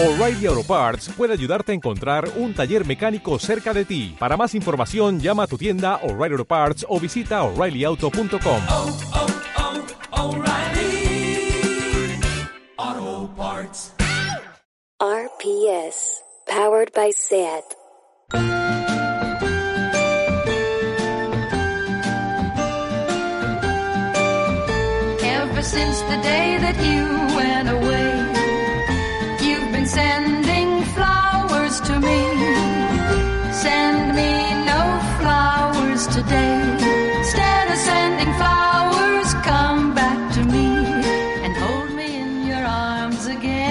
O'Reilly 0.00 0.46
Auto 0.46 0.62
Parts 0.62 1.08
puede 1.08 1.32
ayudarte 1.32 1.72
a 1.72 1.74
encontrar 1.74 2.30
un 2.36 2.54
taller 2.54 2.86
mecánico 2.86 3.36
cerca 3.40 3.74
de 3.74 3.84
ti. 3.84 4.14
Para 4.16 4.36
más 4.36 4.54
información, 4.54 5.18
llama 5.18 5.42
a 5.42 5.46
tu 5.48 5.58
tienda 5.58 5.96
O'Reilly 6.04 6.34
Auto 6.34 6.44
Parts 6.44 6.86
o 6.88 7.00
visita 7.00 7.42
oreillyauto.com. 7.42 8.62
oh, 8.70 8.96
oh, 12.78 13.34
Parts. 13.36 13.92
RPS, 15.02 16.20
powered 16.46 16.92
by 16.92 17.10
SAT. 17.10 17.64
Ever 25.24 25.62
since 25.62 26.00
the 26.02 26.20
day 26.22 26.58
that 26.60 26.76
you 26.84 27.36
went 27.36 27.68
away, 27.68 27.87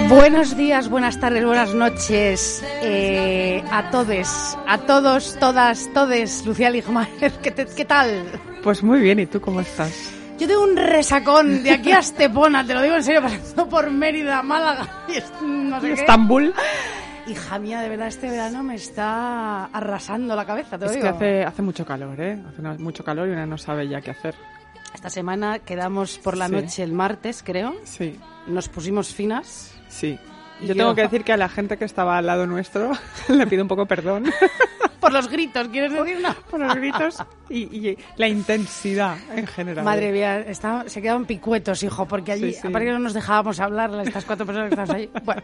Buenos 0.08 0.56
días, 0.56 0.88
buenas 0.88 1.20
tardes, 1.20 1.44
buenas 1.44 1.74
noches 1.74 2.64
eh, 2.82 3.62
a 3.70 3.90
todos, 3.90 4.56
a 4.66 4.78
todos, 4.78 5.36
todas, 5.38 5.92
todes. 5.92 6.46
Lucía 6.46 6.70
Ligmaer, 6.70 7.32
¿qué, 7.42 7.50
te- 7.50 7.66
¿qué 7.66 7.84
tal? 7.84 8.24
Pues 8.62 8.82
muy 8.82 9.00
bien, 9.00 9.18
¿y 9.20 9.26
tú 9.26 9.40
cómo 9.40 9.60
estás? 9.60 10.12
Yo 10.38 10.46
tengo 10.46 10.62
un 10.62 10.76
resacón 10.76 11.62
de 11.62 11.72
aquí 11.72 11.92
a 11.92 11.98
Estepona, 11.98 12.64
te 12.66 12.72
lo 12.74 12.80
digo 12.82 12.94
en 12.96 13.02
serio, 13.02 13.20
pasando 13.22 13.68
por 13.68 13.90
Mérida, 13.90 14.42
Málaga 14.42 14.88
y 15.08 15.44
no 15.44 15.80
sé 15.80 15.86
qué. 15.88 15.92
Estambul. 15.94 16.54
Hija 17.26 17.58
mía, 17.58 17.80
de 17.82 17.88
verdad, 17.90 18.08
este 18.08 18.30
verano 18.30 18.62
me 18.62 18.76
está 18.76 19.66
arrasando 19.66 20.34
la 20.34 20.46
cabeza, 20.46 20.78
te 20.78 20.86
lo 20.86 20.90
Es 20.90 20.96
digo. 20.96 21.02
que 21.02 21.08
hace, 21.16 21.44
hace 21.44 21.60
mucho 21.62 21.84
calor, 21.84 22.18
¿eh? 22.20 22.40
Hace 22.48 22.60
una- 22.62 22.74
mucho 22.74 23.04
calor 23.04 23.28
y 23.28 23.32
una 23.32 23.44
no 23.44 23.58
sabe 23.58 23.86
ya 23.88 24.00
qué 24.00 24.12
hacer. 24.12 24.34
Esta 24.94 25.10
semana 25.10 25.58
quedamos 25.58 26.18
por 26.18 26.36
la 26.36 26.46
Sí. 26.46 26.52
noche 26.52 26.82
el 26.82 26.92
martes, 26.92 27.42
creo. 27.44 27.74
Sí, 27.84 28.18
Nos 28.46 28.70
pusimos 28.70 29.12
finas. 29.12 29.74
Sí. 29.88 30.18
Yo 30.60 30.66
yo- 30.68 30.74
tengo 30.74 30.94
que 30.96 31.02
decir 31.02 31.22
que 31.22 31.32
a 31.32 31.36
la 31.36 31.48
gente 31.48 31.76
que 31.76 31.84
estaba 31.84 32.18
al 32.18 32.26
lado 32.26 32.44
nuestro 32.46 32.90
le 33.28 33.46
pido 33.46 33.62
un 33.62 33.68
poco 33.68 33.86
perdón 33.86 34.24
Por 35.00 35.12
los 35.12 35.28
gritos, 35.28 35.68
¿quieres 35.68 35.92
decir? 35.92 36.18
No. 36.20 36.34
por 36.50 36.58
los 36.58 36.74
gritos 36.74 37.22
y, 37.48 37.58
y 37.90 37.96
la 38.16 38.26
intensidad 38.26 39.16
en 39.32 39.46
general. 39.46 39.84
Madre 39.84 40.10
mía, 40.10 40.40
está- 40.40 40.88
se 40.88 41.00
quedaban 41.00 41.24
picuetos, 41.24 41.84
hijo, 41.84 42.06
porque 42.06 42.32
allí, 42.32 42.52
Sí, 42.52 42.58
sí. 42.62 42.66
aparte 42.66 42.86
que 42.86 42.92
no 42.92 42.98
nos 42.98 43.14
dejábamos 43.14 43.60
hablar, 43.60 43.92
estas 44.04 44.24
cuatro 44.24 44.44
personas 44.44 44.68
que 44.70 44.74
estamos 44.74 44.90
ahí. 44.96 45.08
Bueno, 45.24 45.42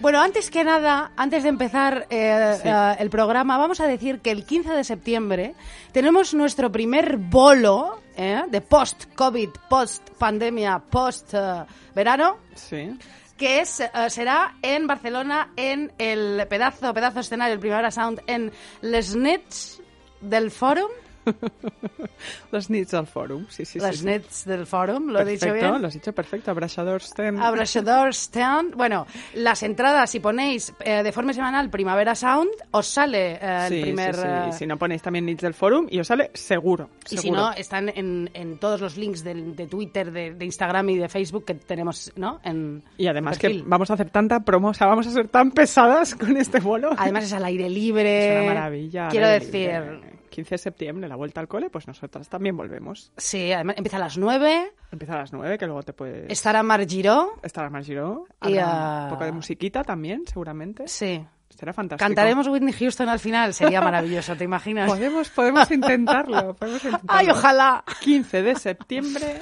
bueno 0.00 0.20
antes 0.20 0.50
que 0.50 0.64
nada, 0.64 1.12
antes 1.16 1.44
de 1.44 1.48
empezar 1.50 2.08
eh, 2.10 2.56
Sí. 2.60 2.68
eh, 2.68 2.96
el 2.98 3.10
programa, 3.10 3.56
vamos 3.58 3.78
a 3.78 3.86
decir 3.86 4.18
que 4.18 4.32
el 4.32 4.44
15 4.44 4.70
de 4.72 4.82
septiembre 4.82 5.54
tenemos 5.92 6.34
nuestro 6.34 6.72
primer 6.72 7.16
bolo 7.16 8.00
eh, 8.16 8.42
de 8.50 8.60
post-COVID, 8.60 9.50
post-pandemia, 9.68 10.80
post-verano. 10.90 12.38
Sí. 12.56 12.98
Que 13.40 13.60
es, 13.60 13.80
eh, 13.80 13.88
será 14.10 14.56
en 14.60 14.86
Barcelona, 14.86 15.50
en 15.56 15.90
el 15.96 16.46
pedazo, 16.46 16.92
pedazo 16.92 17.20
escenario, 17.20 17.54
el 17.54 17.58
Primavera 17.58 17.90
Sound, 17.90 18.20
en 18.26 18.52
Les 18.82 19.16
Nets 19.16 19.80
del 20.20 20.50
Fórum. 20.50 20.90
Los 22.52 22.68
Nits 22.70 22.94
al 22.94 23.06
Forum, 23.06 23.46
sí, 23.48 23.64
sí, 23.64 23.78
Les 23.78 23.98
sí. 24.00 24.04
Nets 24.04 24.44
del 24.44 24.66
Fórum, 24.66 25.08
lo 25.08 25.20
he 25.20 25.24
dicho 25.24 25.46
Perfecto, 25.46 25.68
bien. 25.70 25.80
lo 25.82 25.88
has 25.88 25.94
dicho 25.94 26.12
perfecto. 26.12 26.50
Abrasador 26.50 27.02
Sten. 27.02 27.38
Abrasador 27.40 28.14
Stand. 28.14 28.74
Bueno, 28.74 29.06
las 29.34 29.62
entradas, 29.62 30.10
si 30.10 30.20
ponéis 30.20 30.72
eh, 30.80 31.02
de 31.02 31.12
forma 31.12 31.32
semanal 31.32 31.70
Primavera 31.70 32.14
Sound, 32.14 32.50
os 32.72 32.86
sale 32.86 33.38
eh, 33.40 33.66
Sí, 33.68 33.74
el 33.76 33.82
primer... 33.82 34.14
sí, 34.14 34.20
sí. 34.22 34.26
eh, 34.28 34.52
Si 34.52 34.66
no 34.66 34.76
ponéis 34.76 35.02
también 35.02 35.24
Nits 35.26 35.42
del 35.42 35.54
Forum 35.54 35.86
y 35.90 35.98
os 36.00 36.06
sale 36.06 36.30
seguro. 36.34 36.90
y 37.06 37.08
si 37.10 37.18
seguro. 37.18 37.40
no, 37.42 37.52
están 37.52 37.88
en, 37.88 38.30
en 38.34 38.58
todos 38.58 38.80
los 38.80 38.96
links 38.96 39.22
del- 39.24 39.54
de, 39.56 39.66
Twitter, 39.66 40.10
de, 40.12 40.34
de 40.34 40.44
Instagram 40.44 40.88
y 40.90 40.98
de 40.98 41.08
Facebook 41.08 41.44
que 41.44 41.54
tenemos, 41.54 42.12
¿no? 42.16 42.40
En 42.44 42.82
Y 42.98 43.06
además 43.06 43.38
que 43.38 43.62
vamos 43.64 43.90
a 43.90 43.94
hacer 43.94 44.10
tanta 44.10 44.40
promo, 44.40 44.68
o 44.68 44.74
sea, 44.74 44.86
vamos 44.88 45.06
a 45.06 45.10
ser 45.10 45.28
tan 45.28 45.52
pesadas 45.52 46.14
con 46.14 46.36
este 46.36 46.60
bolo. 46.60 46.90
Además 46.98 47.24
es 47.24 47.32
al 47.32 47.44
aire 47.44 47.68
libre. 47.70 48.36
Es 48.36 48.42
una 48.44 48.54
maravilla. 48.54 49.08
Quiero 49.08 49.28
decir, 49.28 49.70
libre. 49.70 50.19
15 50.30 50.54
de 50.54 50.58
septiembre, 50.58 51.08
la 51.08 51.16
vuelta 51.16 51.40
al 51.40 51.48
cole, 51.48 51.70
pues 51.70 51.86
nosotras 51.86 52.28
también 52.28 52.56
volvemos. 52.56 53.12
sí, 53.16 53.52
además 53.52 53.76
empieza 53.76 53.96
a 53.96 54.00
las 54.00 54.16
9. 54.16 54.72
Empieza 54.92 55.14
a 55.14 55.18
las 55.18 55.32
9, 55.32 55.58
que 55.58 55.66
luego 55.66 55.82
te 55.82 55.92
puedes... 55.92 56.30
Estará 56.30 56.62
Mar 56.62 56.86
Giró. 56.88 57.34
Estará 57.42 57.70
más 57.70 57.86
Giró. 57.86 58.24
Y, 58.42 58.56
habrá 58.56 59.02
ah, 59.02 59.04
Un 59.04 59.10
poco 59.10 59.24
de 59.24 59.32
musiquita 59.32 59.84
también, 59.84 60.26
seguramente. 60.26 60.88
Sí. 60.88 61.24
Será 61.50 61.72
fantástico. 61.72 62.06
Cantaremos 62.06 62.48
Whitney 62.48 62.72
Houston 62.72 63.08
al 63.08 63.18
final. 63.18 63.52
Sería 63.52 63.80
maravilloso, 63.82 64.36
¿te 64.36 64.44
imaginas? 64.44 64.88
Podemos, 64.88 65.28
podemos 65.30 65.70
intentarlo. 65.70 66.54
Podemos 66.58 66.82
intentarlo. 66.84 67.08
Ay, 67.08 67.28
ojalá. 67.30 67.84
15 68.00 68.42
de 68.42 68.54
septiembre, 68.56 69.38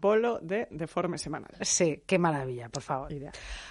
bolo 0.00 0.38
de 0.40 0.66
Deforme 0.70 1.18
Semanal. 1.18 1.54
Sí, 1.60 2.02
qué 2.06 2.18
maravilla, 2.18 2.68
por 2.68 2.82
favor. 2.82 3.12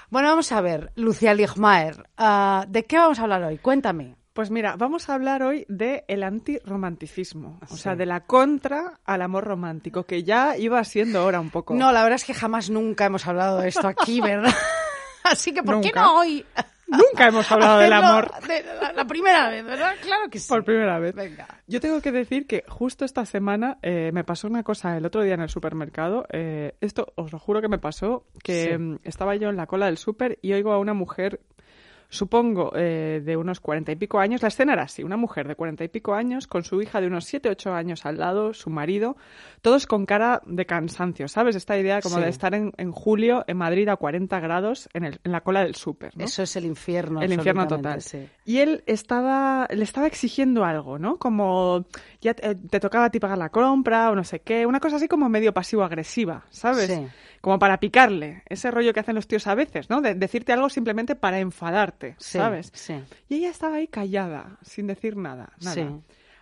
Bueno, 0.10 0.30
vamos 0.30 0.52
a 0.52 0.62
ver, 0.62 0.92
Lucía 0.96 1.34
Ligmaer, 1.34 2.10
ah, 2.18 2.66
¿de 2.68 2.86
qué 2.86 2.98
vamos 2.98 3.20
a 3.20 3.24
hablar 3.24 3.44
hoy? 3.44 3.58
Cuéntame. 3.58 4.16
Pues 4.40 4.52
mira, 4.52 4.78
vamos 4.78 5.10
a 5.10 5.16
hablar 5.16 5.44
hoy 5.44 5.66
de 5.68 6.06
el 6.08 6.24
antirromanticismo, 6.24 7.60
o 7.70 7.76
sea, 7.76 7.98
de 7.98 8.06
la 8.06 8.22
contra 8.22 8.98
al 9.04 9.22
amor 9.22 9.44
romántico, 9.44 10.06
que 10.06 10.24
ya 10.24 10.56
iba 10.56 10.82
siendo 10.86 11.26
hora 11.26 11.42
un 11.42 11.50
poco. 11.50 11.74
No, 11.76 11.92
la 11.92 12.04
verdad 12.04 12.16
es 12.16 12.24
que 12.24 12.34
jamás 12.34 12.70
nunca 12.70 13.04
hemos 13.04 13.28
hablado 13.28 13.60
de 13.60 13.68
esto 13.68 13.86
aquí, 13.86 14.22
¿verdad? 14.22 14.54
Así 15.26 15.54
que, 15.54 15.62
¿por 15.62 15.82
qué 15.82 15.92
no 15.94 16.20
hoy? 16.20 16.46
Nunca 16.88 17.28
hemos 17.28 17.52
hablado 17.52 17.80
del 17.80 17.92
amor 17.92 18.32
de 18.48 18.64
la, 18.82 18.94
la 18.94 19.06
primera 19.06 19.50
vez, 19.50 19.66
¿verdad? 19.66 19.96
Claro 20.02 20.30
que 20.30 20.40
sí. 20.40 20.48
por 20.48 20.64
primera 20.64 21.00
vez. 21.00 21.14
Venga. 21.14 21.46
Yo 21.68 21.82
tengo 21.82 22.00
que 22.00 22.14
decir 22.14 22.48
que 22.48 22.64
justo 22.66 23.04
esta 23.04 23.26
semana 23.26 23.78
eh, 23.82 24.12
me 24.14 24.24
pasó 24.24 24.48
una 24.48 24.64
cosa 24.64 24.96
el 24.96 25.06
otro 25.06 25.22
día 25.22 25.34
en 25.34 25.42
el 25.42 25.50
supermercado. 25.50 26.26
eh, 26.32 26.76
esto 26.80 27.12
os 27.16 27.34
lo 27.34 27.40
juro 27.40 27.60
que 27.60 27.68
me 27.68 27.78
pasó, 27.78 28.24
que 28.42 28.70
Sí. 28.72 28.78
mm, 28.78 29.00
estaba 29.04 29.36
yo 29.36 29.50
en 29.50 29.58
la 29.58 29.68
cola 29.68 29.88
del 29.88 29.98
súper 29.98 30.40
y 30.42 30.54
oigo 30.54 30.72
a 30.72 30.80
una 30.80 30.94
mujer, 30.94 31.42
supongo, 32.10 32.72
eh, 32.76 33.22
de 33.24 33.38
unos 33.38 33.60
cuarenta 33.60 33.92
y 33.92 33.96
pico 33.96 34.20
años. 34.20 34.42
La 34.42 34.48
escena 34.48 34.74
era 34.74 34.84
así, 34.84 35.04
una 35.04 35.16
mujer 35.18 35.48
de 35.48 35.56
cuarenta 35.56 35.84
y 35.84 35.88
pico 35.90 36.16
años 36.16 36.48
con 36.48 36.64
su 36.64 36.82
hija 36.82 37.00
de 37.02 37.08
unos 37.08 37.26
siete, 37.26 37.50
ocho 37.50 37.74
años 37.74 38.06
al 38.06 38.18
lado, 38.18 38.54
su 38.54 38.70
marido, 38.72 39.16
todos 39.62 39.86
con 39.86 40.06
cara 40.08 40.42
de 40.46 40.66
cansancio, 40.66 41.28
¿sabes? 41.28 41.56
Esta 41.56 41.78
idea 41.78 42.02
como 42.02 42.16
Sí. 42.18 42.22
de 42.24 42.30
estar 42.30 42.56
en, 42.56 42.74
en 42.78 42.92
julio 42.92 43.44
en 43.48 43.58
Madrid 43.58 43.88
a 43.90 43.96
40 43.96 44.40
grados 44.40 44.90
en, 44.94 45.06
el- 45.06 45.20
en 45.24 45.32
la 45.32 45.42
cola 45.42 45.62
del 45.64 45.76
súper, 45.76 46.18
¿no? 46.18 46.26
Eso 46.26 46.42
es 46.44 46.56
el 46.56 46.66
infierno. 46.66 47.22
el 47.22 47.32
infierno 47.32 47.68
total. 47.68 48.02
sí. 48.02 48.28
Y 48.44 48.58
él 48.58 48.84
estaba, 48.88 49.68
le 49.70 49.84
estaba 49.84 50.08
exigiendo 50.08 50.66
algo, 50.66 50.98
¿no? 50.98 51.18
Como 51.18 51.86
ya 52.22 52.34
te, 52.34 52.56
te 52.56 52.80
tocaba 52.80 53.06
a 53.06 53.10
ti 53.12 53.20
pagar 53.20 53.38
la 53.38 53.50
compra 53.50 54.10
o 54.10 54.16
no 54.16 54.24
sé 54.24 54.40
qué, 54.40 54.66
una 54.66 54.80
cosa 54.80 54.96
así 54.96 55.08
como 55.08 55.30
medio 55.30 55.54
pasivo-agresiva, 55.54 56.46
¿sabes? 56.50 56.88
Sí. 56.88 57.08
Como 57.42 57.58
para 57.60 57.80
picarle, 57.80 58.44
ese 58.48 58.70
rollo 58.72 58.94
que 58.94 59.00
hacen 59.00 59.16
los 59.16 59.28
tíos 59.28 59.48
a 59.48 59.56
veces, 59.56 59.90
¿no? 59.90 60.02
De 60.02 60.14
decirte 60.16 60.52
algo 60.54 60.70
simplemente 60.70 61.16
para 61.16 61.40
enfadarte, 61.40 62.16
Sí, 62.20 62.38
¿sabes? 62.38 62.72
sí. 62.74 62.96
Y 63.30 63.36
ella 63.36 63.50
estaba 63.50 63.76
ahí 63.78 63.88
callada, 63.88 64.58
sin 64.62 64.88
decir 64.88 65.16
nada, 65.16 65.54
nada. 65.62 65.74
Sí. 65.74 65.86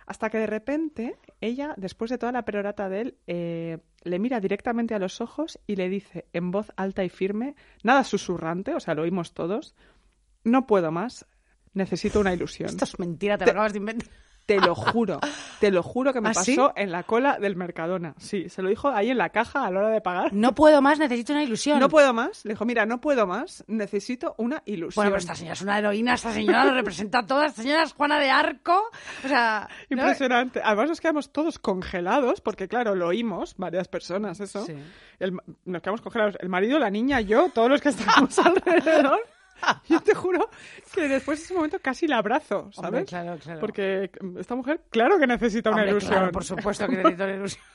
Hasta 0.06 0.30
que 0.30 0.38
de 0.38 0.46
repente 0.46 1.16
ella, 1.40 1.74
después 1.76 2.10
de 2.10 2.18
toda 2.18 2.32
la 2.32 2.44
perorata 2.44 2.88
de 2.88 3.00
él, 3.02 3.14
eh, 3.26 3.78
le 4.04 4.18
mira 4.18 4.40
directamente 4.40 4.94
a 4.94 4.98
los 4.98 5.20
ojos 5.20 5.58
y 5.66 5.76
le 5.76 5.88
dice 5.90 6.24
en 6.32 6.50
voz 6.50 6.72
alta 6.76 7.04
y 7.04 7.10
firme, 7.10 7.54
nada 7.82 8.02
susurrante, 8.04 8.74
o 8.74 8.80
sea, 8.80 8.94
lo 8.94 9.02
oímos 9.02 9.34
todos, 9.34 9.74
no 10.44 10.66
puedo 10.66 10.90
más, 10.90 11.26
necesito 11.74 12.20
una 12.20 12.32
ilusión. 12.32 12.70
Esto 12.70 12.84
es 12.86 12.98
mentira, 12.98 13.36
te, 13.36 13.44
Te- 13.44 13.50
lo 13.52 13.58
acabas 13.58 13.72
de 13.74 13.78
inventar. 13.80 14.08
Te 14.48 14.58
lo 14.58 14.74
juro, 14.74 15.20
te 15.60 15.70
lo 15.70 15.82
juro 15.82 16.14
que 16.14 16.22
me 16.22 16.30
¿Ah, 16.30 16.32
pasó 16.32 16.72
en 16.74 16.90
la 16.90 17.02
cola 17.02 17.38
del 17.38 17.54
Mercadona. 17.54 18.14
Sí, 18.16 18.48
se 18.48 18.62
lo 18.62 18.70
dijo 18.70 18.88
ahí 18.88 19.10
en 19.10 19.18
la 19.18 19.28
caja 19.28 19.66
a 19.66 19.70
la 19.70 19.80
hora 19.80 19.90
de 19.90 20.00
pagar. 20.00 20.32
No 20.32 20.54
puedo 20.54 20.80
más, 20.80 20.98
necesito 20.98 21.34
una 21.34 21.42
ilusión. 21.42 21.78
No 21.78 21.90
puedo 21.90 22.14
más. 22.14 22.46
Le 22.46 22.54
dijo, 22.54 22.64
mira, 22.64 22.86
no 22.86 22.98
puedo 22.98 23.26
más, 23.26 23.62
necesito 23.66 24.34
una 24.38 24.62
ilusión. 24.64 25.02
Bueno, 25.02 25.10
pero 25.10 25.18
esta 25.18 25.34
señora 25.34 25.52
es 25.52 25.60
una 25.60 25.78
heroína, 25.78 26.14
esta 26.14 26.32
señora 26.32 26.64
lo 26.64 26.72
representa 26.72 27.18
a 27.18 27.26
todas, 27.26 27.50
esta 27.50 27.60
señora 27.60 27.82
es 27.82 27.92
Juana 27.92 28.18
de 28.18 28.30
Arco. 28.30 28.84
O 29.22 29.28
sea, 29.28 29.68
¿no? 29.90 29.96
Impresionante. 29.98 30.62
Además 30.64 30.88
nos 30.88 31.00
quedamos 31.02 31.30
todos 31.30 31.58
congelados, 31.58 32.40
porque 32.40 32.68
claro, 32.68 32.94
lo 32.94 33.08
oímos, 33.08 33.54
varias 33.58 33.86
personas, 33.88 34.40
eso. 34.40 34.64
Sí. 34.64 34.72
El 35.18 35.36
nos 35.66 35.82
quedamos 35.82 36.00
congelados. 36.00 36.36
El 36.40 36.48
marido, 36.48 36.78
la 36.78 36.88
niña, 36.88 37.20
yo, 37.20 37.50
todos 37.50 37.68
los 37.68 37.82
que 37.82 37.90
estábamos 37.90 38.38
alrededor. 38.38 39.20
Yo 39.88 40.00
te 40.00 40.14
juro 40.14 40.48
que 40.94 41.08
después 41.08 41.38
de 41.38 41.44
ese 41.46 41.54
momento 41.54 41.78
casi 41.80 42.06
la 42.06 42.18
abrazo, 42.18 42.70
¿sabes? 42.72 42.88
Hombre, 42.88 43.04
claro, 43.04 43.38
claro. 43.38 43.60
Porque 43.60 44.10
esta 44.38 44.54
mujer, 44.54 44.82
claro 44.90 45.18
que 45.18 45.26
necesita 45.26 45.70
una 45.70 45.86
ilusión. 45.86 46.12
claro, 46.12 46.32
por 46.32 46.44
supuesto 46.44 46.86
que 46.86 46.96
necesito 46.96 47.24
una 47.24 47.34
ilusión. 47.34 47.64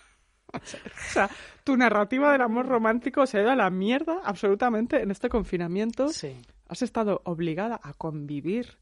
O 0.53 1.12
sea, 1.12 1.31
tu 1.63 1.75
narrativa 1.75 2.31
del 2.31 2.41
amor 2.41 2.68
romántico 2.68 3.25
se 3.25 3.39
ha 3.39 3.41
ido 3.41 3.50
a 3.50 3.56
la 3.56 3.71
mierda 3.71 4.21
absolutamente 4.24 5.01
en 5.01 5.09
este 5.09 5.27
confinamiento. 5.27 6.09
Sí. 6.09 6.39
Has 6.68 6.83
estado 6.83 7.21
obligada 7.25 7.80
a 7.81 7.94
convivir 7.94 8.77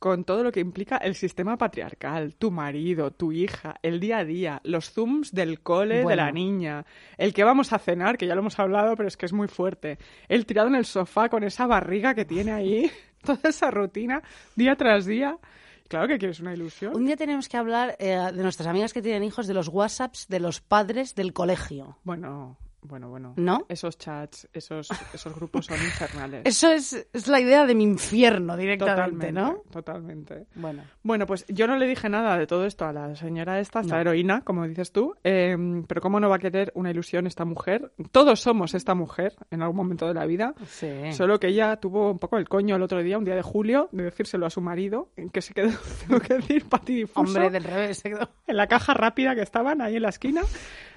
con 0.00 0.24
todo 0.24 0.42
lo 0.42 0.50
que 0.50 0.60
implica 0.60 0.96
el 0.96 1.14
sistema 1.14 1.58
patriarcal, 1.58 2.34
tu 2.34 2.50
marido, 2.50 3.10
tu 3.10 3.32
hija, 3.32 3.76
el 3.82 4.00
día 4.00 4.18
a 4.18 4.24
día, 4.24 4.60
los 4.64 4.90
zooms 4.90 5.32
del 5.32 5.60
cole 5.60 6.02
de 6.02 6.16
la 6.16 6.32
niña, 6.32 6.86
el 7.18 7.34
que 7.34 7.44
vamos 7.44 7.74
a 7.74 7.78
cenar, 7.78 8.16
que 8.16 8.26
ya 8.26 8.34
lo 8.34 8.40
hemos 8.40 8.58
hablado, 8.58 8.96
pero 8.96 9.06
es 9.06 9.18
que 9.18 9.26
es 9.26 9.34
muy 9.34 9.46
fuerte, 9.46 9.98
el 10.26 10.46
tirado 10.46 10.68
en 10.68 10.74
el 10.74 10.86
sofá 10.86 11.28
con 11.28 11.44
esa 11.44 11.66
barriga 11.66 12.14
que 12.14 12.24
tiene 12.24 12.50
ahí, 12.50 12.90
toda 13.24 13.50
esa 13.50 13.70
rutina, 13.70 14.22
día 14.56 14.74
tras 14.74 15.04
día. 15.04 15.36
Claro 15.86 16.08
que 16.08 16.18
quieres 16.18 16.40
una 16.40 16.54
ilusión. 16.54 16.96
Un 16.96 17.04
día 17.04 17.16
tenemos 17.16 17.48
que 17.48 17.58
hablar 17.58 17.96
eh, 17.98 18.16
de 18.32 18.42
nuestras 18.42 18.68
amigas 18.68 18.94
que 18.94 19.02
tienen 19.02 19.22
hijos, 19.22 19.46
de 19.46 19.54
los 19.54 19.68
WhatsApps 19.68 20.28
de 20.28 20.40
los 20.40 20.60
padres 20.62 21.14
del 21.14 21.34
colegio. 21.34 21.98
Bueno, 22.04 22.56
bueno, 22.82 23.08
bueno. 23.10 23.34
¿No? 23.36 23.66
Esos 23.68 23.98
chats, 23.98 24.48
esos, 24.52 24.88
esos 25.12 25.34
grupos 25.34 25.66
son 25.66 25.76
infernales. 25.76 26.42
Eso 26.46 26.70
es, 26.72 27.06
es 27.12 27.28
la 27.28 27.38
idea 27.40 27.66
de 27.66 27.74
mi 27.74 27.84
infierno 27.84 28.56
directamente, 28.56 28.94
totalmente, 29.28 29.32
¿no? 29.32 29.62
Totalmente. 29.70 30.46
Bueno. 30.54 30.82
Bueno, 31.02 31.26
pues 31.26 31.44
yo 31.48 31.66
no 31.66 31.76
le 31.76 31.86
dije 31.86 32.08
nada 32.08 32.38
de 32.38 32.46
todo 32.46 32.64
esto 32.64 32.86
a 32.86 32.92
la 32.92 33.14
señora 33.16 33.60
esta, 33.60 33.80
esta 33.80 33.94
No. 33.96 34.00
heroína, 34.00 34.40
como 34.42 34.66
dices 34.66 34.92
tú, 34.92 35.14
eh, 35.24 35.56
pero 35.86 36.00
¿cómo 36.00 36.20
no 36.20 36.28
va 36.28 36.36
a 36.36 36.38
querer 36.38 36.72
una 36.74 36.90
ilusión 36.90 37.26
esta 37.26 37.44
mujer? 37.44 37.92
Todos 38.12 38.40
somos 38.40 38.74
esta 38.74 38.94
mujer 38.94 39.34
en 39.50 39.62
algún 39.62 39.76
momento 39.76 40.06
de 40.08 40.14
la 40.14 40.24
vida, 40.26 40.54
Sí. 40.66 41.12
solo 41.12 41.38
que 41.38 41.48
ella 41.48 41.76
tuvo 41.76 42.10
un 42.12 42.18
poco 42.18 42.38
el 42.38 42.48
coño 42.48 42.76
el 42.76 42.82
otro 42.82 43.02
día, 43.02 43.18
un 43.18 43.24
día 43.24 43.34
de 43.36 43.42
julio, 43.42 43.88
de 43.92 44.04
decírselo 44.04 44.46
a 44.46 44.50
su 44.50 44.60
marido, 44.60 45.10
en 45.16 45.28
que 45.28 45.42
se 45.42 45.52
quedó, 45.54 45.68
tengo 46.08 46.20
que 46.20 46.34
decir, 46.34 46.64
patidifuso, 46.68 47.20
Hombre, 47.20 47.50
del 47.50 47.64
revés. 47.64 47.98
se 47.98 48.10
quedó. 48.10 48.28
en 48.46 48.56
la 48.56 48.66
caja 48.66 48.94
rápida 48.94 49.34
que 49.34 49.42
estaban 49.42 49.80
ahí 49.82 49.96
en 49.96 50.02
la 50.02 50.08
esquina. 50.08 50.42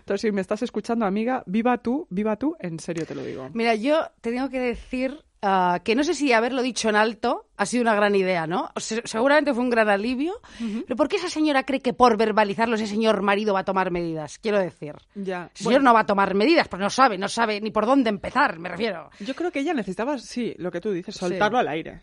Entonces, 0.03 0.21
si 0.21 0.31
me 0.33 0.41
estás 0.41 0.61
escuchando, 0.61 1.05
amiga, 1.05 1.43
viva 1.45 1.77
tú, 1.77 2.07
viva 2.09 2.35
tú, 2.35 2.57
en 2.59 2.77
serio 2.77 3.05
te 3.05 3.15
lo 3.15 3.23
digo. 3.23 3.49
Mira, 3.53 3.73
yo 3.73 4.05
te 4.19 4.31
tengo 4.31 4.49
que 4.49 4.59
decir 4.59 5.23
ah, 5.41 5.79
que 5.81 5.95
no 5.95 6.03
sé 6.03 6.13
si 6.13 6.33
haberlo 6.33 6.61
dicho 6.61 6.89
en 6.89 6.97
alto 6.97 7.45
ha 7.55 7.65
sido 7.65 7.83
una 7.83 7.95
gran 7.95 8.13
idea, 8.13 8.45
¿no? 8.45 8.69
O 8.75 8.81
seguramente 8.81 9.53
fue 9.53 9.63
un 9.63 9.69
gran 9.69 9.87
alivio, 9.87 10.41
pero 10.59 10.97
¿por 10.97 11.07
qué 11.07 11.15
esa 11.15 11.29
señora 11.29 11.63
cree 11.63 11.79
que 11.79 11.93
por 11.93 12.17
verbalizarlo 12.17 12.75
ese 12.75 12.87
señor 12.87 13.21
marido 13.21 13.53
va 13.53 13.61
a 13.61 13.63
tomar 13.63 13.91
medidas? 13.91 14.39
Quiero 14.39 14.59
decir. 14.59 14.95
Ya. 15.15 15.49
El 15.55 15.63
señor 15.63 15.83
no 15.83 15.93
va 15.93 16.01
a 16.01 16.05
tomar 16.05 16.35
medidas, 16.35 16.67
pues 16.67 16.81
no 16.81 16.89
sabe, 16.89 17.17
no 17.17 17.29
sabe 17.29 17.61
ni 17.61 17.71
por 17.71 17.85
dónde 17.85 18.09
empezar, 18.09 18.59
me 18.59 18.67
refiero. 18.67 19.09
Yo 19.21 19.33
creo 19.35 19.51
que 19.51 19.61
ella 19.61 19.73
necesitaba, 19.73 20.17
sí, 20.17 20.53
lo 20.57 20.69
que 20.69 20.81
tú 20.81 20.91
dices, 20.91 21.15
soltarlo 21.15 21.59
al 21.59 21.69
aire. 21.69 22.01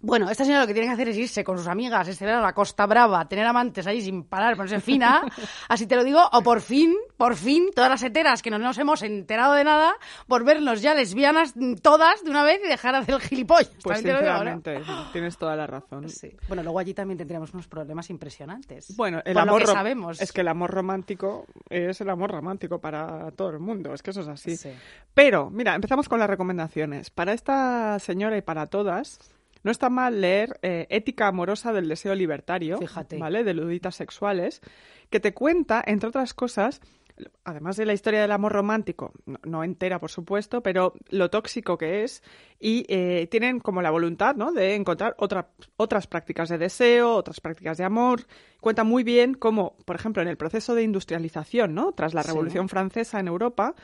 Bueno, 0.00 0.30
esta 0.30 0.44
señora 0.44 0.60
lo 0.60 0.66
que 0.68 0.74
tiene 0.74 0.86
que 0.86 0.92
hacer 0.94 1.08
es 1.08 1.16
irse 1.16 1.42
con 1.42 1.58
sus 1.58 1.66
amigas 1.66 2.06
este 2.06 2.24
verano 2.24 2.44
a 2.44 2.48
la 2.48 2.52
Costa 2.52 2.86
Brava, 2.86 3.28
tener 3.28 3.44
amantes 3.44 3.84
ahí 3.88 4.00
sin 4.00 4.22
parar, 4.22 4.54
ponerse 4.54 4.80
fina, 4.80 5.22
así 5.68 5.88
te 5.88 5.96
lo 5.96 6.04
digo, 6.04 6.20
o 6.32 6.40
por 6.40 6.60
fin, 6.60 6.94
por 7.16 7.34
fin, 7.34 7.70
todas 7.74 7.90
las 7.90 8.02
heteras 8.04 8.40
que 8.40 8.48
no 8.50 8.60
nos 8.60 8.78
hemos 8.78 9.02
enterado 9.02 9.54
de 9.54 9.64
nada, 9.64 9.94
por 10.28 10.44
vernos 10.44 10.82
ya 10.82 10.94
lesbianas 10.94 11.54
todas 11.82 12.22
de 12.22 12.30
una 12.30 12.44
vez 12.44 12.60
y 12.64 12.68
dejar 12.68 12.92
de 12.92 12.98
hacer 12.98 13.14
el 13.16 13.20
gilipollas. 13.22 13.72
Pues 13.82 13.96
También 13.96 14.04
te 14.04 14.12
lo 14.12 14.18
digo, 14.20 14.44
¿no? 14.44 14.50
sinceramente, 14.52 15.10
tienes 15.12 15.36
toda 15.36 15.56
la 15.56 15.66
razón. 15.66 16.08
Sí. 16.08 16.30
Bueno, 16.46 16.62
luego 16.62 16.78
allí 16.78 16.94
también 16.94 17.18
tendríamos 17.18 17.52
unos 17.52 17.66
problemas 17.66 18.08
impresionantes. 18.08 18.96
Bueno, 18.96 19.18
el 19.24 19.34
Por 19.34 19.46
lo 19.46 19.50
amor 19.50 19.62
que 19.62 19.72
sabemos. 19.72 20.20
es 20.20 20.32
que 20.32 20.42
el 20.42 20.48
amor 20.48 20.70
romántico 20.70 21.44
es 21.68 22.00
el 22.00 22.08
amor 22.10 22.30
romántico 22.30 22.78
para 22.80 23.32
todo 23.32 23.50
el 23.50 23.58
mundo, 23.58 23.92
es 23.94 24.02
que 24.02 24.10
eso 24.12 24.20
es 24.20 24.28
así. 24.28 24.56
Sí. 24.56 24.70
Pero, 25.12 25.50
mira, 25.50 25.74
empezamos 25.74 26.08
con 26.08 26.20
las 26.20 26.30
recomendaciones. 26.30 27.10
Para 27.10 27.32
esta 27.32 27.98
señora 27.98 28.36
y 28.36 28.42
para 28.42 28.66
todas, 28.66 29.18
no 29.68 29.72
está 29.72 29.90
mal 29.90 30.22
leer 30.22 30.58
eh, 30.62 30.86
Ética 30.88 31.26
amorosa 31.26 31.74
del 31.74 31.88
deseo 31.88 32.14
libertario, 32.14 32.78
Fíjate. 32.78 33.18
¿vale? 33.18 33.44
De 33.44 33.52
luditas 33.52 33.94
sexuales, 33.96 34.62
que 35.10 35.20
te 35.20 35.34
cuenta, 35.34 35.82
entre 35.86 36.08
otras 36.08 36.32
cosas, 36.32 36.80
además 37.44 37.76
de 37.76 37.84
la 37.84 37.92
historia 37.92 38.22
del 38.22 38.32
amor 38.32 38.52
romántico, 38.52 39.12
no, 39.26 39.38
no 39.44 39.64
entera, 39.64 39.98
por 39.98 40.10
supuesto, 40.10 40.62
pero 40.62 40.94
lo 41.10 41.28
tóxico 41.28 41.76
que 41.76 42.02
es, 42.04 42.22
y 42.58 42.86
eh, 42.88 43.26
tienen 43.30 43.60
como 43.60 43.82
la 43.82 43.90
voluntad, 43.90 44.36
¿no? 44.36 44.52
De 44.52 44.74
encontrar 44.74 45.14
otra- 45.18 45.50
otras 45.76 46.06
prácticas 46.06 46.48
de 46.48 46.56
deseo, 46.56 47.12
otras 47.14 47.40
prácticas 47.40 47.76
de 47.76 47.84
amor. 47.84 48.22
Cuenta 48.60 48.84
muy 48.84 49.02
bien 49.04 49.34
cómo, 49.34 49.76
por 49.84 49.96
ejemplo, 49.96 50.22
en 50.22 50.28
el 50.28 50.36
proceso 50.38 50.74
de 50.74 50.82
industrialización, 50.84 51.74
¿no? 51.74 51.92
Tras 51.92 52.14
la 52.14 52.22
Sí. 52.22 52.28
Revolución 52.28 52.68
Francesa 52.70 53.20
en 53.20 53.28
Europa, 53.28 53.74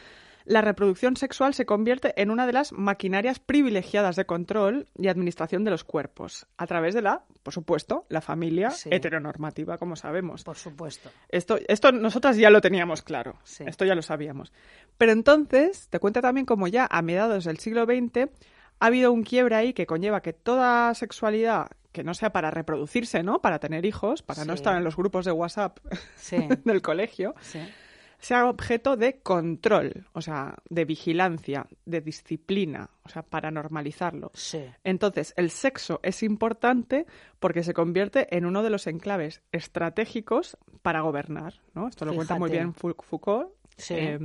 la 0.44 0.60
reproducción 0.60 1.16
sexual 1.16 1.54
se 1.54 1.64
convierte 1.64 2.20
en 2.20 2.30
una 2.30 2.46
de 2.46 2.52
las 2.52 2.72
maquinarias 2.72 3.38
privilegiadas 3.38 4.14
de 4.16 4.26
control 4.26 4.86
y 4.98 5.08
administración 5.08 5.64
de 5.64 5.70
los 5.70 5.84
cuerpos, 5.84 6.46
a 6.58 6.66
través 6.66 6.94
de 6.94 7.00
la, 7.02 7.24
por 7.42 7.54
supuesto, 7.54 8.04
la 8.10 8.20
familia 8.20 8.70
Sí. 8.70 8.90
heteronormativa, 8.92 9.78
como 9.78 9.96
sabemos. 9.96 10.44
Por 10.44 10.56
supuesto. 10.56 11.10
Esto, 11.30 11.58
esto 11.66 11.92
nosotras 11.92 12.36
ya 12.36 12.50
lo 12.50 12.60
teníamos 12.60 13.02
claro, 13.02 13.38
Sí. 13.44 13.64
esto 13.66 13.84
ya 13.86 13.94
lo 13.94 14.02
sabíamos. 14.02 14.52
Pero 14.98 15.12
entonces, 15.12 15.88
te 15.88 15.98
cuenta 15.98 16.20
también 16.20 16.44
como 16.46 16.68
ya 16.68 16.86
a 16.90 17.00
mediados 17.02 17.44
del 17.44 17.58
siglo 17.58 17.84
XX 17.86 18.28
ha 18.80 18.86
habido 18.86 19.12
un 19.12 19.22
quiebre 19.22 19.54
ahí 19.56 19.72
que 19.72 19.86
conlleva 19.86 20.20
que 20.20 20.32
toda 20.32 20.92
sexualidad 20.94 21.68
que 21.92 22.02
no 22.02 22.12
sea 22.12 22.30
para 22.30 22.50
reproducirse, 22.50 23.22
¿no? 23.22 23.40
Para 23.40 23.60
tener 23.60 23.86
hijos, 23.86 24.22
para 24.22 24.44
no 24.44 24.52
estar 24.52 24.76
en 24.76 24.82
los 24.82 24.96
grupos 24.96 25.24
de 25.24 25.30
WhatsApp 25.30 25.78
del 26.64 26.82
colegio, 26.82 27.34
sí. 27.40 27.60
Sea 28.24 28.48
objeto 28.48 28.96
de 28.96 29.18
control, 29.20 30.06
o 30.14 30.22
sea, 30.22 30.56
de 30.70 30.84
vigilancia, 30.84 31.66
de 31.84 32.00
disciplina, 32.00 32.88
o 33.04 33.08
sea, 33.10 33.22
para 33.22 33.50
normalizarlo. 33.50 34.30
Sí. 34.34 34.64
Entonces, 34.82 35.34
el 35.36 35.50
sexo 35.50 36.00
es 36.02 36.22
importante 36.22 37.04
porque 37.38 37.62
se 37.62 37.74
convierte 37.74 38.34
en 38.36 38.46
uno 38.46 38.62
de 38.62 38.70
los 38.70 38.86
enclaves 38.86 39.42
estratégicos 39.52 40.56
para 40.82 41.02
gobernar, 41.02 41.54
¿no? 41.74 41.88
Esto 41.88 42.04
lo 42.06 42.14
cuenta 42.14 42.38
muy 42.38 42.50
bien 42.50 42.72
Fou- 42.74 42.96
Foucault, 43.02 43.50
Sí. 43.76 43.94
eh, 43.94 44.18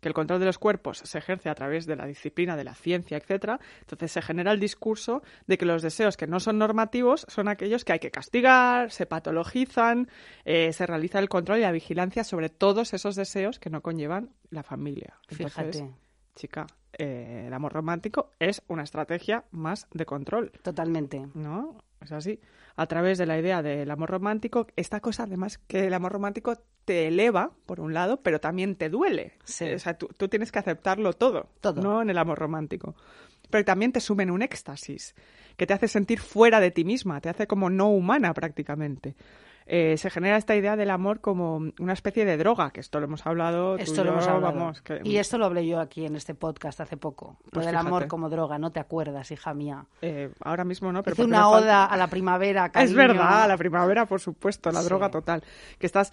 que 0.00 0.08
el 0.08 0.14
control 0.14 0.40
de 0.40 0.46
los 0.46 0.58
cuerpos 0.58 0.98
se 0.98 1.18
ejerce 1.18 1.48
a 1.48 1.54
través 1.54 1.86
de 1.86 1.96
la 1.96 2.06
disciplina, 2.06 2.56
de 2.56 2.64
la 2.64 2.74
ciencia, 2.74 3.16
etcétera. 3.16 3.58
Entonces 3.80 4.12
se 4.12 4.22
genera 4.22 4.52
el 4.52 4.60
discurso 4.60 5.22
de 5.46 5.58
que 5.58 5.66
los 5.66 5.82
deseos 5.82 6.16
que 6.16 6.26
no 6.26 6.40
son 6.40 6.58
normativos 6.58 7.26
son 7.28 7.48
aquellos 7.48 7.84
que 7.84 7.92
hay 7.92 7.98
que 7.98 8.10
castigar, 8.10 8.90
se 8.90 9.06
patologizan, 9.06 10.08
eh, 10.44 10.72
se 10.72 10.86
realiza 10.86 11.18
el 11.18 11.28
control 11.28 11.58
y 11.58 11.62
la 11.62 11.72
vigilancia 11.72 12.24
sobre 12.24 12.48
todos 12.48 12.94
esos 12.94 13.16
deseos 13.16 13.58
que 13.58 13.70
no 13.70 13.82
conllevan 13.82 14.30
la 14.50 14.62
familia. 14.62 15.14
Entonces, 15.28 15.76
Fíjate. 15.76 15.94
chica, 16.34 16.66
eh, 16.98 17.44
el 17.46 17.52
amor 17.52 17.72
romántico 17.72 18.30
es 18.38 18.62
una 18.68 18.82
estrategia 18.82 19.44
más 19.50 19.86
de 19.92 20.06
control, 20.06 20.52
Totalmente. 20.62 21.26
¿no? 21.34 21.76
Es 22.00 22.12
así. 22.12 22.40
A 22.76 22.86
través 22.86 23.16
de 23.16 23.26
la 23.26 23.38
idea 23.38 23.62
del 23.62 23.90
amor 23.90 24.10
romántico, 24.10 24.66
esta 24.76 25.00
cosa 25.00 25.22
además 25.22 25.58
que 25.58 25.86
el 25.86 25.94
amor 25.94 26.12
romántico 26.12 26.58
te 26.84 27.08
eleva, 27.08 27.52
por 27.64 27.80
un 27.80 27.94
lado, 27.94 28.20
pero 28.22 28.38
también 28.38 28.76
te 28.76 28.90
duele. 28.90 29.32
Sí. 29.44 29.72
O 29.72 29.78
sea, 29.78 29.96
tú, 29.96 30.08
tú 30.16 30.28
tienes 30.28 30.52
que 30.52 30.58
aceptarlo 30.58 31.14
todo, 31.14 31.48
Todo. 31.60 31.80
¿no? 31.80 32.02
En 32.02 32.10
el 32.10 32.18
amor 32.18 32.38
romántico. 32.38 32.94
Pero 33.50 33.64
también 33.64 33.92
te 33.92 34.00
sume 34.00 34.24
en 34.24 34.30
un 34.30 34.42
éxtasis, 34.42 35.14
que 35.56 35.66
te 35.66 35.72
hace 35.72 35.88
sentir 35.88 36.20
fuera 36.20 36.60
de 36.60 36.70
ti 36.70 36.84
misma, 36.84 37.20
te 37.20 37.28
hace 37.28 37.46
como 37.46 37.70
no 37.70 37.88
humana 37.88 38.34
prácticamente. 38.34 39.14
Eh, 39.68 39.96
se 39.96 40.10
genera 40.10 40.36
esta 40.36 40.54
idea 40.54 40.76
del 40.76 40.90
amor 40.90 41.20
como 41.20 41.56
una 41.80 41.92
especie 41.92 42.24
de 42.24 42.36
droga, 42.36 42.70
que 42.70 42.78
esto 42.78 43.00
lo 43.00 43.06
hemos 43.06 43.26
hablado. 43.26 43.76
tú 43.76 43.82
Esto 43.82 43.94
y 44.02 44.04
lo 44.04 44.04
yo, 44.04 44.12
hemos 44.12 44.28
hablado. 44.28 44.54
Vamos, 44.54 44.80
que- 44.82 45.00
Y 45.02 45.16
esto 45.16 45.38
lo 45.38 45.46
hablé 45.46 45.66
yo 45.66 45.80
aquí 45.80 46.06
en 46.06 46.14
este 46.14 46.34
podcast 46.36 46.80
hace 46.80 46.96
poco. 46.96 47.36
Pues 47.50 47.66
lo 47.66 47.72
del 47.72 47.76
amor 47.76 48.06
como 48.06 48.28
droga, 48.30 48.58
no 48.58 48.70
te 48.70 48.78
acuerdas, 48.78 49.30
hija 49.32 49.54
mía. 49.54 49.86
eh, 50.02 50.30
ahora 50.40 50.62
mismo 50.64 50.92
no, 50.92 51.02
pero 51.02 51.14
Hice 51.14 51.24
una 51.24 51.42
falta- 51.42 51.58
oda 51.66 51.84
a 51.86 51.96
la 51.96 52.06
primavera, 52.06 52.66
Es 52.66 52.72
cariño. 52.72 52.96
verdad, 52.96 53.48
la 53.48 53.56
primavera, 53.56 54.06
por 54.06 54.20
supuesto, 54.20 54.70
la 54.70 54.82
Sí. 54.82 54.86
droga 54.86 55.10
total. 55.10 55.42
Que 55.80 55.86
estás 55.86 56.12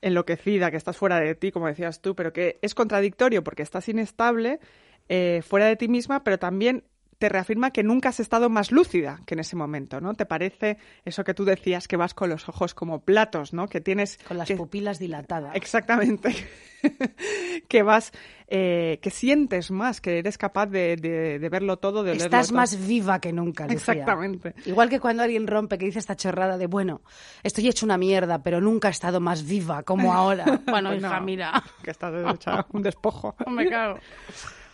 enloquecida, 0.00 0.70
que 0.70 0.76
estás 0.76 0.96
fuera 0.96 1.20
de 1.20 1.34
ti, 1.34 1.50
como 1.52 1.66
decías 1.66 2.00
tú, 2.00 2.14
pero 2.14 2.32
que 2.32 2.58
es 2.62 2.74
contradictorio 2.74 3.42
porque 3.44 3.62
estás 3.62 3.88
inestable, 3.88 4.60
eh, 5.08 5.42
fuera 5.46 5.66
de 5.66 5.76
ti 5.76 5.88
misma, 5.88 6.22
pero 6.24 6.38
también 6.38 6.84
te 7.18 7.28
reafirma 7.28 7.72
que 7.72 7.82
nunca 7.82 8.10
has 8.10 8.20
estado 8.20 8.48
más 8.48 8.70
lúcida 8.70 9.20
que 9.26 9.34
en 9.34 9.40
ese 9.40 9.56
momento, 9.56 10.00
¿no? 10.00 10.14
Te 10.14 10.24
parece 10.24 10.78
eso 11.04 11.24
que 11.24 11.34
tú 11.34 11.44
decías 11.44 11.88
que 11.88 11.96
vas 11.96 12.14
con 12.14 12.30
los 12.30 12.48
ojos 12.48 12.74
como 12.74 13.00
platos, 13.00 13.52
¿no? 13.52 13.66
Que 13.68 13.80
tienes 13.80 14.18
Con 14.28 14.38
las 14.38 14.46
que- 14.46 14.56
pupilas 14.56 14.98
dilatadas. 15.00 15.54
Exactamente. 15.56 16.34
que 17.68 17.82
vas, 17.82 18.12
eh, 18.46 18.98
que 19.02 19.10
sientes 19.10 19.70
más, 19.72 20.00
que 20.00 20.18
eres 20.18 20.38
capaz 20.38 20.66
de, 20.66 20.94
de- 20.96 21.38
de 21.40 21.48
verlo 21.48 21.78
todo, 21.78 22.04
de 22.04 22.12
Estás 22.12 22.48
todo. 22.48 22.56
más 22.56 22.86
viva 22.86 23.20
que 23.20 23.32
nunca, 23.32 23.64
Lucía. 23.64 23.76
Exactamente. 23.78 24.54
Igual 24.66 24.88
que 24.88 25.00
cuando 25.00 25.24
alguien 25.24 25.46
rompe, 25.46 25.76
que 25.76 25.86
dice 25.86 25.98
esta 25.98 26.14
chorrada 26.16 26.56
de, 26.56 26.66
bueno, 26.68 27.02
estoy 27.42 27.66
hecho 27.68 27.84
una 27.84 27.98
mierda, 27.98 28.42
pero 28.42 28.60
nunca 28.60 28.88
he 28.88 28.90
estado 28.92 29.18
más 29.20 29.44
viva 29.46 29.82
como 29.82 30.12
ahora. 30.14 30.44
Bueno, 30.68 30.90
Pues 30.90 31.00
hija, 31.00 31.18
no, 31.18 31.24
mira. 31.24 31.62
Que 31.82 31.90
estás 31.90 32.14
hecha 32.34 32.66
un 32.72 32.82
despojo. 32.82 33.34
Me 33.48 33.68
cago. 33.68 33.98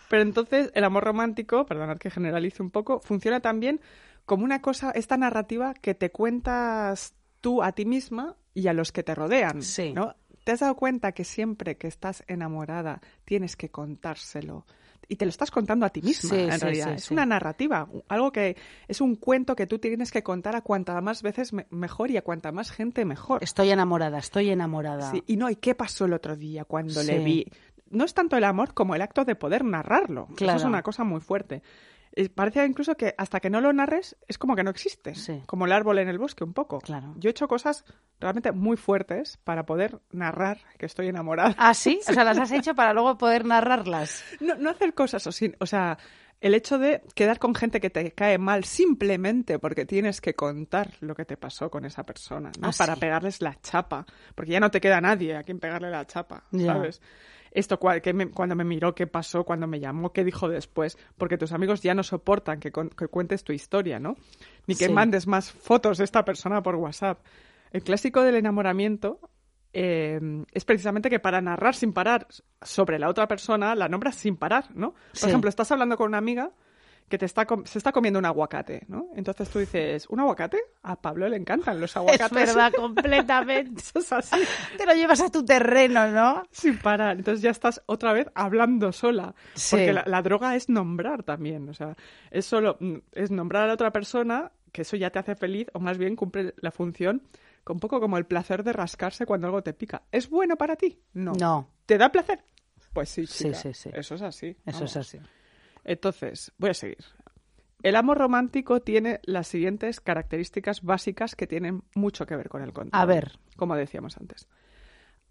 Pero 0.09 0.21
entonces 0.21 0.71
el 0.73 0.83
amor 0.83 1.03
romántico, 1.03 1.65
perdonad 1.65 1.97
que 1.97 2.09
generalice 2.11 2.61
un 2.61 2.71
poco, 2.71 2.99
funciona 3.01 3.39
también 3.39 3.81
como 4.25 4.43
una 4.43 4.61
cosa, 4.61 4.91
esta 4.91 5.17
narrativa 5.17 5.73
que 5.73 5.93
te 5.95 6.11
cuentas 6.11 7.13
tú 7.41 7.61
a 7.63 7.71
ti 7.71 7.85
misma 7.85 8.35
y 8.53 8.67
a 8.67 8.73
los 8.73 8.91
que 8.91 9.03
te 9.03 9.13
rodean. 9.15 9.61
Sí. 9.61 9.93
¿no? 9.93 10.15
¿Te 10.43 10.51
has 10.51 10.59
dado 10.59 10.75
cuenta 10.75 11.11
que 11.11 11.23
siempre 11.23 11.77
que 11.77 11.87
estás 11.87 12.23
enamorada 12.27 13.01
tienes 13.23 13.55
que 13.55 13.69
contárselo? 13.69 14.65
Y 15.07 15.17
te 15.17 15.25
lo 15.25 15.29
estás 15.29 15.51
contando 15.51 15.85
a 15.85 15.89
ti 15.89 16.01
misma, 16.01 16.29
Sí, 16.31 16.35
en 16.35 16.51
sí, 16.53 16.59
realidad. 16.59 16.87
sí, 16.93 16.93
es 16.97 17.11
una 17.11 17.27
narrativa, 17.27 17.87
algo 18.07 18.31
que 18.31 18.57
es 18.87 19.01
un 19.01 19.15
cuento 19.15 19.55
que 19.55 19.67
tú 19.67 19.77
tienes 19.77 20.11
que 20.11 20.23
contar 20.23 20.55
a 20.55 20.61
cuanta 20.61 20.99
más 21.01 21.21
veces 21.21 21.53
me- 21.53 21.67
mejor 21.69 22.09
y 22.09 22.17
a 22.17 22.23
cuanta 22.23 22.51
más 22.51 22.71
gente 22.71 23.05
mejor. 23.05 23.43
Estoy 23.43 23.69
enamorada, 23.69 24.17
estoy 24.17 24.49
enamorada. 24.49 25.11
Sí, 25.11 25.23
y 25.27 25.37
no, 25.37 25.47
¿y 25.51 25.57
qué 25.57 25.75
pasó 25.75 26.05
el 26.05 26.13
otro 26.13 26.35
día 26.35 26.65
cuando 26.65 27.03
le 27.03 27.19
vi? 27.19 27.45
No 27.89 28.03
es 28.05 28.13
tanto 28.13 28.35
el 28.37 28.43
amor 28.43 28.73
como 28.73 28.95
el 28.95 29.01
acto 29.01 29.25
de 29.25 29.35
poder 29.35 29.63
narrarlo. 29.63 30.25
Eso 30.29 30.35
Claro. 30.35 30.57
es 30.59 30.65
una 30.65 30.81
cosa 30.83 31.03
muy 31.03 31.21
fuerte. 31.21 31.61
eh, 32.17 32.29
parece 32.29 32.65
incluso 32.65 32.95
que 32.95 33.13
hasta 33.17 33.41
que 33.41 33.49
no 33.49 33.59
lo 33.59 33.73
narres 33.73 34.15
es 34.29 34.37
como 34.37 34.55
que 34.55 34.63
no 34.63 34.69
existe. 34.69 35.15
Sí. 35.15 35.43
Como 35.45 35.65
el 35.65 35.73
árbol 35.73 35.99
en 35.99 36.07
el 36.07 36.17
bosque, 36.17 36.45
un 36.45 36.53
poco. 36.53 36.79
Claro. 36.79 37.13
Yo 37.17 37.29
he 37.29 37.31
hecho 37.31 37.47
cosas 37.49 37.83
realmente 38.21 38.53
muy 38.53 38.77
fuertes 38.77 39.35
para 39.43 39.65
poder 39.65 39.99
narrar 40.11 40.59
que 40.77 40.85
estoy 40.85 41.09
enamorada. 41.09 41.53
¿Ah, 41.57 41.73
sí? 41.73 41.99
O 42.09 42.13
sea, 42.13 42.23
las 42.23 42.37
has 42.37 42.51
hecho 42.53 42.73
para 42.73 42.93
luego 42.93 43.17
poder 43.17 43.43
narrarlas. 43.43 44.23
No, 44.39 44.55
no 44.55 44.69
hacer 44.69 44.93
cosas 44.93 45.27
así. 45.27 45.51
O 45.59 45.65
sea, 45.65 45.97
el 46.39 46.53
hecho 46.53 46.77
de 46.79 47.01
quedar 47.15 47.37
con 47.37 47.53
gente 47.53 47.81
que 47.81 47.89
te 47.89 48.13
cae 48.13 48.37
mal 48.37 48.63
simplemente 48.63 49.59
porque 49.59 49.85
tienes 49.85 50.21
que 50.21 50.35
contar 50.35 50.93
lo 51.01 51.15
que 51.15 51.25
te 51.25 51.35
pasó 51.35 51.69
con 51.69 51.83
esa 51.83 52.05
persona, 52.05 52.49
¿no? 52.61 52.69
Ah, 52.69 52.71
Para 52.77 52.93
sí. 52.93 52.99
pegarles 53.01 53.41
la 53.41 53.59
chapa. 53.61 54.05
Porque 54.35 54.51
ya 54.53 54.61
no 54.61 54.71
te 54.71 54.79
queda 54.79 55.01
nadie 55.01 55.35
a 55.35 55.43
quien 55.43 55.59
pegarle 55.59 55.89
la 55.91 56.05
chapa. 56.07 56.43
Esto 57.55 57.79
que 57.79 58.13
me- 58.13 58.29
cuando 58.29 58.53
me 58.55 58.63
miró, 58.65 58.93
qué 58.93 59.07
pasó, 59.07 59.45
cuando 59.45 59.65
me 59.65 59.79
llamó, 59.79 60.11
qué 60.11 60.23
dijo 60.23 60.49
después, 60.49 60.97
porque 61.17 61.37
tus 61.37 61.53
amigos 61.53 61.81
ya 61.81 61.93
no 61.95 62.03
soportan 62.03 62.59
que, 62.59 62.71
con- 62.71 62.89
que 62.89 63.07
cuentes 63.07 63.43
tu 63.43 63.53
historia, 63.53 63.97
¿no? 63.97 64.17
Ni 64.67 64.75
que 64.75 64.87
Sí. 64.87 64.93
mandes 64.93 65.25
más 65.25 65.51
fotos 65.51 65.97
de 65.97 66.03
esta 66.03 66.25
persona 66.25 66.61
por 66.61 66.75
WhatsApp. 66.75 67.19
El 67.71 67.81
clásico 67.83 68.21
del 68.21 68.35
enamoramiento 68.35 69.19
eh, 69.77 70.19
es 70.53 70.63
precisamente 70.63 71.09
que 71.09 71.19
para 71.19 71.41
narrar 71.41 71.75
sin 71.75 71.91
parar 71.91 72.27
sobre 72.61 72.97
la 72.97 73.09
otra 73.09 73.27
persona, 73.27 73.75
la 73.75 73.89
nombras 73.89 74.15
sin 74.15 74.37
parar, 74.37 74.65
¿no? 74.73 74.91
Por 74.93 74.99
Sí. 75.13 75.27
ejemplo, 75.27 75.49
estás 75.49 75.69
hablando 75.71 75.97
con 75.97 76.07
una 76.07 76.17
amiga 76.17 76.51
que 77.07 77.17
te 77.17 77.25
está 77.25 77.45
se 77.65 77.77
está 77.77 77.91
comiendo 77.91 78.17
un 78.19 78.25
aguacate, 78.25 78.83
¿no? 78.87 79.09
Entonces 79.15 79.49
tú 79.49 79.59
dices, 79.59 80.07
¿un 80.09 80.19
aguacate? 80.19 80.57
A 80.83 80.99
Pablo 80.99 81.27
le 81.29 81.37
encantan 81.37 81.79
los 81.79 81.95
aguacates. 81.97 82.25
Es 82.31 82.55
verdad, 82.55 82.71
completamente. 82.75 83.79
Eso 83.81 83.99
es 83.99 84.11
así, 84.11 84.39
Te 84.77 84.85
lo 84.85 84.93
llevas 84.93 85.21
a 85.21 85.29
tu 85.29 85.45
terreno, 85.45 86.07
¿no? 86.09 86.43
sin 86.51 86.77
parar. 86.79 87.17
Entonces 87.17 87.41
ya 87.41 87.51
estás 87.51 87.81
otra 87.85 88.13
vez 88.13 88.27
hablando 88.33 88.91
sola. 88.91 89.35
Sí. 89.53 89.75
Porque 89.75 89.93
la, 89.93 90.03
la 90.07 90.21
droga 90.21 90.55
es 90.55 90.67
nombrar 90.69 91.23
también. 91.23 91.69
O 91.69 91.73
sea, 91.73 91.95
es 92.31 92.45
solo 92.45 92.77
mm, 92.79 92.95
es 93.13 93.29
nombrar 93.31 93.69
a 93.69 93.73
otra 93.73 93.91
persona, 93.91 94.51
que 94.71 94.81
eso 94.81 94.95
ya 94.97 95.09
te 95.11 95.19
hace 95.19 95.35
feliz, 95.35 95.67
o 95.73 95.79
más 95.79 95.97
bien 95.97 96.15
cumple 96.15 96.53
la 96.57 96.71
función 96.71 97.21
un 97.67 97.79
poco 97.79 97.99
como 97.99 98.17
el 98.19 98.25
placer 98.27 98.63
de 98.63 98.73
rascarse 98.73 99.25
cuando 99.25 99.47
algo 99.47 99.63
te 99.63 99.73
pica. 99.73 100.03
¿Es 100.11 100.29
bueno 100.29 100.55
para 100.55 100.75
ti? 100.75 100.99
No. 101.13 101.33
No. 101.33 101.67
¿Te 101.87 101.97
da 101.97 102.11
placer? 102.11 102.43
Pues 102.93 103.09
sí, 103.09 103.25
Sí, 103.25 103.45
chica. 103.45 103.55
sí, 103.57 103.73
sí. 103.73 103.89
Eso 103.93 104.15
es 104.15 104.21
así. 104.21 104.47
Eso 104.65 104.77
vamos. 104.77 104.91
es 104.91 104.97
así. 104.97 105.19
Entonces, 105.85 106.51
voy 106.57 106.71
a 106.71 106.73
seguir. 106.73 106.97
El 107.83 107.95
amor 107.95 108.17
romántico 108.17 108.81
tiene 108.81 109.19
las 109.23 109.47
siguientes 109.47 110.01
características 110.01 110.81
básicas 110.81 111.35
que 111.35 111.45
tienen 111.47 111.83
mucho 111.93 112.25
que 112.25 112.35
ver 112.35 112.49
con 112.49 112.63
el 112.63 112.73
control. 112.73 112.99
A 112.99 113.05
ver. 113.05 113.37
Como 113.55 113.75
decíamos 113.75 114.17
antes. 114.17 114.47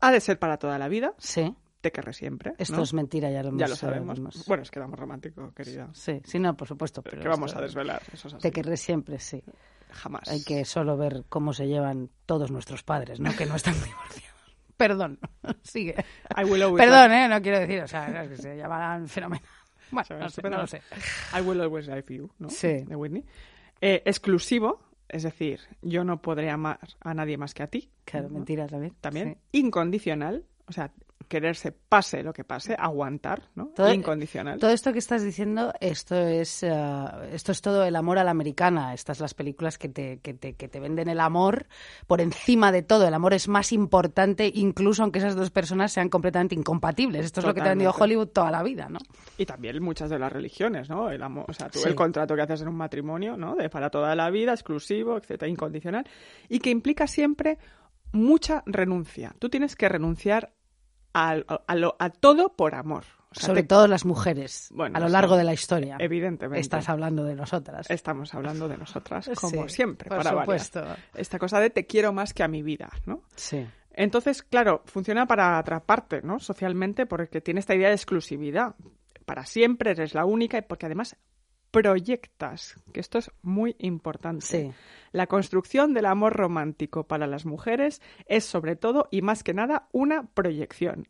Ha 0.01 0.13
de 0.13 0.21
ser 0.21 0.39
para 0.39 0.57
toda 0.59 0.79
la 0.79 0.87
vida, 0.89 1.15
Sí. 1.19 1.53
te 1.81 1.91
querré 1.91 2.13
siempre. 2.13 2.55
Esto 2.59 2.77
¿no? 2.77 2.83
es 2.85 2.95
mentira, 2.95 3.31
ya 3.31 3.43
lo 3.43 3.49
hemos 3.49 3.61
Ya 3.61 3.67
lo 3.69 3.75
sabemos. 3.77 4.19
hemos- 4.19 4.47
Bueno, 4.47 4.63
es 4.63 4.71
que 4.71 4.79
el 4.79 4.85
amor 4.85 5.01
romántico, 5.01 5.53
querida. 5.53 5.89
Sí, 5.95 6.21
sí, 6.25 6.39
no, 6.39 6.57
por 6.57 6.69
supuesto. 6.69 7.03
Pero 7.03 7.21
que 7.21 7.29
vamos 7.29 7.55
a 7.57 7.61
desvelar, 7.61 8.03
eso 8.13 8.29
es 8.29 8.35
así. 8.35 8.43
Te 8.43 8.53
querré 8.53 8.77
siempre, 8.77 9.19
sí. 9.19 9.43
Jamás. 9.91 10.29
Hay 10.29 10.43
que 10.45 10.65
solo 10.65 10.97
ver 10.97 11.25
cómo 11.29 11.53
se 11.53 11.67
llevan 11.67 12.11
todos 12.27 12.51
nuestros 12.51 12.83
padres, 12.85 13.19
¿no? 13.21 13.35
Que 13.37 13.47
no 13.47 13.57
están 13.57 13.75
divorciados. 13.85 14.35
Perdón, 14.77 15.19
sigue. 15.63 15.95
I 16.37 16.45
will 16.45 16.75
Perdón, 16.77 17.13
¿eh? 17.13 17.29
No 17.29 17.41
quiero 17.43 17.61
decir, 17.61 17.81
o 17.83 17.89
sea, 17.89 18.23
es 18.25 18.29
que 18.31 18.37
se 18.37 18.57
llamarán 18.57 19.09
fenomenal. 19.09 19.45
Bueno, 19.95 20.19
no, 20.19 20.29
sé, 20.29 20.43
no 20.43 20.59
lo 20.59 20.67
sé. 20.67 20.83
I 21.37 21.41
will 21.41 21.61
always 21.61 21.87
love 21.87 22.09
you, 22.09 22.31
¿no? 22.39 22.51
Sí. 22.51 22.85
De 22.85 22.97
Whitney. 22.97 23.25
Eh, 23.81 24.03
exclusivo, 24.05 24.81
es 25.09 25.23
decir, 25.23 25.61
yo 25.83 26.05
no 26.05 26.21
podré 26.21 26.51
amar 26.51 26.79
a 27.01 27.15
nadie 27.15 27.37
más 27.37 27.55
que 27.55 27.63
a 27.63 27.67
ti. 27.67 27.91
Claro, 28.05 28.29
¿no? 28.29 28.35
mentira 28.35 28.67
también. 28.67 28.95
También. 29.01 29.39
Sí. 29.53 29.61
Incondicional, 29.61 30.45
o 30.67 30.73
sea, 30.73 30.93
quererse 31.41 31.73
pase 31.73 32.23
lo 32.23 32.33
que 32.33 32.45
pase, 32.45 32.77
aguantar, 32.79 33.51
¿no? 33.57 33.67
Todo- 33.75 33.93
Incondicional. 33.93 34.59
Todo 34.61 34.71
esto 34.71 34.93
que 34.93 34.99
estás 35.01 35.23
diciendo, 35.25 35.73
esto 35.81 36.17
es, 36.17 36.63
eh, 36.63 36.73
esto 37.33 37.51
es 37.53 37.61
todo 37.61 37.85
el 37.85 37.97
amor 37.97 38.19
a 38.19 38.25
la 38.25 38.31
americana. 38.31 38.95
Estas 38.95 39.19
las 39.21 39.35
películas 39.35 39.79
que 39.79 39.89
te, 39.89 40.21
que, 40.21 40.35
te, 40.35 40.55
que 40.55 40.69
te 40.69 40.79
venden 40.81 41.09
el 41.09 41.19
amor 41.19 41.67
por 42.07 42.21
encima 42.21 42.71
de 42.71 42.83
todo. 42.83 43.09
El 43.09 43.15
amor 43.15 43.35
es 43.35 43.49
más 43.49 43.73
importante, 43.73 44.51
incluso 44.55 45.03
aunque 45.03 45.19
esas 45.19 45.35
dos 45.35 45.51
personas 45.51 45.91
sean 45.93 46.09
completamente 46.09 46.55
incompatibles. 46.55 47.25
Esto 47.25 47.41
es 47.41 47.47
lo 47.47 47.55
que 47.55 47.61
te 47.61 47.67
ha 47.67 47.71
vendido. 47.71 47.93
Hollywood 47.99 48.29
toda 48.29 48.51
la 48.51 48.63
vida, 48.63 48.89
¿no? 48.89 48.99
Y 49.37 49.45
también 49.47 49.83
muchas 49.83 50.09
de 50.11 50.19
las 50.19 50.33
religiones, 50.33 50.89
¿no? 50.89 51.11
El 51.11 51.23
amor, 51.23 51.47
o 51.49 51.53
sea, 51.53 51.69
tú 51.69 51.81
Sí. 51.81 51.89
el 51.89 51.95
contrato 51.97 52.37
que 52.37 52.43
haces 52.43 52.63
en 52.63 52.69
un 52.69 52.77
matrimonio, 52.77 53.37
¿no? 53.37 53.57
De 53.57 53.69
para 53.69 53.91
toda 53.91 54.15
la 54.15 54.31
vida, 54.31 54.53
exclusivo, 54.53 55.17
etcétera, 55.17 55.51
incondicional, 55.51 56.07
y 56.49 56.61
que 56.61 56.71
implica 56.71 57.07
siempre 57.07 57.59
mucha 58.13 58.63
renuncia. 58.67 59.35
Tú 59.39 59.49
tienes 59.49 59.75
que 59.75 59.89
renunciar 59.89 60.53
a, 61.15 61.31
a 61.67 61.75
lo- 61.77 61.97
a 61.99 62.11
todo 62.11 62.55
por 62.55 62.75
amor. 62.75 63.05
O 63.31 63.35
sea, 63.37 63.47
Sobre 63.49 63.63
te- 63.63 63.69
todo 63.69 63.89
las 63.89 64.05
mujeres, 64.05 64.69
Bueno, 64.73 64.97
a 64.97 65.01
lo 65.01 65.07
sí. 65.07 65.13
largo 65.13 65.37
de 65.37 65.43
la 65.45 65.53
historia. 65.53 65.97
Evidentemente. 65.99 66.61
Estás 66.61 66.89
hablando 66.89 67.25
de 67.25 67.35
nosotras. 67.35 67.91
Estamos 67.91 68.33
hablando 68.35 68.69
de 68.69 68.77
nosotras, 68.79 69.29
como 69.41 69.69
Sí, 69.69 69.75
siempre, 69.75 70.09
por 70.09 70.19
para 70.19 70.31
variar. 70.33 70.45
supuesto. 70.61 70.85
Esta 71.15 71.39
cosa 71.41 71.59
de 71.59 71.71
te 71.71 71.85
quiero 71.87 72.13
más 72.13 72.33
que 72.33 72.45
a 72.45 72.49
mi 72.49 72.63
vida, 72.63 72.91
¿no? 73.07 73.23
Sí. 73.35 73.67
Entonces, 73.91 74.43
claro, 74.45 74.83
funciona 74.87 75.27
para 75.27 75.59
atraparte, 75.59 76.21
¿no? 76.23 76.39
Socialmente, 76.39 77.07
porque 77.07 77.41
tiene 77.41 77.59
esta 77.61 77.75
idea 77.75 77.89
de 77.89 77.95
exclusividad. 77.95 78.75
Para 79.25 79.45
siempre 79.47 79.93
eres 79.93 80.15
la 80.15 80.25
única 80.27 80.59
y 80.59 80.63
porque 80.63 80.87
además 80.87 81.17
proyectas, 81.83 82.77
que 82.93 83.01
esto 83.01 83.19
es 83.19 83.31
muy 83.43 83.77
importante. 83.79 84.45
Sí. 84.47 84.73
La 85.13 85.27
construcción 85.27 85.95
del 85.95 86.07
amor 86.07 86.35
romántico 86.35 87.05
para 87.07 87.27
las 87.27 87.47
mujeres 87.47 88.01
es 88.27 88.45
sobre 88.45 88.77
todo 88.77 89.09
y 89.11 89.23
más 89.23 89.43
que 89.45 89.55
nada 89.55 89.89
una 89.93 90.27
proyección. 90.35 91.07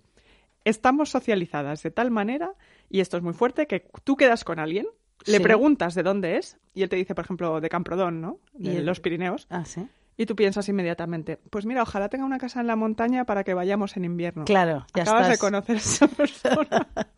Estamos 0.65 1.11
socializadas 1.11 1.83
de 1.83 1.91
tal 1.91 2.11
manera, 2.11 2.53
y 2.89 3.01
esto 3.01 3.17
es 3.17 3.23
muy 3.23 3.35
fuerte, 3.35 3.67
que 3.67 3.87
tú 4.03 4.17
quedas 4.17 4.45
con 4.45 4.59
alguien, 4.59 4.87
le 5.27 5.37
Sí. 5.39 5.43
preguntas 5.43 5.95
de 5.95 6.03
dónde 6.03 6.39
es, 6.39 6.59
y 6.75 6.83
él 6.83 6.89
te 6.89 6.97
dice, 6.97 7.15
por 7.15 7.25
ejemplo, 7.25 7.61
de 7.61 7.69
Camprodón, 7.69 8.21
¿no? 8.21 8.39
De 8.53 8.75
Y 8.75 8.81
los 8.81 9.01
Pirineos. 9.01 9.47
Ah, 9.51 9.65
sí. 9.65 9.87
Y 10.17 10.27
tú 10.27 10.37
piensas 10.37 10.69
inmediatamente, 10.69 11.39
pues 11.51 11.67
mira, 11.67 11.83
ojalá 11.83 12.09
tenga 12.09 12.25
una 12.25 12.39
casa 12.39 12.61
en 12.61 12.67
la 12.69 12.77
montaña 12.77 13.25
para 13.25 13.43
que 13.43 13.53
vayamos 13.53 13.97
en 13.97 14.05
invierno. 14.05 14.45
Claro, 14.45 14.87
ya 14.95 15.03
Acabas 15.03 15.29
de 15.29 15.39
conocer 15.39 15.77
a 15.77 15.79
esa 15.79 16.09
persona. 16.09 16.87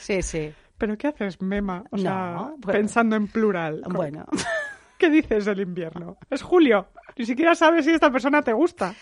Sí, 0.00 0.20
sí. 0.22 0.52
¿Pero 0.82 0.98
qué 0.98 1.06
haces, 1.06 1.40
Mema? 1.40 1.84
O 1.92 1.96
sea, 1.96 2.54
pues- 2.60 2.76
pensando 2.76 3.14
en 3.14 3.28
plural. 3.28 3.84
Bueno, 3.88 4.26
¿Qué 4.98 5.10
dices 5.10 5.44
del 5.44 5.60
invierno? 5.60 6.16
Es 6.28 6.42
julio. 6.42 6.88
Ni 7.16 7.24
siquiera 7.24 7.54
sabes 7.54 7.84
si 7.84 7.92
esta 7.92 8.10
persona 8.10 8.42
te 8.42 8.52
gusta. 8.52 8.92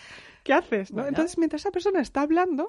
¿Qué 0.43 0.53
haces? 0.53 0.93
no? 0.93 1.07
Entonces, 1.07 1.39
mientras 1.39 1.63
esa 1.63 1.71
persona 1.71 1.99
está 1.99 2.21
hablando, 2.21 2.67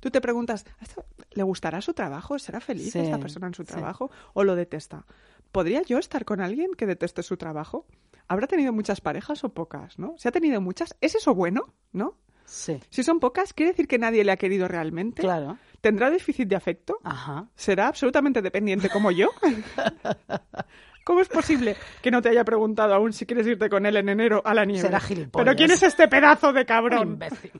tú 0.00 0.10
te 0.10 0.22
preguntas, 0.22 0.64
¿esto- 0.80 1.04
¿le 1.32 1.42
gustará 1.42 1.82
su 1.82 1.92
trabajo? 1.92 2.38
¿Será 2.38 2.60
feliz 2.60 2.92
Sí, 2.94 2.98
esta 3.00 3.18
persona 3.18 3.46
en 3.48 3.52
su 3.52 3.62
sí. 3.64 3.72
trabajo? 3.72 4.10
¿O 4.32 4.42
lo 4.42 4.56
detesta? 4.56 5.04
¿Podría 5.52 5.82
yo 5.82 5.98
estar 5.98 6.24
con 6.24 6.40
alguien 6.40 6.70
que 6.78 6.86
deteste 6.86 7.22
su 7.22 7.36
trabajo? 7.36 7.84
¿Habrá 8.26 8.46
tenido 8.46 8.72
muchas 8.72 9.02
parejas 9.02 9.44
o 9.44 9.50
pocas? 9.50 9.98
¿no? 9.98 10.14
Si 10.16 10.28
ha 10.28 10.32
tenido 10.32 10.62
muchas, 10.62 10.96
¿es 11.02 11.14
eso 11.14 11.34
bueno? 11.34 11.74
¿No? 11.92 12.16
Sí. 12.46 12.80
Si 12.90 13.02
son 13.02 13.20
pocas, 13.20 13.52
¿quiere 13.52 13.72
decir 13.72 13.86
que 13.86 13.98
nadie 13.98 14.24
le 14.24 14.32
ha 14.32 14.36
querido 14.36 14.68
realmente? 14.68 15.22
Claro. 15.22 15.58
¿Tendrá 15.80 16.10
déficit 16.10 16.48
de 16.48 16.56
afecto? 16.56 16.98
Ajá. 17.04 17.48
¿Será 17.54 17.88
absolutamente 17.88 18.42
dependiente 18.42 18.88
como 18.88 19.10
yo? 19.10 19.28
¿Cómo 21.04 21.20
es 21.20 21.28
posible 21.28 21.76
que 22.02 22.10
no 22.10 22.20
te 22.20 22.30
haya 22.30 22.44
preguntado 22.44 22.92
aún 22.92 23.12
si 23.12 23.26
quieres 23.26 23.46
irte 23.46 23.68
con 23.68 23.86
él 23.86 23.96
en 23.96 24.08
enero 24.08 24.42
a 24.44 24.54
la 24.54 24.64
nieve? 24.64 24.82
Será 24.82 24.98
gilipollas. 24.98 25.44
¿Pero 25.44 25.56
quién 25.56 25.70
es 25.70 25.82
este 25.84 26.08
pedazo 26.08 26.52
de 26.52 26.66
cabrón? 26.66 27.12
Imbécil. 27.12 27.52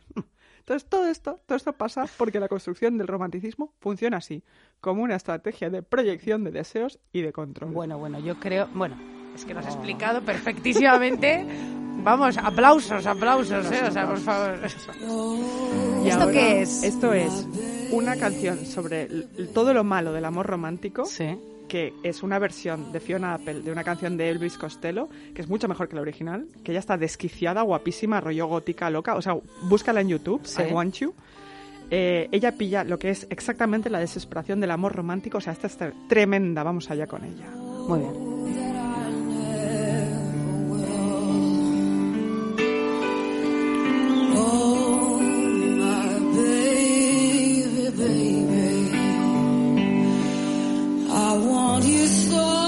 Entonces, 0.59 0.89
todo 0.89 1.07
esto, 1.07 1.41
todo 1.47 1.57
esto 1.57 1.73
pasa 1.75 2.07
porque 2.17 2.41
la 2.41 2.49
construcción 2.49 2.99
del 2.99 3.07
romanticismo 3.07 3.73
funciona 3.79 4.17
así, 4.17 4.43
como 4.81 5.05
una 5.05 5.15
estrategia 5.15 5.71
de 5.71 5.85
proyección 5.85 6.43
de 6.43 6.51
deseos 6.51 6.99
y 7.13 7.23
de 7.23 7.33
control. 7.33 7.71
Bueno, 7.71 7.99
bueno, 7.99 8.19
yo 8.19 8.41
creo. 8.41 8.69
Bueno, 8.75 8.99
es 9.33 9.45
que 9.45 9.55
lo 9.55 9.61
has 9.61 9.67
explicado 9.67 10.23
perfectísimamente. 10.23 11.47
Vamos, 12.07 12.39
aplausos, 12.39 13.05
aplausos, 13.05 13.71
¿eh? 13.71 13.83
O 13.89 13.91
sea, 13.91 14.07
por 14.07 14.19
favor. 14.19 14.55
Y 16.05 16.09
¿Esto 16.09 16.21
ahora, 16.23 16.33
qué 16.33 16.63
es? 16.63 16.83
Esto 16.85 17.13
es 17.13 17.47
una 17.91 18.17
canción 18.17 18.65
sobre 18.65 19.07
todo 19.53 19.75
lo 19.75 19.83
malo 19.85 20.13
del 20.13 20.25
amor 20.25 20.47
romántico. 20.47 21.05
Sí. 21.05 21.37
que 21.69 21.93
es 22.05 22.23
una 22.23 22.39
versión 22.39 22.93
de 22.93 23.01
Fiona 23.01 23.35
Apple 23.35 23.63
de 23.63 23.73
una 23.73 23.83
canción 23.83 24.17
de 24.17 24.31
Elvis 24.31 24.57
Costello, 24.57 25.09
que 25.35 25.43
es 25.43 25.49
mucho 25.49 25.67
mejor 25.67 25.89
que 25.89 25.97
la 25.97 26.03
original, 26.03 26.47
que 26.63 26.71
ella 26.71 26.79
está 26.79 26.97
desquiciada, 26.97 27.63
guapísima, 27.63 28.21
rollo 28.21 28.47
gótica, 28.47 28.89
loca. 28.89 29.17
O 29.17 29.21
sea, 29.21 29.37
búscala 29.63 30.01
en 30.01 30.09
YouTube, 30.11 30.43
Sí. 30.47 30.63
I 30.63 30.73
Want 30.73 30.95
You. 30.95 31.13
Eh, 31.91 32.29
ella 32.31 32.53
pilla 32.53 32.85
lo 32.85 33.01
que 33.01 33.11
es 33.11 33.27
exactamente 33.31 33.91
la 33.91 33.99
desesperación 33.99 34.61
del 34.61 34.71
amor 34.71 34.95
romántico. 34.95 35.39
O 35.39 35.41
sea, 35.41 35.53
esta 35.55 35.67
es 35.67 35.77
tre- 35.77 35.93
tremenda. 36.09 36.63
Vamos 36.63 36.89
allá 36.89 37.09
con 37.09 37.25
ella. 37.25 37.51
Muy 37.89 37.99
bien. 37.99 38.86
Baby. 48.07 48.91
I 51.11 51.37
want 51.39 51.85
you 51.85 52.07
so 52.07 52.66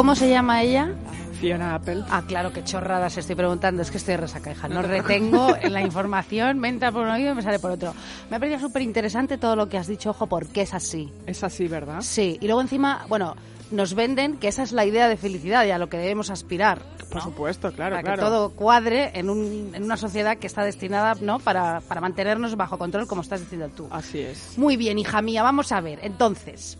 ¿Cómo 0.00 0.14
se 0.14 0.30
llama 0.30 0.62
ella? 0.62 0.94
Fiona 1.42 1.74
Apple. 1.74 2.04
Ah, 2.08 2.22
claro, 2.26 2.54
qué 2.54 2.64
chorradas 2.64 3.18
estoy 3.18 3.36
preguntando. 3.36 3.82
Es 3.82 3.90
que 3.90 3.98
estoy 3.98 4.16
resaca, 4.16 4.50
hija. 4.52 4.66
No 4.66 4.80
retengo 4.80 5.54
la 5.68 5.82
información, 5.82 6.58
me 6.58 6.70
entra 6.70 6.90
por 6.90 7.02
un 7.02 7.10
oído 7.10 7.32
y 7.32 7.34
me 7.34 7.42
sale 7.42 7.58
por 7.58 7.70
otro. 7.70 7.92
Me 8.30 8.36
ha 8.36 8.38
parecido 8.40 8.66
súper 8.66 8.80
interesante 8.80 9.36
todo 9.36 9.56
lo 9.56 9.68
que 9.68 9.76
has 9.76 9.86
dicho, 9.86 10.08
ojo, 10.08 10.26
porque 10.26 10.62
es 10.62 10.72
así. 10.72 11.12
Es 11.26 11.44
así, 11.44 11.68
¿verdad? 11.68 11.98
Sí, 12.00 12.38
y 12.40 12.46
luego 12.46 12.62
encima, 12.62 13.04
bueno, 13.10 13.36
nos 13.72 13.92
venden 13.92 14.38
que 14.38 14.48
esa 14.48 14.62
es 14.62 14.72
la 14.72 14.86
idea 14.86 15.06
de 15.06 15.18
felicidad 15.18 15.66
y 15.66 15.70
a 15.70 15.76
lo 15.76 15.90
que 15.90 15.98
debemos 15.98 16.30
aspirar. 16.30 16.80
Por 17.10 17.16
¿no? 17.16 17.20
supuesto, 17.24 17.70
claro, 17.72 17.96
para 17.96 18.02
claro. 18.02 18.22
que 18.22 18.24
todo 18.26 18.50
cuadre 18.52 19.10
en, 19.18 19.28
un- 19.28 19.72
en 19.74 19.82
una 19.82 19.98
sociedad 19.98 20.38
que 20.38 20.46
está 20.46 20.64
destinada 20.64 21.14
¿no? 21.20 21.40
para, 21.40 21.82
para 21.82 22.00
mantenernos 22.00 22.56
bajo 22.56 22.78
control, 22.78 23.06
como 23.06 23.20
estás 23.20 23.40
diciendo 23.40 23.68
tú. 23.68 23.86
Así 23.90 24.20
es. 24.20 24.56
Muy 24.56 24.78
bien, 24.78 24.98
hija 24.98 25.20
mía, 25.20 25.42
vamos 25.42 25.72
a 25.72 25.80
ver. 25.82 25.98
Entonces, 26.02 26.78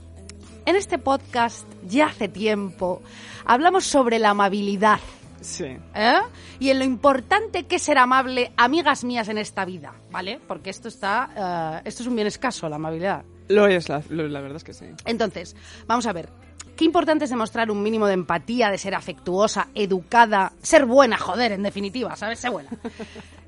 en 0.71 0.77
este 0.77 0.99
podcast, 0.99 1.67
ya 1.87 2.07
hace 2.07 2.29
tiempo, 2.29 3.03
hablamos 3.45 3.85
sobre 3.85 4.19
la 4.19 4.31
amabilidad. 4.31 4.99
Sí. 5.41 5.77
¿eh? 5.95 6.19
Y 6.59 6.71
en 6.71 6.79
lo 6.79 6.85
importante 6.85 7.65
que 7.65 7.77
es 7.77 7.83
ser 7.83 7.99
amable, 7.99 8.53
amigas 8.57 9.05
mías, 9.05 9.29
en 9.29 9.39
esta 9.39 9.65
vida, 9.65 9.95
¿vale? 10.11 10.39
Porque 10.47 10.71
esto 10.71 10.89
está, 10.89 11.81
eh, 11.83 11.89
esto 11.89 12.03
es 12.03 12.07
un 12.09 12.15
bien 12.15 12.27
escaso, 12.27 12.69
la 12.69 12.77
amabilidad. 12.77 13.25
Lo 13.49 13.67
es, 13.67 13.89
la, 13.89 14.03
lo- 14.11 14.29
la 14.29 14.41
verdad 14.41 14.57
es 14.57 14.65
que 14.65 14.75
sí. 14.75 14.87
Entonces, 15.07 15.57
vamos 15.87 16.07
a 16.07 16.12
ver. 16.12 16.29
Qué 16.77 16.85
importante 16.85 17.25
es 17.25 17.31
demostrar 17.31 17.71
un 17.71 17.83
mínimo 17.83 18.07
de 18.07 18.15
empatía, 18.15 18.71
de 18.71 18.79
ser 18.79 18.95
afectuosa, 18.95 19.69
educada, 19.75 20.53
ser 20.62 20.87
buena, 20.87 21.19
joder, 21.19 21.53
en 21.53 21.62
definitiva, 21.62 22.17
¿sabes? 22.17 22.39
Ser 22.39 22.50
buena. 22.53 22.71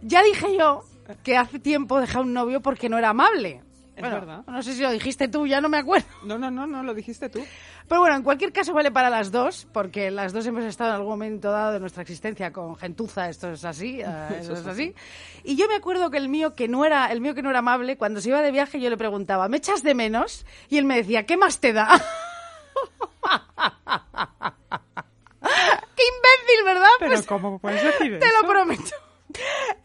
Ya 0.03 0.23
dije 0.23 0.57
yo 0.59 0.83
que 1.23 1.37
hace 1.37 1.59
tiempo 1.59 2.01
dejé 2.01 2.19
a 2.19 2.21
un 2.21 2.33
novio 2.35 2.61
porque 2.61 2.89
no 2.89 2.99
era 2.99 3.11
amable. 3.11 3.63
Es 3.95 4.03
verdad. 4.03 4.43
No 4.47 4.63
sé 4.63 4.73
si 4.75 4.81
lo 4.83 4.91
dijiste 4.91 5.29
tú, 5.29 5.47
ya 5.47 5.61
no 5.61 5.69
me 5.69 5.77
acuerdo. 5.79 6.07
No, 6.25 6.39
no, 6.39 6.51
no, 6.51 6.67
no, 6.67 6.83
lo 6.83 6.95
dijiste 6.95 7.29
tú. 7.29 7.45
Pero 7.89 8.01
bueno, 8.01 8.17
en 8.17 8.23
cualquier 8.23 8.51
caso 8.53 8.73
vale 8.73 8.91
para 8.91 9.11
las 9.11 9.31
dos, 9.31 9.67
porque 9.73 10.11
las 10.11 10.33
dos 10.33 10.47
hemos 10.47 10.65
estado 10.65 10.91
en 10.91 10.97
algún 10.97 11.11
momento 11.11 11.51
dado 11.53 11.73
de 11.73 11.81
nuestra 11.81 12.01
existencia 12.03 12.53
con 12.53 12.75
gentuza, 12.77 13.29
esto 13.29 13.51
es 13.53 13.65
así, 13.67 14.01
eh, 14.01 14.07
eso 14.41 14.55
es 14.55 14.67
así. 14.67 14.95
Y 15.45 15.57
yo 15.57 15.69
me 15.69 15.75
acuerdo 15.75 16.11
que 16.11 16.17
el 16.17 16.29
mío 16.31 16.55
que 16.55 16.69
no 16.69 16.85
era, 16.87 17.13
el 17.13 17.21
mío 17.21 17.35
que 17.35 17.43
no 17.43 17.51
era 17.51 17.59
amable, 17.59 17.99
cuando 17.99 18.21
se 18.23 18.31
iba 18.31 18.41
de 18.41 18.51
viaje 18.51 18.81
yo 18.81 18.89
le 18.89 18.97
preguntaba, 18.97 19.49
¿me 19.49 19.59
echas 19.59 19.83
de 19.83 19.95
menos? 19.95 20.47
Y 20.71 20.79
él 20.79 20.87
me 20.87 20.97
decía, 20.97 21.27
¿qué 21.27 21.37
más 21.37 21.61
te 21.61 21.73
da? 21.75 21.89
¡Qué 25.95 26.03
imbécil, 26.03 26.65
¿verdad? 26.65 26.89
Pero 26.99 27.11
Pues- 27.13 27.27
¿cómo 27.27 27.59
puedes 27.59 27.83
decir 27.83 28.19
te 28.19 28.27
eso? 28.27 28.43
lo 28.43 28.49
prometo. 28.49 28.95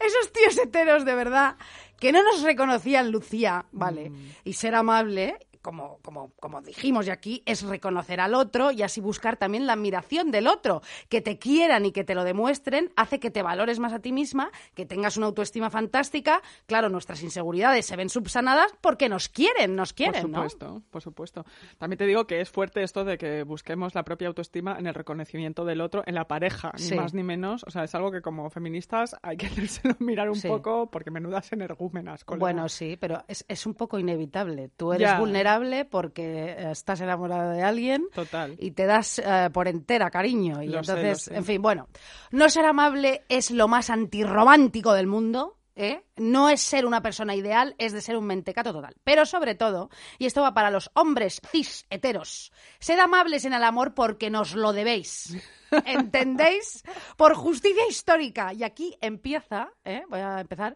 Esos 0.00 0.32
tíos 0.32 0.58
heteros, 0.58 1.04
de 1.04 1.14
verdad, 1.14 1.56
que 1.98 2.12
no 2.12 2.22
nos 2.22 2.42
reconocían 2.42 3.10
Lucía, 3.10 3.66
¿vale? 3.72 4.10
Mm. 4.10 4.28
Y 4.44 4.52
ser 4.54 4.74
amable, 4.74 5.36
como, 5.68 5.98
como, 6.00 6.32
como 6.40 6.62
dijimos 6.62 7.04
ya 7.04 7.12
aquí, 7.12 7.42
es 7.44 7.62
reconocer 7.62 8.20
al 8.20 8.32
otro 8.34 8.70
y 8.72 8.80
así 8.82 9.02
buscar 9.02 9.36
también 9.36 9.66
la 9.66 9.74
admiración 9.74 10.30
del 10.30 10.46
otro. 10.46 10.80
Que 11.10 11.20
te 11.20 11.38
quieran 11.38 11.84
y 11.84 11.92
que 11.92 12.04
te 12.04 12.14
lo 12.14 12.24
demuestren 12.24 12.90
hace 12.96 13.20
que 13.20 13.30
te 13.30 13.42
valores 13.42 13.78
más 13.78 13.92
a 13.92 13.98
ti 13.98 14.10
misma, 14.10 14.50
que 14.74 14.86
tengas 14.86 15.18
una 15.18 15.26
autoestima 15.26 15.68
fantástica. 15.68 16.40
Claro, 16.64 16.88
nuestras 16.88 17.22
inseguridades 17.22 17.84
se 17.84 17.96
ven 17.96 18.08
subsanadas 18.08 18.72
porque 18.80 19.10
nos 19.10 19.28
quieren, 19.28 19.76
nos 19.76 19.92
quieren, 19.92 20.22
por 20.22 20.30
¿no? 20.30 20.36
supuesto, 20.48 20.82
por 20.90 21.02
supuesto. 21.02 21.44
También 21.76 21.98
te 21.98 22.06
digo 22.06 22.26
que 22.26 22.40
es 22.40 22.48
fuerte 22.48 22.82
esto 22.82 23.04
de 23.04 23.18
que 23.18 23.42
busquemos 23.42 23.94
la 23.94 24.04
propia 24.04 24.28
autoestima 24.28 24.78
en 24.78 24.86
el 24.86 24.94
reconocimiento 24.94 25.66
del 25.66 25.82
otro, 25.82 26.02
en 26.06 26.14
la 26.14 26.26
pareja, 26.28 26.72
Sí. 26.76 26.92
ni 26.94 26.96
más 27.00 27.12
ni 27.12 27.22
menos. 27.24 27.62
O 27.66 27.70
sea, 27.70 27.84
es 27.84 27.94
algo 27.94 28.10
que 28.10 28.22
como 28.22 28.48
feministas 28.48 29.16
hay 29.20 29.36
que 29.36 29.46
hacérselo 29.68 29.96
mirar 29.98 30.30
un 30.30 30.36
Sí. 30.36 30.48
poco 30.48 30.90
porque 30.90 31.10
menudas 31.10 31.52
energúmenas. 31.52 32.24
colega. 32.24 32.40
Bueno, 32.40 32.68
sí, 32.70 32.96
pero 32.98 33.22
es, 33.28 33.44
es 33.48 33.66
un 33.66 33.74
poco 33.74 33.98
inevitable. 33.98 34.70
Tú 34.74 34.94
eres 34.94 35.08
Ya. 35.10 35.18
vulnerable 35.18 35.57
porque 35.90 36.50
eh, 36.50 36.70
estás 36.70 37.00
enamorada 37.00 37.52
de 37.52 37.62
alguien 37.62 38.06
Total. 38.14 38.54
y 38.58 38.70
te 38.72 38.86
das 38.86 39.18
eh, 39.18 39.50
por 39.52 39.68
entera 39.68 40.10
cariño. 40.10 40.62
Y 40.62 40.68
Lo 40.68 40.78
entonces, 40.78 41.22
sé. 41.22 41.36
en 41.36 41.44
fin, 41.44 41.60
bueno, 41.60 41.88
no 42.30 42.48
ser 42.48 42.64
amable 42.64 43.24
es 43.28 43.50
lo 43.50 43.68
más 43.68 43.90
antirromántico 43.90 44.92
del 44.92 45.06
mundo. 45.06 45.56
¿eh? 45.74 46.04
No 46.16 46.48
es 46.48 46.60
ser 46.60 46.86
una 46.86 47.02
persona 47.02 47.34
ideal, 47.34 47.74
es 47.78 47.92
de 47.92 48.00
ser 48.00 48.16
un 48.16 48.26
mentecato 48.26 48.72
total. 48.72 48.94
Pero 49.04 49.26
sobre 49.26 49.54
todo, 49.54 49.90
y 50.18 50.26
esto 50.26 50.42
va 50.42 50.54
para 50.54 50.70
los 50.70 50.90
hombres 50.94 51.40
cis 51.50 51.86
heteros, 51.90 52.52
sed 52.80 52.98
amables 52.98 53.44
en 53.44 53.52
el 53.52 53.62
amor 53.64 53.94
porque 53.94 54.30
nos 54.30 54.54
lo 54.54 54.72
debéis. 54.72 55.36
¿Entendéis? 55.86 56.82
Por 57.16 57.34
justicia 57.34 57.86
histórica. 57.88 58.52
Y 58.52 58.64
aquí 58.64 58.96
empieza, 59.00 59.70
¿eh? 59.84 60.02
voy 60.08 60.20
a 60.20 60.40
empezar, 60.40 60.74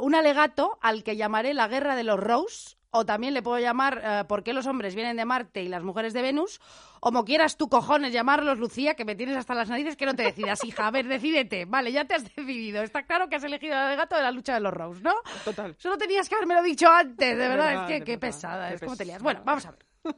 un 0.00 0.14
alegato 0.14 0.78
al 0.82 1.02
que 1.02 1.16
llamaré 1.16 1.54
la 1.54 1.66
guerra 1.66 1.96
de 1.96 2.04
los 2.04 2.20
Rose, 2.20 2.76
o 2.92 3.04
también 3.04 3.34
le 3.34 3.42
puedo 3.42 3.58
llamar 3.58 4.00
eh, 4.04 4.24
por 4.28 4.44
qué 4.44 4.52
los 4.52 4.66
hombres 4.66 4.94
vienen 4.94 5.16
de 5.16 5.24
Marte 5.24 5.62
y 5.62 5.68
las 5.68 5.82
mujeres 5.82 6.12
de 6.12 6.22
Venus, 6.22 6.60
o 7.00 7.12
como 7.12 7.24
quieras 7.24 7.56
tú 7.56 7.68
cojones 7.68 8.12
llamarlos, 8.12 8.58
Lucía, 8.58 8.94
que 8.94 9.04
me 9.04 9.14
tienes 9.14 9.36
hasta 9.36 9.54
las 9.54 9.68
narices 9.68 9.96
que 9.96 10.06
no 10.06 10.14
te 10.14 10.22
decidas, 10.22 10.64
hija. 10.64 10.86
A 10.86 10.90
ver, 10.90 11.06
decídete. 11.06 11.66
Vale, 11.66 11.92
ya 11.92 12.06
te 12.06 12.14
has 12.14 12.24
decidido. 12.24 12.82
Está 12.82 13.02
claro 13.02 13.28
que 13.28 13.36
has 13.36 13.44
elegido 13.44 13.74
el 13.74 13.80
alegato 13.80 14.16
de 14.16 14.22
la 14.22 14.30
lucha 14.30 14.54
de 14.54 14.60
los 14.60 14.72
Rose, 14.72 15.02
¿no? 15.02 15.14
Total. 15.44 15.74
Solo 15.78 15.98
tenías 15.98 16.28
que 16.28 16.36
haberme 16.36 16.54
lo 16.54 16.62
dicho 16.62 16.88
antes, 16.88 17.36
de 17.36 17.48
verdad. 17.48 17.66
verdad, 17.66 17.82
es 17.82 17.88
que 17.88 18.00
de 18.00 18.04
qué 18.04 18.12
verdad, 18.12 18.28
pesada, 18.28 18.68
qué 18.68 18.74
es 18.74 18.80
como 18.80 18.96
te 18.96 19.04
lías. 19.04 19.22
Bueno, 19.22 19.42
vamos 19.44 19.66
a 19.66 19.72
ver. 19.72 19.86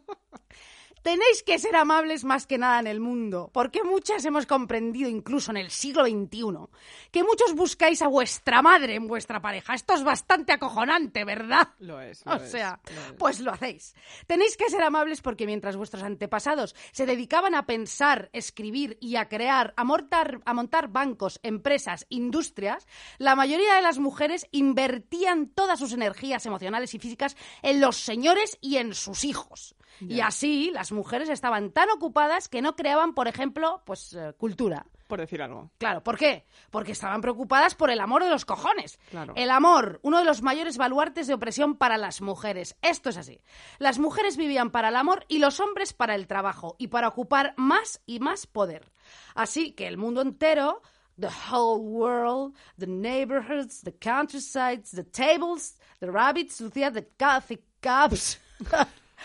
Tenéis 1.04 1.42
que 1.42 1.58
ser 1.58 1.76
amables 1.76 2.24
más 2.24 2.46
que 2.46 2.56
nada 2.56 2.80
en 2.80 2.86
el 2.86 2.98
mundo, 2.98 3.50
porque 3.52 3.84
muchas 3.84 4.24
hemos 4.24 4.46
comprendido, 4.46 5.10
incluso 5.10 5.50
en 5.50 5.58
el 5.58 5.70
siglo 5.70 6.06
XXI, 6.06 6.66
que 7.10 7.22
muchos 7.22 7.54
buscáis 7.54 8.00
a 8.00 8.08
vuestra 8.08 8.62
madre 8.62 8.94
en 8.94 9.06
vuestra 9.06 9.42
pareja. 9.42 9.74
Esto 9.74 9.92
es 9.92 10.02
bastante 10.02 10.54
acojonante, 10.54 11.26
¿verdad? 11.26 11.68
Lo 11.78 12.00
es. 12.00 12.22
lo 12.24 12.32
O 12.32 12.36
es, 12.36 12.50
sea, 12.50 12.80
lo 12.86 13.00
es. 13.02 13.12
pues 13.18 13.40
lo 13.40 13.52
hacéis. 13.52 13.94
Tenéis 14.26 14.56
que 14.56 14.70
ser 14.70 14.82
amables 14.82 15.20
porque 15.20 15.44
mientras 15.44 15.76
vuestros 15.76 16.02
antepasados 16.02 16.74
se 16.92 17.04
dedicaban 17.04 17.54
a 17.54 17.66
pensar, 17.66 18.30
escribir 18.32 18.96
y 18.98 19.16
a 19.16 19.28
crear, 19.28 19.74
a 19.76 19.84
montar, 19.84 20.40
a 20.46 20.54
montar 20.54 20.88
bancos, 20.88 21.38
empresas, 21.42 22.06
industrias, 22.08 22.86
la 23.18 23.36
mayoría 23.36 23.74
de 23.74 23.82
las 23.82 23.98
mujeres 23.98 24.46
invertían 24.52 25.48
todas 25.48 25.78
sus 25.78 25.92
energías 25.92 26.46
emocionales 26.46 26.94
y 26.94 26.98
físicas 26.98 27.36
en 27.60 27.82
los 27.82 27.98
señores 27.98 28.56
y 28.62 28.78
en 28.78 28.94
sus 28.94 29.24
hijos. 29.24 29.76
Y 30.00 30.20
así 30.20 30.70
las 30.72 30.92
mujeres 30.92 31.28
estaban 31.28 31.70
tan 31.70 31.90
ocupadas 31.90 32.48
que 32.48 32.62
no 32.62 32.76
creaban, 32.76 33.14
por 33.14 33.28
ejemplo, 33.28 33.82
pues 33.84 34.14
eh, 34.14 34.32
cultura. 34.36 34.86
Por 35.06 35.20
decir 35.20 35.42
algo. 35.42 35.70
Claro, 35.78 36.02
¿por 36.02 36.16
qué? 36.16 36.46
Porque 36.70 36.92
estaban 36.92 37.20
preocupadas 37.20 37.74
por 37.74 37.90
el 37.90 38.00
amor 38.00 38.24
de 38.24 38.30
los 38.30 38.44
cojones. 38.44 38.98
Claro. 39.10 39.34
El 39.36 39.50
amor, 39.50 40.00
uno 40.02 40.18
de 40.18 40.24
los 40.24 40.42
mayores 40.42 40.78
baluartes 40.78 41.26
de 41.26 41.34
opresión 41.34 41.76
para 41.76 41.98
las 41.98 42.22
mujeres. 42.22 42.76
Esto 42.80 43.10
es 43.10 43.18
así. 43.18 43.40
Las 43.78 43.98
mujeres 43.98 44.36
vivían 44.36 44.70
para 44.70 44.88
el 44.88 44.96
amor 44.96 45.24
y 45.28 45.38
los 45.38 45.60
hombres 45.60 45.92
para 45.92 46.14
el 46.14 46.26
trabajo 46.26 46.74
y 46.78 46.88
para 46.88 47.08
ocupar 47.08 47.54
más 47.56 48.00
y 48.06 48.18
más 48.20 48.46
poder. 48.46 48.90
Así 49.34 49.72
que 49.72 49.86
el 49.86 49.98
mundo 49.98 50.22
entero, 50.22 50.80
the 51.18 51.28
whole 51.28 51.82
world, 51.82 52.54
the 52.78 52.86
neighborhoods, 52.86 53.82
the 53.82 53.92
countrysides, 53.92 54.90
the 54.90 55.04
tables, 55.04 55.76
the 56.00 56.10
rabbits, 56.10 56.60
Lucía, 56.60 56.90
the 56.90 57.06
coffee 57.18 57.62
cups, 57.80 58.38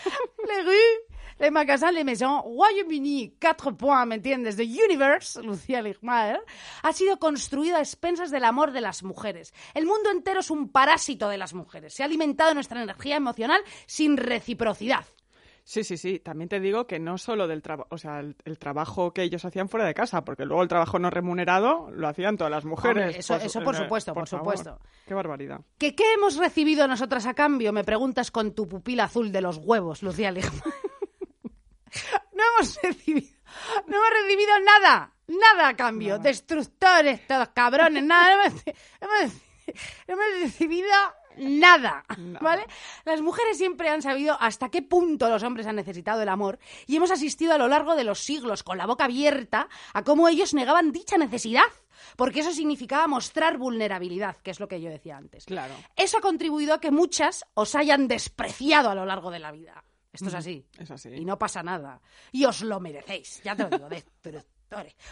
les 0.48 0.64
rues, 0.64 1.10
les 1.38 1.50
magasins, 1.50 1.92
les 1.92 2.04
maisons, 2.04 2.42
Royaume-Uni, 2.44 3.36
cuatro 3.40 3.76
points, 3.76 4.06
¿me 4.06 4.16
entiendes? 4.16 4.56
The 4.56 4.64
universe, 4.64 5.42
Lucía 5.42 5.82
Ligmaer, 5.82 6.40
ha 6.82 6.92
sido 6.92 7.18
construido 7.18 7.76
a 7.76 7.80
expensas 7.80 8.30
del 8.30 8.44
amor 8.44 8.72
de 8.72 8.82
las 8.82 9.02
mujeres. 9.02 9.54
El 9.74 9.86
mundo 9.86 10.10
entero 10.10 10.40
es 10.40 10.50
un 10.50 10.68
parásito 10.68 11.28
de 11.28 11.38
las 11.38 11.54
mujeres. 11.54 11.94
Se 11.94 12.02
ha 12.02 12.06
alimentado 12.06 12.54
nuestra 12.54 12.82
energía 12.82 13.16
emocional 13.16 13.62
sin 13.86 14.16
reciprocidad. 14.16 15.06
Sí, 15.64 15.84
sí, 15.84 15.96
sí. 15.96 16.18
También 16.18 16.48
te 16.48 16.58
digo 16.60 16.86
que 16.86 16.98
no 16.98 17.16
solo 17.18 17.46
del 17.46 17.62
trabajo, 17.62 17.88
o 17.90 17.98
sea, 17.98 18.20
el, 18.20 18.36
el 18.44 18.58
trabajo 18.58 19.12
que 19.12 19.22
ellos 19.22 19.44
hacían 19.44 19.68
fuera 19.68 19.86
de 19.86 19.94
casa, 19.94 20.24
porque 20.24 20.44
luego 20.44 20.62
el 20.62 20.68
trabajo 20.68 20.98
no 20.98 21.10
remunerado 21.10 21.90
lo 21.92 22.08
hacían 22.08 22.36
todas 22.36 22.50
las 22.50 22.64
mujeres. 22.64 23.04
Hombre, 23.04 23.18
eso- 23.20 23.36
eso 23.36 23.62
por 23.62 23.76
supuesto, 23.76 24.14
por 24.14 24.28
supuesto. 24.28 24.78
Qué 25.06 25.14
barbaridad. 25.14 25.60
¿Que 25.78 25.94
¿Qué 25.94 26.12
hemos 26.14 26.36
recibido 26.36 26.88
nosotras 26.88 27.26
a 27.26 27.34
cambio? 27.34 27.72
Me 27.72 27.84
preguntas 27.84 28.30
con 28.30 28.54
tu 28.54 28.66
pupila 28.68 29.04
azul 29.04 29.30
de 29.32 29.40
los 29.40 29.58
huevos, 29.58 30.02
Lucía 30.02 30.30
Ligmaer. 30.30 30.52
No 32.32 32.42
hemos 32.56 32.78
recibido, 32.82 33.28
no 33.86 33.96
hemos 33.96 34.10
recibido 34.22 34.52
nada, 34.60 35.12
nada 35.26 35.68
a 35.68 35.76
cambio. 35.76 36.18
Destructores, 36.18 37.26
todos 37.26 37.48
cabrones, 37.48 38.04
nada. 38.04 38.44
Hemos- 39.00 39.32
hemos 40.06 40.24
recibido 40.40 40.88
nada, 41.36 42.04
¿vale? 42.40 42.66
Las 43.04 43.20
mujeres 43.20 43.56
siempre 43.58 43.88
han 43.88 44.02
sabido 44.02 44.36
hasta 44.40 44.70
qué 44.70 44.82
punto 44.82 45.28
los 45.28 45.42
hombres 45.42 45.66
han 45.66 45.76
necesitado 45.76 46.22
el 46.22 46.28
amor 46.28 46.58
y 46.86 46.96
hemos 46.96 47.10
asistido 47.10 47.54
a 47.54 47.58
lo 47.58 47.68
largo 47.68 47.94
de 47.94 48.04
los 48.04 48.20
siglos 48.20 48.62
con 48.62 48.78
la 48.78 48.86
boca 48.86 49.04
abierta 49.04 49.68
a 49.92 50.04
cómo 50.04 50.28
ellos 50.28 50.54
negaban 50.54 50.92
dicha 50.92 51.18
necesidad. 51.18 51.64
Porque 52.16 52.40
eso 52.40 52.50
significaba 52.52 53.06
mostrar 53.06 53.58
vulnerabilidad, 53.58 54.36
que 54.38 54.50
es 54.50 54.58
lo 54.58 54.68
que 54.68 54.80
yo 54.80 54.88
decía 54.88 55.18
antes. 55.18 55.44
Claro. 55.44 55.74
Eso 55.96 56.16
ha 56.16 56.20
contribuido 56.22 56.72
a 56.72 56.80
que 56.80 56.90
muchas 56.90 57.44
os 57.52 57.74
hayan 57.74 58.08
despreciado 58.08 58.88
a 58.88 58.94
lo 58.94 59.04
largo 59.04 59.30
de 59.30 59.38
la 59.38 59.52
vida. 59.52 59.84
Esto 60.12 60.28
es 60.28 60.34
así. 60.34 60.66
es 60.78 60.90
así. 60.90 61.10
Y 61.10 61.24
no 61.24 61.38
pasa 61.38 61.62
nada. 61.62 62.00
Y 62.32 62.44
os 62.46 62.62
lo 62.62 62.80
merecéis, 62.80 63.42
ya 63.44 63.54
te 63.54 63.64
lo 63.64 63.70
digo, 63.70 63.88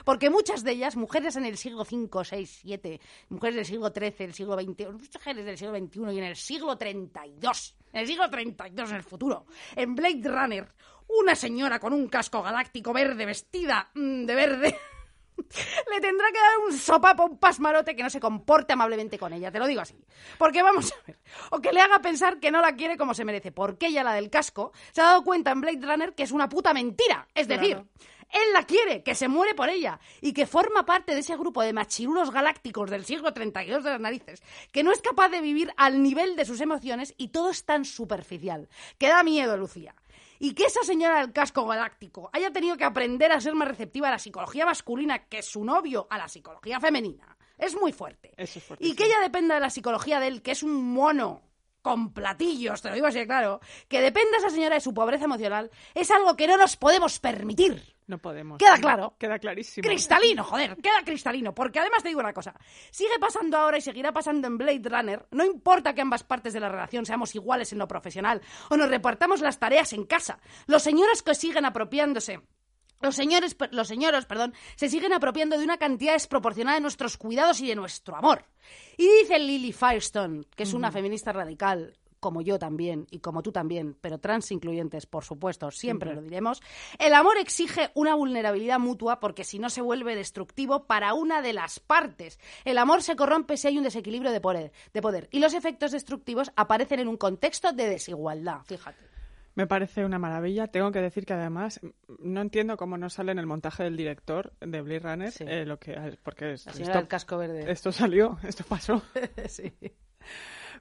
Porque 0.05 0.31
muchas 0.31 0.65
de 0.65 0.73
ellas, 0.73 0.97
mujeres 0.97 1.37
en 1.37 1.45
el 1.45 1.57
siglo 1.57 1.83
V, 1.83 2.09
VI, 2.31 2.49
VII, 2.65 3.01
mujeres 3.31 3.57
del 3.57 3.65
siglo 3.65 3.93
XIII, 3.93 4.11
del 4.11 4.35
siglo 4.35 4.55
XXI, 4.61 4.87
mujeres 5.15 5.45
del 5.45 5.59
siglo 5.59 5.79
XXI 5.79 6.15
y 6.15 6.19
en 6.19 6.25
el 6.25 6.37
siglo 6.37 6.79
32, 6.79 7.77
en 7.93 8.01
el 8.01 8.07
siglo 8.07 8.31
32 8.31 8.91
en 8.91 8.97
el 8.97 9.03
futuro, 9.03 9.47
en 9.75 9.95
Blade 9.95 10.23
Runner, 10.25 10.69
una 11.09 11.35
señora 11.35 11.79
con 11.79 11.93
un 11.93 12.09
casco 12.09 12.43
galáctico 12.43 12.93
verde 12.93 13.27
vestida 13.27 13.91
mm, 13.95 14.25
de 14.25 14.35
verde 14.35 14.79
le 15.91 16.01
tendrá 16.01 16.27
que 16.29 16.39
dar 16.39 16.59
un 16.67 16.73
sopapo, 16.73 17.25
un 17.25 17.39
pasmarote 17.39 17.95
que 17.95 18.03
no 18.03 18.11
se 18.11 18.21
comporte 18.21 18.73
amablemente 18.73 19.19
con 19.19 19.33
ella, 19.33 19.51
te 19.51 19.59
lo 19.59 19.67
digo 19.67 19.81
así. 19.81 19.97
Porque 20.37 20.63
vamos 20.63 20.93
a 20.93 21.07
ver, 21.07 21.19
o 21.51 21.61
que 21.61 21.73
le 21.73 21.81
haga 21.81 22.01
pensar 22.01 22.39
que 22.41 22.51
no 22.51 22.61
la 22.61 22.75
quiere 22.75 22.97
como 22.97 23.15
se 23.15 23.25
merece, 23.25 23.53
porque 23.53 23.87
ella, 23.87 24.05
la 24.05 24.15
del 24.15 24.31
casco, 24.31 24.73
se 24.93 25.01
ha 25.01 25.05
dado 25.05 25.25
cuenta 25.25 25.51
en 25.53 25.61
Blade 25.61 25.81
Runner 25.81 26.15
que 26.15 26.25
es 26.25 26.33
una 26.33 26.49
puta 26.49 26.73
mentira. 26.75 27.29
Es 27.35 27.49
decir. 27.49 27.83
Él 28.31 28.53
la 28.53 28.65
quiere, 28.65 29.03
que 29.03 29.15
se 29.15 29.29
muere 29.29 29.55
por 29.55 29.69
ella 29.69 30.01
y 30.21 30.33
que 30.33 30.47
forma 30.47 30.85
parte 30.85 31.15
de 31.15 31.21
ese 31.21 31.37
grupo 31.37 31.63
de 31.63 31.73
machirulos 31.73 32.31
galácticos 32.31 32.91
del 32.91 33.05
siglo 33.05 33.33
32 33.33 33.85
de 33.85 33.91
las 33.91 34.01
narices, 34.01 34.43
que 34.73 34.83
no 34.83 34.93
es 34.93 35.01
capaz 35.01 35.29
de 35.29 35.41
vivir 35.41 35.73
al 35.77 36.03
nivel 36.03 36.37
de 36.37 36.45
sus 36.45 36.61
emociones 36.61 37.15
y 37.17 37.29
todo 37.29 37.51
es 37.51 37.65
tan 37.65 37.85
superficial, 37.85 38.69
que 38.99 39.09
da 39.09 39.23
miedo, 39.23 39.57
Lucía. 39.57 39.95
Y 40.41 40.55
que 40.55 40.65
esa 40.65 40.85
señora 40.85 41.21
del 41.21 41.33
casco 41.33 41.67
galáctico 41.67 42.31
haya 42.33 42.53
tenido 42.53 42.77
que 42.77 42.85
aprender 42.85 43.33
a 43.33 43.41
ser 43.41 43.55
más 43.55 43.67
receptiva 43.67 44.09
a 44.09 44.13
la 44.13 44.19
psicología 44.21 44.67
masculina 44.67 45.25
que 45.27 45.43
su 45.43 45.65
novio 45.65 46.07
a 46.11 46.19
la 46.19 46.29
psicología 46.29 46.79
femenina. 46.79 47.37
Es 47.57 47.75
muy 47.75 47.93
fuerte. 47.93 48.35
Eso 48.37 48.61
es 48.61 48.67
y 48.79 48.95
que 48.95 49.07
ella 49.07 49.21
dependa 49.21 49.57
de 49.57 49.61
la 49.61 49.71
psicología 49.71 50.21
de 50.21 50.29
él, 50.29 50.43
que 50.43 50.53
es 50.53 50.63
un 50.63 50.93
mono 50.93 51.43
con 51.83 52.13
platillos, 52.13 52.83
te 52.83 52.89
lo 52.89 52.95
digo 52.95 53.07
así 53.09 53.19
de 53.19 53.27
claro, 53.27 53.61
que 53.89 54.01
dependa 54.01 54.39
esa 54.39 54.51
señora 54.51 54.77
de 54.77 54.81
su 54.81 54.95
pobreza 54.95 55.25
emocional, 55.25 55.71
es 55.95 56.11
algo 56.11 56.37
que 56.37 56.47
no 56.47 56.57
nos 56.57 56.77
podemos 56.77 57.19
permitir. 57.19 57.98
No 58.09 58.19
podemos. 58.19 58.59
Queda 58.59 58.79
claro. 58.79 59.15
Queda 59.19 59.39
clarísimo. 59.39 59.87
Cristalino, 59.87 60.43
joder, 60.43 60.77
queda 60.77 61.05
cristalino. 61.05 61.55
Porque 61.55 61.79
además 61.79 62.03
te 62.03 62.09
digo 62.09 62.21
una 62.21 62.33
cosa, 62.33 62.55
sigue 62.91 63.19
pasando 63.21 63.59
ahora 63.59 63.77
y 63.77 63.83
seguirá 63.83 64.13
pasando 64.13 64.49
en 64.49 64.57
Blade 64.57 64.89
Runner, 64.89 65.27
no 65.31 65.45
importa 65.45 65.95
que 65.95 66.01
ambas 66.01 66.25
partes 66.25 66.55
de 66.55 66.61
la 66.61 66.71
relación 66.71 67.05
seamos 67.05 67.35
iguales 67.35 67.71
en 67.73 67.79
lo 67.79 67.87
profesional 67.87 68.41
o 68.71 68.77
nos 68.79 68.89
repartamos 68.89 69.43
las 69.43 69.59
tareas 69.59 69.93
en 69.93 70.07
casa, 70.07 70.41
los 70.67 70.83
señores 70.83 71.23
que 71.23 71.35
siguen 71.35 71.67
apropiándose 71.67 72.41
los 73.01 73.15
señores, 73.15 73.57
los 73.71 73.87
señoros, 73.87 74.27
perdón, 74.27 74.55
se 74.75 74.89
siguen 74.89 75.13
apropiando 75.13 75.57
de 75.57 75.63
una 75.63 75.79
cantidad 75.79 76.15
desproporcionada 76.15 76.77
de 76.77 76.81
nuestros 76.81 77.17
cuidados 77.17 77.61
y 77.61 77.69
de 77.69 77.77
nuestro 77.77 78.17
amor. 78.17 78.45
Y 78.97 79.07
dice 79.21 79.39
Lily 79.39 79.73
Firestone, 79.73 80.45
que 80.57 80.65
es 80.65 80.73
una 80.73 80.91
feminista 80.91 81.33
radical, 81.33 81.97
como 82.21 82.43
yo 82.43 82.59
también 82.59 83.07
y 83.11 83.21
como 83.21 83.43
tú 83.43 83.53
también, 83.53 83.97
pero 84.01 84.19
trans 84.19 84.51
incluyentes, 84.53 85.07
por 85.07 85.25
supuesto, 85.25 85.71
siempre 85.71 86.15
lo 86.15 86.23
diremos, 86.23 86.61
el 86.99 87.15
amor 87.15 87.37
exige 87.39 87.91
una 87.95 88.15
vulnerabilidad 88.15 88.79
mutua 88.79 89.21
porque 89.21 89.45
si 89.45 89.59
no 89.59 89.71
se 89.71 89.81
vuelve 89.81 90.17
destructivo 90.17 90.85
para 90.87 91.15
una 91.15 91.43
de 91.43 91.53
las 91.53 91.81
partes. 91.81 92.39
El 92.65 92.79
amor 92.79 93.03
se 93.03 93.17
corrompe 93.17 93.57
si 93.57 93.69
hay 93.69 93.79
un 93.79 93.85
desequilibrio 93.85 94.33
de 94.33 94.41
poder, 94.41 94.73
de 94.93 95.03
poder 95.03 95.29
y 95.31 95.41
los 95.41 95.55
efectos 95.55 95.93
destructivos 95.93 96.51
aparecen 96.57 97.01
en 97.01 97.09
un 97.09 97.17
contexto 97.17 97.73
de 97.73 97.89
desigualdad, 97.89 98.61
fíjate. 98.65 99.09
Me 99.55 99.67
parece 99.67 100.05
una 100.05 100.21
maravilla. 100.21 100.69
Tengo 100.69 100.93
que 100.93 101.01
decir 101.01 101.27
que 101.27 101.33
además 101.33 101.81
mm, 101.83 101.89
no 102.21 102.41
entiendo 102.43 102.77
cómo 102.77 102.97
no 102.97 103.11
sale 103.11 103.33
en 103.33 103.41
el 103.41 103.47
montaje 103.47 103.83
del 103.83 103.97
director 103.97 104.53
de 104.61 104.81
Blade 104.83 105.01
Runner 105.01 105.33
Sí. 105.33 105.45
eh, 105.49 105.65
lo 105.67 105.81
que 105.81 106.17
porque 106.23 106.53
esto, 106.53 106.71
del 106.79 107.09
casco 107.09 107.39
verde. 107.39 107.69
esto 107.69 107.91
salió, 107.91 108.39
esto 108.45 108.63
pasó. 108.69 109.03
Sí. 109.49 109.73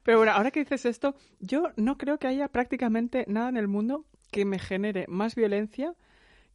Pero 0.02 0.18
bueno, 0.18 0.32
ahora 0.32 0.50
que 0.50 0.60
dices 0.60 0.86
esto, 0.86 1.14
yo 1.40 1.70
no 1.76 1.98
creo 1.98 2.18
que 2.18 2.26
haya 2.26 2.48
prácticamente 2.48 3.24
nada 3.28 3.48
en 3.48 3.56
el 3.56 3.68
mundo 3.68 4.04
que 4.30 4.44
me 4.44 4.58
genere 4.58 5.06
más 5.08 5.34
violencia 5.34 5.94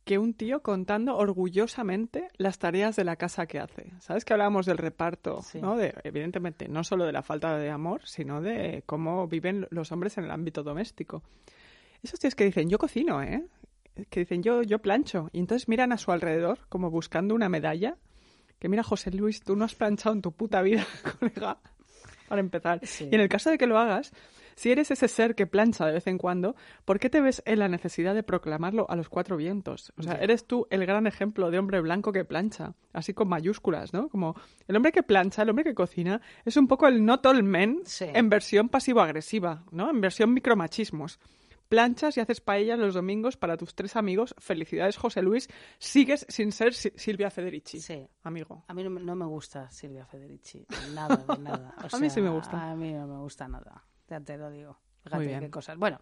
que 0.03 0.17
un 0.17 0.33
tío 0.33 0.61
contando 0.61 1.15
orgullosamente 1.15 2.27
las 2.37 2.59
tareas 2.59 2.95
de 2.95 3.03
la 3.03 3.15
casa 3.15 3.45
que 3.45 3.59
hace. 3.59 3.91
¿Sabes 3.99 4.25
que 4.25 4.33
hablábamos 4.33 4.65
del 4.65 4.77
reparto? 4.77 5.41
Sí. 5.41 5.61
¿no? 5.61 5.77
De, 5.77 5.93
evidentemente, 6.03 6.67
no 6.67 6.83
solo 6.83 7.05
de 7.05 7.13
la 7.13 7.23
falta 7.23 7.57
de 7.57 7.69
amor, 7.69 8.01
sino 8.05 8.41
de 8.41 8.83
cómo 8.85 9.27
viven 9.27 9.67
los 9.69 9.91
hombres 9.91 10.17
en 10.17 10.25
el 10.25 10.31
ámbito 10.31 10.63
doméstico. 10.63 11.23
Esos 12.01 12.19
tíos 12.19 12.35
que 12.35 12.43
dicen, 12.43 12.69
yo 12.69 12.77
cocino, 12.77 13.21
¿eh? 13.21 13.45
Que 14.09 14.21
dicen, 14.21 14.43
yo, 14.43 14.61
yo 14.61 14.79
plancho. 14.79 15.29
Y 15.31 15.39
entonces 15.39 15.69
miran 15.69 15.93
a 15.93 15.97
su 15.97 16.11
alrededor 16.11 16.59
como 16.67 16.89
buscando 16.89 17.33
una 17.33 17.47
medalla. 17.47 17.97
Que 18.59 18.67
mira, 18.67 18.83
José 18.83 19.11
Luis, 19.11 19.41
tú 19.41 19.55
no 19.55 19.65
has 19.65 19.75
planchado 19.75 20.13
en 20.15 20.21
tu 20.21 20.33
puta 20.33 20.61
vida, 20.61 20.85
colega. 21.19 21.59
Para 22.33 22.41
empezar. 22.41 22.79
Sí. 22.83 23.09
Y 23.11 23.15
en 23.15 23.21
el 23.21 23.29
caso 23.29 23.51
de 23.51 23.59
que 23.59 23.67
lo 23.67 23.77
hagas, 23.77 24.11
si 24.55 24.71
eres 24.71 24.89
ese 24.89 25.07
ser 25.07 25.35
que 25.35 25.45
plancha 25.45 25.85
de 25.85 25.93
vez 25.93 26.07
en 26.07 26.17
cuando, 26.17 26.55
¿por 26.83 26.99
qué 26.99 27.09
te 27.09 27.21
ves 27.21 27.43
en 27.45 27.59
la 27.59 27.67
necesidad 27.67 28.15
de 28.15 28.23
proclamarlo 28.23 28.87
a 28.89 28.95
los 28.95 29.07
cuatro 29.07 29.37
vientos? 29.37 29.93
O 29.97 30.03
sea, 30.03 30.13
eres 30.15 30.45
tú 30.47 30.65
el 30.71 30.83
gran 30.87 31.05
ejemplo 31.05 31.51
de 31.51 31.59
hombre 31.59 31.79
blanco 31.79 32.11
que 32.11 32.25
plancha, 32.25 32.73
así 32.91 33.13
con 33.13 33.27
mayúsculas, 33.29 33.93
¿no? 33.93 34.09
Como 34.09 34.35
el 34.67 34.75
hombre 34.75 34.91
que 34.91 35.03
plancha, 35.03 35.43
el 35.43 35.49
hombre 35.51 35.63
que 35.63 35.75
cocina, 35.75 36.21
es 36.43 36.57
un 36.57 36.67
poco 36.67 36.87
el 36.87 37.05
not 37.05 37.23
all 37.27 37.43
men 37.43 37.81
Sí. 37.85 38.05
en 38.11 38.29
versión 38.29 38.67
pasivo-agresiva, 38.69 39.63
¿no? 39.71 39.89
En 39.91 40.01
versión 40.01 40.33
micromachismos. 40.33 41.19
Planchas 41.73 42.15
y 42.17 42.19
haces 42.19 42.39
paellas 42.39 42.77
los 42.77 42.93
domingos 42.93 43.35
para 43.35 43.57
tus 43.57 43.73
tres 43.73 43.95
amigos. 43.95 44.35
Felicidades, 44.37 44.95
José 44.95 45.23
Luis. 45.23 45.49
Sigues 45.79 46.23
sin 46.29 46.51
ser 46.51 46.75
Si- 46.75 46.93
Silvia 46.95 47.31
Federici, 47.31 47.81
Sí. 47.81 48.07
amigo. 48.21 48.63
A 48.67 48.75
mí 48.75 48.83
no, 48.83 48.91
me- 48.91 49.01
no 49.01 49.15
me 49.15 49.25
gusta 49.25 49.71
Silvia 49.71 50.05
Federici. 50.05 50.67
Nada 50.93 51.15
de 51.17 51.37
nada. 51.39 51.73
O 51.91 51.95
A 51.95 51.99
mí 51.99 52.11
sí 52.11 52.21
me 52.21 52.29
gusta. 52.29 52.71
A 52.71 52.75
mí 52.75 52.93
no 52.93 53.07
me 53.07 53.17
gusta 53.17 53.47
nada. 53.47 53.83
Ya 54.07 54.19
te 54.19 54.37
lo 54.37 54.51
digo. 54.51 54.77
Fíjate 55.03 55.15
Muy 55.17 55.25
bien. 55.27 55.39
qué 55.39 55.49
cosas. 55.49 55.75
Bueno, 55.79 55.99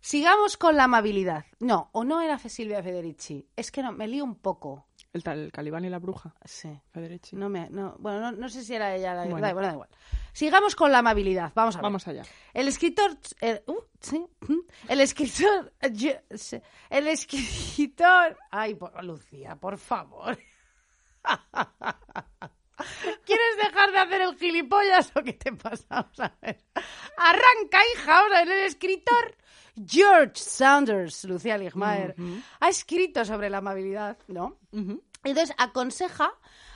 sigamos 0.00 0.56
con 0.56 0.76
la 0.76 0.84
amabilidad. 0.84 1.44
No, 1.58 1.90
o 1.92 2.04
no 2.04 2.20
era 2.20 2.38
Silvia 2.38 2.80
Federici. 2.80 3.48
Es 3.56 3.72
que 3.72 3.82
no, 3.82 3.90
me 3.90 4.06
lío 4.06 4.22
un 4.22 4.36
poco. 4.36 4.86
El 5.14 5.22
tal 5.22 5.38
el 5.38 5.52
Calibán 5.52 5.84
y 5.84 5.88
la 5.90 5.98
bruja, 6.00 6.34
Sí. 6.44 6.68
Federici. 6.90 7.36
No 7.36 7.48
me, 7.48 7.70
no, 7.70 7.94
bueno, 8.00 8.20
no, 8.20 8.32
no 8.32 8.48
sé 8.48 8.64
si 8.64 8.74
era 8.74 8.94
ella 8.96 9.14
la 9.14 9.22
Bueno. 9.22 9.40
da 9.40 9.50
igual, 9.50 9.64
da 9.66 9.72
igual. 9.72 9.88
Sigamos 10.32 10.74
con 10.74 10.90
la 10.90 10.98
amabilidad. 10.98 11.52
Vamos 11.54 11.76
a 11.76 11.78
ver. 11.78 11.82
Vamos 11.84 12.08
allá. 12.08 12.24
El 12.52 12.66
escritor. 12.66 13.16
El, 13.40 13.62
uh, 13.68 13.78
sí, 14.00 14.26
mm, 14.48 14.58
el 14.88 15.00
escritor. 15.00 15.72
El 15.80 17.06
escritor. 17.06 18.36
Ay, 18.50 18.74
por- 18.74 19.04
Lucía, 19.04 19.54
por 19.54 19.78
favor. 19.78 20.36
¿Quieres 23.24 23.56
dejar 23.62 23.92
de 23.92 23.98
hacer 23.98 24.20
el 24.22 24.36
gilipollas 24.36 25.12
o 25.16 25.22
qué 25.22 25.32
te 25.34 25.52
pasa? 25.52 25.84
Vamos 25.88 26.18
a 26.20 26.32
ver. 26.42 26.58
Arranca, 27.16 27.78
hija. 27.94 28.06
Vamos 28.06 28.32
a 28.36 28.44
ver. 28.44 28.48
El 28.58 28.64
escritor 28.66 29.36
George 29.86 30.36
Saunders, 30.36 31.24
Lucía 31.24 31.58
Ligmaer, 31.58 32.14
ha 32.60 32.68
escrito 32.68 33.24
sobre 33.24 33.50
la 33.50 33.58
amabilidad, 33.58 34.16
¿no? 34.28 34.58
Entonces 35.24 35.54
aconseja 35.58 36.32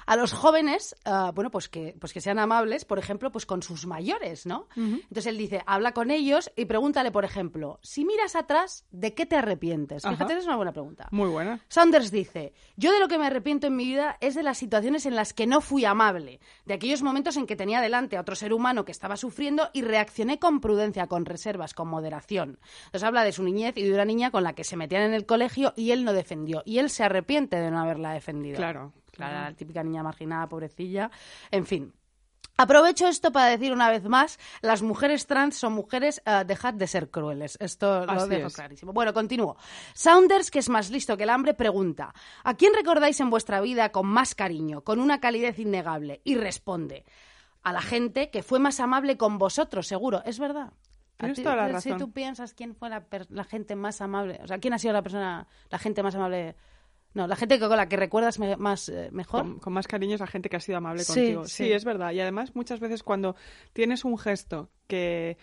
a 0.08 0.16
los 0.16 0.32
jóvenes, 0.32 0.96
ah, 1.04 1.32
bueno, 1.34 1.50
pues 1.50 1.68
que, 1.68 1.94
pues 2.00 2.14
que 2.14 2.22
sean 2.22 2.38
amables, 2.38 2.86
por 2.86 2.98
ejemplo, 2.98 3.30
pues 3.30 3.44
con 3.44 3.62
sus 3.62 3.84
mayores, 3.84 4.46
¿no? 4.46 4.66
Entonces 4.74 5.26
él 5.26 5.36
dice, 5.36 5.62
habla 5.66 5.92
con 5.92 6.10
ellos 6.10 6.50
y 6.56 6.64
pregúntale, 6.64 7.10
por 7.12 7.26
ejemplo, 7.26 7.78
si 7.82 8.06
miras 8.06 8.34
atrás, 8.34 8.86
¿de 8.90 9.12
qué 9.12 9.26
te 9.26 9.36
arrepientes? 9.36 10.06
Ajá. 10.06 10.16
Fíjate, 10.16 10.38
es 10.38 10.46
una 10.46 10.56
buena 10.56 10.72
pregunta. 10.72 11.08
Muy 11.10 11.28
buena. 11.28 11.60
Sanders 11.68 12.10
dice, 12.10 12.54
yo 12.76 12.90
de 12.90 13.00
lo 13.00 13.08
que 13.08 13.18
me 13.18 13.26
arrepiento 13.26 13.66
en 13.66 13.76
mi 13.76 13.84
vida 13.84 14.16
es 14.22 14.34
de 14.34 14.42
las 14.42 14.56
situaciones 14.56 15.04
en 15.04 15.14
las 15.14 15.34
que 15.34 15.46
no 15.46 15.60
fui 15.60 15.84
amable, 15.84 16.40
de 16.64 16.72
aquellos 16.72 17.02
momentos 17.02 17.36
en 17.36 17.46
que 17.46 17.54
tenía 17.54 17.82
delante 17.82 18.16
a 18.16 18.22
otro 18.22 18.34
ser 18.34 18.54
humano 18.54 18.86
que 18.86 18.92
estaba 18.92 19.18
sufriendo 19.18 19.68
y 19.74 19.82
reaccioné 19.82 20.38
con 20.38 20.60
prudencia, 20.60 21.06
con 21.06 21.26
reservas, 21.26 21.74
con 21.74 21.86
moderación. 21.88 22.58
Entonces 22.86 23.02
habla 23.02 23.24
de 23.24 23.32
su 23.32 23.42
niñez 23.42 23.74
y 23.76 23.82
de 23.82 23.92
una 23.92 24.06
niña 24.06 24.30
con 24.30 24.42
la 24.42 24.54
que 24.54 24.64
se 24.64 24.78
metían 24.78 25.02
en 25.02 25.12
el 25.12 25.26
colegio 25.26 25.74
y 25.76 25.90
él 25.90 26.02
no 26.04 26.14
defendió. 26.14 26.62
Y 26.64 26.78
él 26.78 26.88
se 26.88 27.04
arrepiente 27.04 27.56
de 27.56 27.70
no 27.70 27.78
haberla 27.78 28.14
defendido. 28.14 28.56
Claro, 28.56 28.94
Claro, 29.18 29.50
la 29.50 29.52
típica 29.54 29.82
niña 29.82 30.02
marginada, 30.02 30.48
pobrecilla. 30.48 31.10
En 31.50 31.66
fin. 31.66 31.92
Aprovecho 32.60 33.06
esto 33.06 33.30
para 33.30 33.46
decir 33.50 33.72
una 33.72 33.88
vez 33.88 34.02
más, 34.04 34.36
las 34.62 34.82
mujeres 34.82 35.26
trans 35.28 35.56
son 35.56 35.74
mujeres, 35.74 36.20
eh, 36.26 36.42
dejad 36.44 36.74
de 36.74 36.88
ser 36.88 37.08
crueles. 37.08 37.56
Esto 37.60 38.04
lo 38.04 38.10
Así 38.12 38.28
dejo 38.30 38.48
es. 38.48 38.54
clarísimo. 38.54 38.92
Bueno, 38.92 39.12
continúo. 39.14 39.56
Saunders, 39.94 40.50
que 40.50 40.58
es 40.58 40.68
más 40.68 40.90
listo 40.90 41.16
que 41.16 41.22
el 41.22 41.30
hambre, 41.30 41.54
pregunta, 41.54 42.12
¿a 42.42 42.54
quién 42.54 42.72
recordáis 42.74 43.20
en 43.20 43.30
vuestra 43.30 43.60
vida 43.60 43.90
con 43.92 44.06
más 44.08 44.34
cariño, 44.34 44.80
con 44.82 44.98
una 44.98 45.20
calidez 45.20 45.58
innegable? 45.60 46.20
Y 46.24 46.34
responde, 46.34 47.04
a 47.62 47.72
la 47.72 47.80
gente 47.80 48.28
que 48.30 48.42
fue 48.42 48.58
más 48.58 48.80
amable 48.80 49.16
con 49.16 49.38
vosotros, 49.38 49.86
seguro. 49.86 50.22
Es 50.24 50.40
verdad. 50.40 50.72
Tienes 51.16 51.36
ti- 51.36 51.42
toda 51.44 51.54
la 51.54 51.68
Si 51.80 51.90
razón. 51.90 51.98
tú 51.98 52.12
piensas 52.12 52.54
quién 52.54 52.74
fue 52.74 52.88
la, 52.88 53.04
la 53.28 53.44
gente 53.44 53.76
más 53.76 54.00
amable, 54.00 54.40
o 54.42 54.48
sea, 54.48 54.58
quién 54.58 54.74
ha 54.74 54.78
sido 54.78 54.94
la 54.94 55.02
persona, 55.02 55.46
la 55.70 55.78
gente 55.78 56.02
más 56.02 56.14
amable... 56.16 56.56
No, 57.14 57.26
la 57.26 57.36
gente 57.36 57.58
con 57.58 57.70
la 57.76 57.88
que 57.88 57.96
recuerdas 57.96 58.38
me- 58.38 58.56
más 58.56 58.88
eh, 58.88 59.08
mejor. 59.12 59.42
Con, 59.42 59.58
con 59.58 59.72
más 59.72 59.88
cariño 59.88 60.14
es 60.14 60.20
la 60.20 60.26
gente 60.26 60.48
que 60.48 60.56
ha 60.56 60.60
sido 60.60 60.78
amable 60.78 61.02
Sí, 61.04 61.12
contigo. 61.12 61.44
sí. 61.46 61.64
Sí, 61.64 61.72
es 61.72 61.84
verdad. 61.84 62.12
Y 62.12 62.20
además, 62.20 62.54
muchas 62.54 62.80
veces 62.80 63.02
cuando 63.02 63.34
tienes 63.72 64.04
un 64.04 64.18
gesto 64.18 64.68
que, 64.86 65.38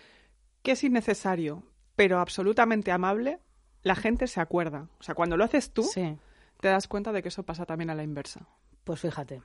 que 0.61 0.71
es 0.73 0.83
innecesario, 0.83 1.63
pero 1.95 2.19
absolutamente 2.19 2.91
amable, 2.91 3.39
la 3.81 3.95
gente 3.95 4.27
se 4.27 4.39
acuerda. 4.41 4.87
O 4.99 5.03
sea, 5.03 5.15
cuando 5.15 5.37
lo 5.37 5.43
haces 5.43 5.71
tú, 5.71 5.83
Sí, 5.83 6.17
te 6.61 6.67
das 6.69 6.87
cuenta 6.87 7.11
de 7.11 7.21
que 7.21 7.29
eso 7.29 7.43
pasa 7.43 7.65
también 7.65 7.89
a 7.89 7.95
la 7.95 8.03
inversa. 8.03 8.47
pues 8.83 8.99
fíjate. 9.01 9.41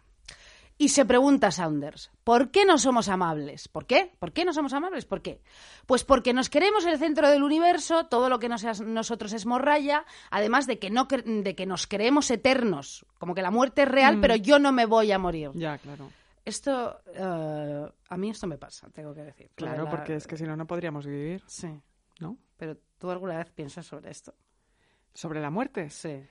Y 0.82 0.88
se 0.88 1.04
pregunta 1.04 1.50
Saunders, 1.50 2.10
¿por 2.24 2.50
qué 2.50 2.64
no 2.64 2.78
somos 2.78 3.10
amables? 3.10 3.68
¿Por 3.68 3.84
qué? 3.84 4.14
¿Por 4.18 4.32
qué 4.32 4.46
no 4.46 4.54
somos 4.54 4.72
amables? 4.72 5.04
¿Por 5.04 5.20
qué? 5.20 5.42
Pues 5.84 6.04
porque 6.04 6.32
nos 6.32 6.48
queremos 6.48 6.86
el 6.86 6.98
centro 6.98 7.28
del 7.28 7.42
universo, 7.42 8.06
todo 8.06 8.30
lo 8.30 8.38
que 8.38 8.48
nos 8.48 8.64
es- 8.64 8.80
nosotros 8.80 9.34
es 9.34 9.44
morralla, 9.44 10.06
además 10.30 10.66
de 10.66 10.78
que, 10.78 10.88
no 10.88 11.04
de 11.04 11.54
que 11.54 11.66
nos 11.66 11.86
creemos 11.86 12.30
eternos, 12.30 13.04
como 13.18 13.34
que 13.34 13.42
la 13.42 13.50
muerte 13.50 13.82
es 13.82 13.88
real, 13.88 14.20
pero 14.22 14.36
yo 14.36 14.58
no 14.58 14.72
me 14.72 14.86
voy 14.86 15.12
a 15.12 15.18
morir. 15.18 15.50
Ya, 15.52 15.76
claro. 15.76 16.08
Esto, 16.46 16.98
eh, 17.14 17.86
a 18.08 18.16
mí 18.16 18.30
esto 18.30 18.46
me 18.46 18.56
pasa, 18.56 18.88
tengo 18.88 19.12
que 19.12 19.20
decir. 19.22 19.50
Claro, 19.56 19.84
la- 19.84 19.90
porque 19.90 20.14
es 20.16 20.26
que 20.26 20.38
si 20.38 20.44
no, 20.44 20.56
no 20.56 20.66
podríamos 20.66 21.04
vivir, 21.04 21.42
Sí, 21.46 21.68
¿no? 22.20 22.38
pero 22.56 22.78
¿tú 22.98 23.10
alguna 23.10 23.36
vez 23.36 23.50
piensas 23.50 23.84
sobre 23.84 24.10
esto? 24.10 24.32
¿Sobre 25.12 25.42
la 25.42 25.50
muerte? 25.50 25.90
Sí. 25.90 26.22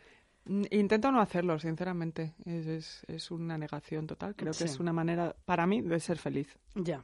Intento 0.71 1.12
no 1.12 1.21
hacerlo, 1.21 1.59
sinceramente. 1.59 2.33
Es, 2.45 2.65
es- 2.65 3.03
es 3.07 3.29
una 3.31 3.57
negación 3.57 4.07
total. 4.07 4.35
Creo 4.35 4.53
Sí. 4.53 4.63
que 4.63 4.69
es 4.71 4.79
una 4.79 4.91
manera, 4.93 5.35
para 5.45 5.67
mí, 5.67 5.81
de 5.81 5.99
ser 5.99 6.17
feliz. 6.17 6.57
Ya. 6.75 7.03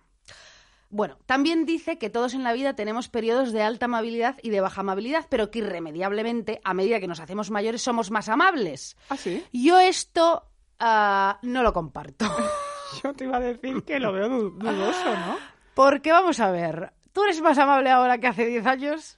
Bueno, 0.89 1.17
también 1.25 1.65
dice 1.65 1.97
que 1.97 2.10
todos 2.10 2.34
en 2.36 2.43
la 2.43 2.53
vida 2.53 2.75
tenemos 2.75 3.10
periodos 3.10 3.51
de 3.51 3.62
alta 3.63 3.86
amabilidad 3.86 4.38
y 4.41 4.49
de 4.49 4.62
baja 4.62 4.81
amabilidad, 4.81 5.25
pero 5.29 5.51
que 5.51 5.60
irremediablemente, 5.60 6.62
a 6.63 6.73
medida 6.73 6.99
que 6.99 7.08
nos 7.08 7.19
hacemos 7.19 7.51
mayores, 7.51 7.81
somos 7.81 8.12
más 8.12 8.29
amables. 8.29 8.95
¿Ah, 9.10 9.17
sí? 9.17 9.43
Yo 9.51 9.79
esto 9.79 10.43
ah, 10.79 11.39
no 11.41 11.63
lo 11.63 11.73
comparto. 11.73 12.25
Yo 13.03 13.13
te 13.13 13.25
iba 13.25 13.38
a 13.38 13.41
decir 13.41 13.84
que 13.84 13.99
lo 13.99 14.13
veo 14.13 14.29
du- 14.29 14.51
dudoso, 14.51 15.15
¿no? 15.17 15.38
Porque 15.73 16.12
vamos 16.12 16.39
a 16.39 16.49
ver, 16.51 16.93
¿tú 17.12 17.23
eres 17.23 17.41
más 17.41 17.58
amable 17.58 17.89
ahora 17.89 18.17
que 18.19 18.27
hace 18.27 18.45
10 18.45 18.65
años? 18.65 19.17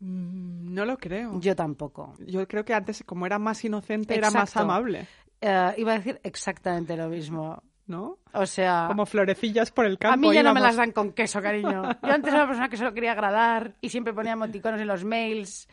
Mm, 0.00 0.59
No 0.70 0.84
lo 0.84 0.96
creo. 0.98 1.40
Yo 1.40 1.54
tampoco. 1.56 2.14
Yo 2.26 2.46
creo 2.46 2.64
que 2.64 2.74
antes, 2.74 3.02
como 3.04 3.26
era 3.26 3.38
más 3.38 3.64
inocente, 3.64 4.14
era 4.14 4.30
más 4.30 4.56
amable, 4.56 5.06
Eh, 5.40 5.74
iba 5.78 5.92
a 5.92 5.96
decir 5.96 6.20
exactamente 6.22 6.96
lo 6.96 7.08
mismo. 7.08 7.62
¿no? 7.86 8.18
O 8.34 8.46
sea, 8.46 8.84
Como 8.86 9.04
florecillas 9.04 9.72
por 9.72 9.84
el 9.84 9.98
campo. 9.98 10.14
a 10.14 10.16
mí 10.16 10.32
ya 10.32 10.44
no 10.44 10.54
me 10.54 10.60
las 10.60 10.76
dan 10.76 10.92
con 10.92 11.12
queso, 11.12 11.42
cariño. 11.42 11.82
Yo 12.04 12.12
antes 12.12 12.28
era 12.32 12.42
una 12.42 12.46
persona 12.46 12.68
que 12.68 12.76
solo 12.76 12.94
quería 12.94 13.10
agradar 13.12 13.74
y 13.80 13.88
siempre 13.88 14.12
ponía 14.14 14.34
emoticonos 14.34 14.80
en 14.80 14.86
los 14.86 15.04
mails, 15.04 15.66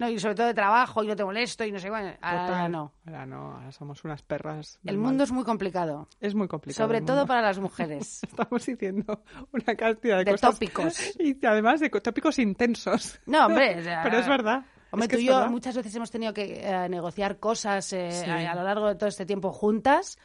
no 0.00 0.08
y 0.08 0.18
sobre 0.18 0.34
todo 0.34 0.46
de 0.48 0.54
trabajo 0.54 1.04
y 1.04 1.06
no 1.06 1.14
te 1.14 1.24
molesto 1.24 1.64
y 1.64 1.70
no 1.70 1.78
sé, 1.78 1.88
bueno, 1.90 2.10
ahora 2.20 2.68
no. 2.68 2.92
Ahora 3.06 3.26
no, 3.26 3.52
ahora 3.54 3.70
somos 3.70 4.02
unas 4.02 4.22
perras. 4.22 4.80
El 4.84 4.96
mal. 4.98 5.08
mundo 5.08 5.24
es 5.24 5.30
muy 5.30 5.44
complicado, 5.44 6.08
es 6.20 6.34
muy 6.34 6.48
complicado. 6.48 6.88
sobre 6.88 7.02
todo 7.02 7.26
para 7.26 7.42
las 7.42 7.58
mujeres. 7.60 8.22
Estamos 8.24 8.66
diciendo 8.66 9.22
una 9.52 9.76
cantidad 9.76 10.18
de, 10.18 10.24
De 10.24 10.30
cosas. 10.32 10.54
tópicos. 10.54 10.98
Y 11.20 11.46
además 11.46 11.78
de 11.80 11.90
co- 11.90 12.00
tópicos 12.02 12.38
intensos. 12.40 13.20
No, 13.26 13.46
hombre, 13.46 13.76
Pero 14.02 14.18
es 14.18 14.26
verdad. 14.26 14.64
Hombre, 14.92 15.04
Es 15.04 15.10
que 15.10 15.16
tú 15.18 15.22
y 15.22 15.26
yo 15.26 15.36
verdad. 15.36 15.50
muchas 15.50 15.76
veces 15.76 15.94
hemos 15.94 16.10
tenido 16.10 16.32
que 16.34 16.62
eh, 16.68 16.88
negociar 16.88 17.38
cosas 17.38 17.92
eh, 17.92 18.10
Sí. 18.10 18.28
a, 18.28 18.50
a 18.50 18.54
lo 18.56 18.64
largo 18.64 18.88
de 18.88 18.96
todo 18.96 19.08
este 19.08 19.24
tiempo 19.26 19.52
juntas 19.52 20.18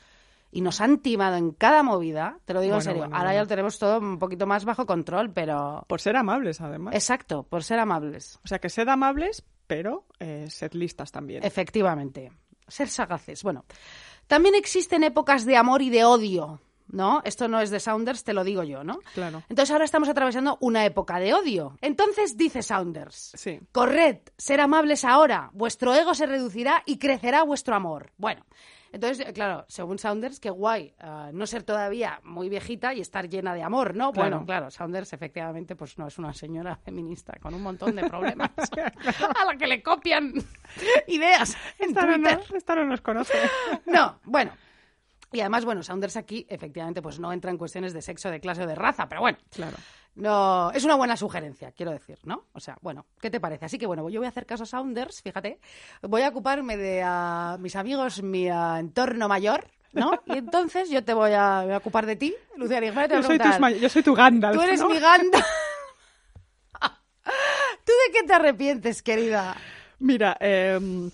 y 0.51 0.61
nos 0.61 0.79
han 0.79 0.99
timado 0.99 1.35
en 1.35 1.51
cada 1.51 1.83
movida, 1.83 2.39
te 2.45 2.53
lo 2.53 2.61
digo 2.61 2.75
en 2.75 2.81
serio. 2.81 2.99
bueno, 3.01 3.15
Ahora 3.15 3.25
bueno. 3.31 3.35
ya 3.39 3.41
lo 3.43 3.47
tenemos 3.47 3.77
todo 3.77 3.99
un 3.99 4.17
poquito 4.17 4.47
más 4.47 4.63
bajo 4.63 4.85
control, 4.85 5.33
pero... 5.33 5.83
Por 5.89 5.99
ser 5.99 6.15
amables, 6.15 6.61
además. 6.61 6.95
Exacto, 6.95 7.43
por 7.43 7.61
ser 7.63 7.77
amables. 7.77 8.39
O 8.45 8.47
sea, 8.47 8.59
que 8.59 8.69
sed 8.69 8.87
amables, 8.87 9.43
pero 9.67 10.05
eh, 10.19 10.47
sed 10.49 10.73
listas 10.73 11.11
también. 11.11 11.43
Efectivamente. 11.43 12.31
Ser 12.67 12.89
sagaces. 12.89 13.43
Bueno, 13.43 13.65
también 14.27 14.55
existen 14.55 15.03
épocas 15.03 15.45
de 15.45 15.55
amor 15.55 15.81
y 15.81 15.89
de 15.89 16.03
odio, 16.03 16.61
¿no? 16.87 17.21
Esto 17.25 17.47
no 17.47 17.61
es 17.61 17.69
de 17.69 17.79
Saunders, 17.79 18.23
te 18.23 18.33
lo 18.33 18.43
digo 18.43 18.63
yo, 18.63 18.83
¿no? 18.83 18.99
Claro. 19.13 19.43
Entonces 19.49 19.71
ahora 19.71 19.85
estamos 19.85 20.09
atravesando 20.09 20.57
una 20.61 20.85
época 20.85 21.19
de 21.19 21.33
odio. 21.33 21.77
Entonces 21.81 22.37
dice 22.37 22.63
Saunders. 22.63 23.31
Sí. 23.35 23.59
Corred, 23.71 24.17
ser 24.37 24.61
amables 24.61 25.05
ahora. 25.05 25.49
Vuestro 25.53 25.93
ego 25.93 26.13
se 26.15 26.25
reducirá 26.25 26.81
y 26.85 26.97
crecerá 26.97 27.43
vuestro 27.43 27.75
amor. 27.75 28.11
Bueno. 28.17 28.45
Entonces, 28.95 29.27
eh, 29.27 29.33
claro, 29.33 29.65
según 29.67 29.99
Saunders, 29.99 30.39
qué 30.39 30.49
guay 30.49 30.95
ah, 31.01 31.29
no 31.33 31.45
ser 31.45 31.63
todavía 31.63 32.21
muy 32.23 32.47
viejita 32.47 32.93
y 32.93 33.01
estar 33.01 33.27
llena 33.27 33.53
de 33.53 33.61
amor, 33.61 33.93
¿no? 33.93 34.13
Claro. 34.13 34.29
Bueno, 34.29 34.45
claro, 34.45 34.71
Saunders 34.71 35.11
efectivamente 35.11 35.75
pues 35.75 35.97
no 35.97 36.07
es 36.07 36.17
una 36.17 36.31
señora 36.31 36.77
feminista 36.77 37.33
con 37.41 37.53
un 37.53 37.61
montón 37.61 37.93
de 37.97 38.07
problemas 38.07 38.51
a 39.35 39.45
la 39.45 39.57
que 39.57 39.67
le 39.67 39.83
copian 39.83 40.33
ideas 41.07 41.57
en 41.77 41.89
Esta 41.89 42.17
no, 42.17 42.29
esta 42.55 42.75
no 42.75 42.85
nos 42.85 43.01
conoce. 43.01 43.37
No, 43.85 44.17
bueno. 44.23 44.53
Y 45.33 45.41
además, 45.41 45.65
bueno, 45.65 45.83
Saunders 45.83 46.15
aquí 46.15 46.47
efectivamente 46.47 47.01
pues 47.01 47.19
no 47.19 47.33
entra 47.33 47.51
en 47.51 47.57
cuestiones 47.57 47.91
de 47.91 48.01
sexo, 48.01 48.29
de 48.29 48.39
clase 48.39 48.63
o 48.63 48.67
de 48.67 48.75
raza, 48.75 49.09
pero 49.09 49.19
bueno, 49.19 49.37
Claro. 49.51 49.75
No, 50.15 50.71
es 50.71 50.83
una 50.85 50.95
buena 50.95 51.17
sugerencia, 51.17 51.71
quiero 51.71 51.91
decir, 51.91 52.17
¿no? 52.23 52.45
O 52.53 52.59
sea, 52.59 52.77
bueno, 52.81 53.05
¿qué 53.21 53.29
te 53.29 53.39
parece? 53.39 53.65
Así 53.65 53.77
que 53.77 53.85
bueno, 53.85 54.09
yo 54.09 54.19
voy 54.19 54.25
a 54.25 54.29
hacer 54.29 54.45
caso 54.45 54.63
a 54.63 54.65
Saunders, 54.65 55.21
fíjate, 55.21 55.59
voy 56.01 56.21
a 56.21 56.29
ocuparme 56.29 56.77
de 56.77 57.01
ah, 57.03 57.57
mis 57.59 57.75
amigos, 57.75 58.23
mi 58.23 58.47
ah, 58.49 58.77
entorno 58.79 59.27
mayor, 59.27 59.67
¿no? 59.91 60.11
Y 60.25 60.37
entonces 60.37 60.89
yo 60.89 61.03
te 61.03 61.13
voy 61.13 61.31
a, 61.33 61.59
me 61.59 61.65
voy 61.65 61.73
a 61.73 61.77
ocupar 61.77 62.05
de 62.05 62.15
ti, 62.15 62.33
voy 62.57 62.67
Yo 62.69 62.77
a 62.77 63.23
soy, 63.23 63.79
yo 63.79 63.89
soy 63.89 64.03
tu 64.03 64.13
Gandalf. 64.15 64.55
tú 64.55 64.61
eres 64.61 64.79
¿no? 64.79 64.89
mi 64.89 64.99
ganda. 64.99 65.39
¿Tú 67.85 67.91
de 67.91 68.13
qué 68.13 68.23
te 68.25 68.33
arrepientes, 68.33 69.01
querida? 69.01 69.55
Mira, 69.99 70.37
em, 70.39 71.09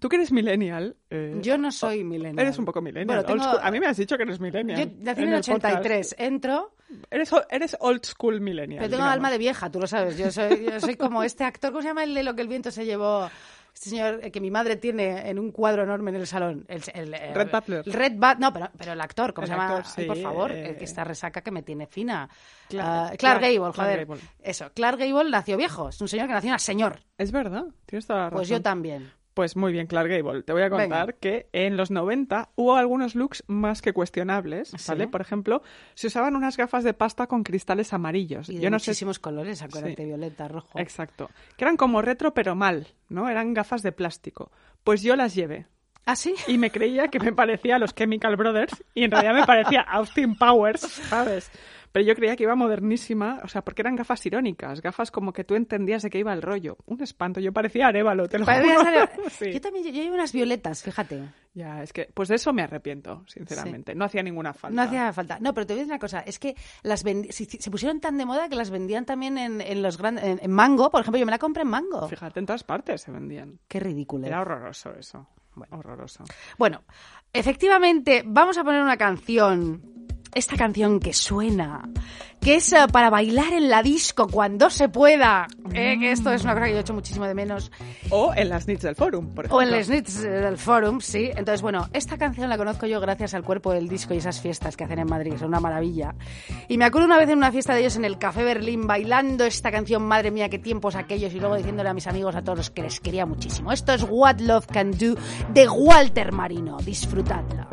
tú 0.00 0.08
que 0.08 0.16
eres 0.16 0.32
millennial. 0.32 0.96
eh, 1.10 1.38
Yo 1.40 1.58
no 1.58 1.70
soy 1.70 2.04
millennial. 2.04 2.46
Eres 2.46 2.58
un 2.58 2.64
poco 2.64 2.80
millennial. 2.80 3.06
Bueno, 3.06 3.24
tengo-. 3.24 3.60
A 3.60 3.70
mí 3.70 3.80
me 3.80 3.86
has 3.86 3.96
dicho 3.96 4.16
que 4.16 4.22
eres 4.24 4.40
millennial. 4.40 4.78
Yo 4.78 4.86
nací 5.00 5.22
en 5.22 5.28
el 5.28 5.34
83, 5.40 6.08
podcast. 6.08 6.20
entro, 6.20 6.73
Eres, 7.10 7.30
eres 7.50 7.76
old 7.80 8.04
school 8.04 8.40
millennial. 8.40 8.78
pero 8.78 8.90
tengo 8.90 9.02
digamos. 9.02 9.14
alma 9.14 9.30
de 9.30 9.38
vieja, 9.38 9.70
tú 9.70 9.80
lo 9.80 9.86
sabes. 9.86 10.16
Yo 10.16 10.30
soy, 10.30 10.64
yo 10.64 10.80
soy 10.80 10.96
como 10.96 11.22
este 11.24 11.44
actor, 11.44 11.70
¿cómo 11.72 11.82
se 11.82 11.88
llama 11.88 12.04
el 12.04 12.14
de 12.14 12.22
lo 12.22 12.34
que 12.34 12.42
el 12.42 12.48
viento 12.48 12.70
se 12.70 12.84
llevó? 12.84 13.28
Este 13.72 13.90
señor 13.90 14.20
eh, 14.22 14.30
que 14.30 14.40
mi 14.40 14.52
madre 14.52 14.76
tiene 14.76 15.28
en 15.28 15.36
un 15.40 15.50
cuadro 15.50 15.82
enorme 15.82 16.10
en 16.12 16.16
el 16.18 16.26
salón. 16.28 16.64
El, 16.68 16.80
el, 16.94 17.12
eh, 17.14 17.32
Red 17.34 17.50
Butler. 17.50 17.82
el 17.84 17.92
Red 17.92 18.12
Butler. 18.12 18.38
No, 18.38 18.52
pero, 18.52 18.70
pero 18.78 18.92
el 18.92 19.00
actor, 19.00 19.34
¿cómo 19.34 19.46
El 19.46 19.48
se 19.50 19.56
llama? 19.56 19.76
actor, 19.78 19.92
Ay, 19.96 20.06
por 20.06 20.16
sí, 20.16 20.22
favor, 20.22 20.52
eh, 20.52 20.68
el 20.70 20.76
que 20.76 20.84
está 20.84 21.02
resaca 21.02 21.40
que 21.42 21.50
me 21.50 21.64
tiene 21.64 21.88
fina. 21.88 22.28
Clark- 22.68 22.86
Ah, 22.86 23.12
Clark, 23.16 23.18
Clark- 23.18 23.40
Gable, 23.40 23.58
Clark 23.72 23.74
joder. 23.74 24.06
Gable. 24.06 24.20
Eso, 24.44 24.70
Clark 24.72 24.98
Gable 25.00 25.30
nació 25.30 25.56
viejo. 25.56 25.88
Es 25.88 26.00
un 26.00 26.06
señor 26.06 26.28
que 26.28 26.34
nació 26.34 26.50
una 26.50 26.58
señor. 26.60 27.00
Es 27.18 27.32
verdad, 27.32 27.64
tienes 27.86 28.06
toda 28.06 28.20
la 28.20 28.24
razón. 28.26 28.36
Pues 28.38 28.48
yo 28.48 28.62
también. 28.62 29.10
Pues 29.34 29.56
muy 29.56 29.72
bien, 29.72 29.88
Clark 29.88 30.08
Gable. 30.08 30.42
Te 30.44 30.52
voy 30.52 30.62
a 30.62 30.70
contar 30.70 31.06
Venga. 31.06 31.18
que 31.18 31.48
en 31.52 31.76
los 31.76 31.90
90 31.90 32.50
hubo 32.54 32.76
algunos 32.76 33.16
looks 33.16 33.42
más 33.48 33.82
que 33.82 33.92
cuestionables, 33.92 34.68
¿Sí? 34.68 34.76
¿vale? 34.88 35.08
Por 35.08 35.20
ejemplo, 35.20 35.60
se 35.94 36.06
usaban 36.06 36.36
unas 36.36 36.56
gafas 36.56 36.84
de 36.84 36.94
pasta 36.94 37.26
con 37.26 37.42
cristales 37.42 37.92
amarillos. 37.92 38.48
Y 38.48 38.56
de 38.58 38.60
yo 38.62 38.70
no 38.70 38.78
sé 38.78 38.92
muchísimos 38.92 39.18
colores, 39.18 39.60
acuérdate, 39.62 39.96
Sí. 39.96 40.04
violeta, 40.04 40.46
rojo. 40.46 40.78
Exacto. 40.78 41.30
Que 41.56 41.64
eran 41.64 41.76
como 41.76 42.00
retro 42.00 42.32
pero 42.32 42.54
mal, 42.54 42.86
¿no? 43.08 43.28
Eran 43.28 43.54
gafas 43.54 43.82
de 43.82 43.90
plástico. 43.90 44.52
Pues 44.84 45.02
yo 45.02 45.16
las 45.16 45.34
llevé. 45.34 45.66
¿Ah, 46.06 46.14
sí? 46.16 46.34
Y 46.46 46.58
me 46.58 46.70
creía 46.70 47.08
que 47.08 47.18
me 47.18 47.32
parecía 47.32 47.76
a 47.76 47.78
los 47.78 47.94
Chemical 47.94 48.36
Brothers 48.36 48.84
y 48.94 49.04
en 49.04 49.10
realidad 49.10 49.34
me 49.34 49.46
parecía 49.46 49.80
Austin 49.88 50.36
Powers, 50.36 50.80
¿sabes? 50.82 51.50
Pero 51.94 52.06
yo 52.06 52.16
creía 52.16 52.34
que 52.34 52.42
iba 52.42 52.56
modernísima, 52.56 53.38
o 53.44 53.46
sea, 53.46 53.62
porque 53.62 53.82
eran 53.82 53.94
gafas 53.94 54.26
irónicas, 54.26 54.82
gafas 54.82 55.12
como 55.12 55.32
que 55.32 55.44
tú 55.44 55.54
entendías 55.54 56.02
de 56.02 56.10
qué 56.10 56.18
iba 56.18 56.32
el 56.32 56.42
rollo. 56.42 56.76
Un 56.86 57.00
espanto, 57.00 57.38
yo 57.38 57.52
parecía 57.52 57.86
Arevalo, 57.86 58.28
te 58.28 58.40
lo 58.40 58.44
juro. 58.44 58.58
Sí. 59.30 59.52
Yo 59.52 59.60
también, 59.60 59.94
yo, 59.94 60.12
unas 60.12 60.32
violetas, 60.32 60.82
fíjate. 60.82 61.22
Ya, 61.54 61.84
es 61.84 61.92
que, 61.92 62.10
pues 62.12 62.28
de 62.28 62.34
eso 62.34 62.52
me 62.52 62.62
arrepiento, 62.62 63.22
sinceramente. 63.28 63.94
No 63.94 64.04
hacía 64.04 64.24
ninguna 64.24 64.52
falta. 64.52 64.74
No 64.74 64.82
hacía 64.82 65.12
falta. 65.12 65.38
No, 65.40 65.54
pero 65.54 65.66
te 65.68 65.74
voy 65.74 65.78
a 65.78 65.82
decir 65.84 65.92
una 65.92 66.00
cosa. 66.00 66.18
Es 66.22 66.40
que 66.40 66.56
las 66.82 67.04
si- 67.30 67.44
se 67.46 67.70
pusieron 67.70 68.00
tan 68.00 68.18
de 68.18 68.26
moda 68.26 68.48
que 68.48 68.56
las 68.56 68.70
vendían 68.70 69.04
también 69.04 69.38
en, 69.38 69.60
en 69.60 69.80
los 69.80 69.96
gran- 69.96 70.18
en, 70.18 70.40
en 70.42 70.50
Mango. 70.50 70.90
Por 70.90 71.00
ejemplo, 71.02 71.20
yo 71.20 71.26
me 71.26 71.30
la 71.30 71.38
compré 71.38 71.62
en 71.62 71.68
Mango. 71.68 72.08
Fíjate, 72.08 72.40
en 72.40 72.46
todas 72.46 72.64
partes 72.64 73.02
se 73.02 73.12
vendían. 73.12 73.60
Qué 73.68 73.78
ridículo. 73.78 74.26
Era 74.26 74.40
horroroso 74.40 74.92
eso. 74.98 75.28
Horroroso. 75.70 76.24
Bueno, 76.58 76.82
efectivamente, 77.32 78.24
vamos 78.26 78.58
a 78.58 78.64
poner 78.64 78.82
una 78.82 78.96
canción. 78.96 79.93
Esta 80.34 80.56
canción 80.56 80.98
que 80.98 81.12
suena, 81.12 81.88
que 82.40 82.56
es 82.56 82.72
eh, 82.72 82.78
para 82.92 83.08
bailar 83.08 83.52
en 83.52 83.70
la 83.70 83.82
disco 83.82 84.26
cuando 84.26 84.68
se 84.68 84.88
pueda. 84.88 85.46
eh, 85.72 85.96
que 85.98 86.10
esto 86.10 86.32
es 86.32 86.42
una 86.42 86.54
cosa 86.54 86.66
que 86.66 86.72
yo 86.72 86.78
he 86.78 86.80
hecho 86.80 86.92
muchísimo 86.92 87.24
de 87.24 87.34
menos. 87.34 87.70
O 88.10 88.32
en 88.34 88.48
las 88.48 88.66
nits 88.66 88.82
del 88.82 88.96
forum, 88.96 89.32
por 89.34 89.44
ejemplo. 89.44 89.58
O 89.58 89.62
en 89.62 89.72
el 89.72 89.84
Snitz 89.84 90.20
del 90.22 90.58
Forum, 90.58 91.00
sí. 91.00 91.30
Entonces, 91.30 91.62
bueno, 91.62 91.88
esta 91.92 92.18
canción 92.18 92.48
la 92.50 92.58
conozco 92.58 92.86
yo 92.86 93.00
gracias 93.00 93.32
al 93.34 93.44
cuerpo 93.44 93.72
del 93.72 93.88
disco 93.88 94.12
y 94.12 94.16
esas 94.16 94.40
fiestas 94.40 94.76
que 94.76 94.84
hacen 94.84 94.98
en 94.98 95.08
Madrid, 95.08 95.32
que 95.32 95.38
son 95.38 95.48
una 95.48 95.60
maravilla. 95.60 96.14
Y 96.68 96.78
me 96.78 96.84
acuerdo 96.84 97.06
una 97.06 97.18
vez 97.18 97.28
en 97.28 97.38
una 97.38 97.52
fiesta 97.52 97.72
de 97.72 97.80
ellos 97.80 97.96
en 97.96 98.04
el 98.04 98.18
Café 98.18 98.42
Berlín 98.42 98.86
bailando 98.86 99.44
esta 99.44 99.70
canción, 99.70 100.02
madre 100.02 100.30
mía, 100.32 100.48
qué 100.48 100.58
tiempos 100.58 100.96
aquellos, 100.96 101.32
y 101.32 101.38
luego 101.38 101.56
diciéndole 101.56 101.88
a 101.88 101.94
mis 101.94 102.08
amigos, 102.08 102.34
a 102.34 102.42
todos 102.42 102.58
los 102.58 102.70
que 102.70 102.82
les 102.82 102.98
quería 102.98 103.24
muchísimo. 103.24 103.70
Esto 103.70 103.92
es 103.92 104.04
What 104.08 104.40
Love 104.40 104.66
Can 104.66 104.90
Do 104.90 105.14
de 105.52 105.68
Walter 105.68 106.32
Marino. 106.32 106.76
Disfrutadla. 106.78 107.68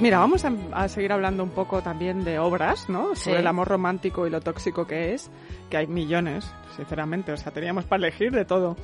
Pues 0.00 0.06
mira, 0.08 0.18
vamos 0.18 0.46
a, 0.46 0.52
a 0.72 0.88
seguir 0.88 1.12
hablando 1.12 1.42
un 1.44 1.50
poco 1.50 1.82
también 1.82 2.24
de 2.24 2.38
obras, 2.38 2.88
¿no? 2.88 3.14
Sobre 3.14 3.36
Sí. 3.36 3.40
el 3.40 3.46
amor 3.46 3.68
romántico 3.68 4.26
y 4.26 4.30
lo 4.30 4.40
tóxico 4.40 4.86
que 4.86 5.12
es, 5.12 5.30
que 5.68 5.76
hay 5.76 5.86
millones, 5.86 6.50
sinceramente, 6.74 7.32
o 7.32 7.36
sea, 7.36 7.52
teníamos 7.52 7.84
para 7.84 8.06
elegir 8.06 8.32
de 8.32 8.46
todo. 8.46 8.78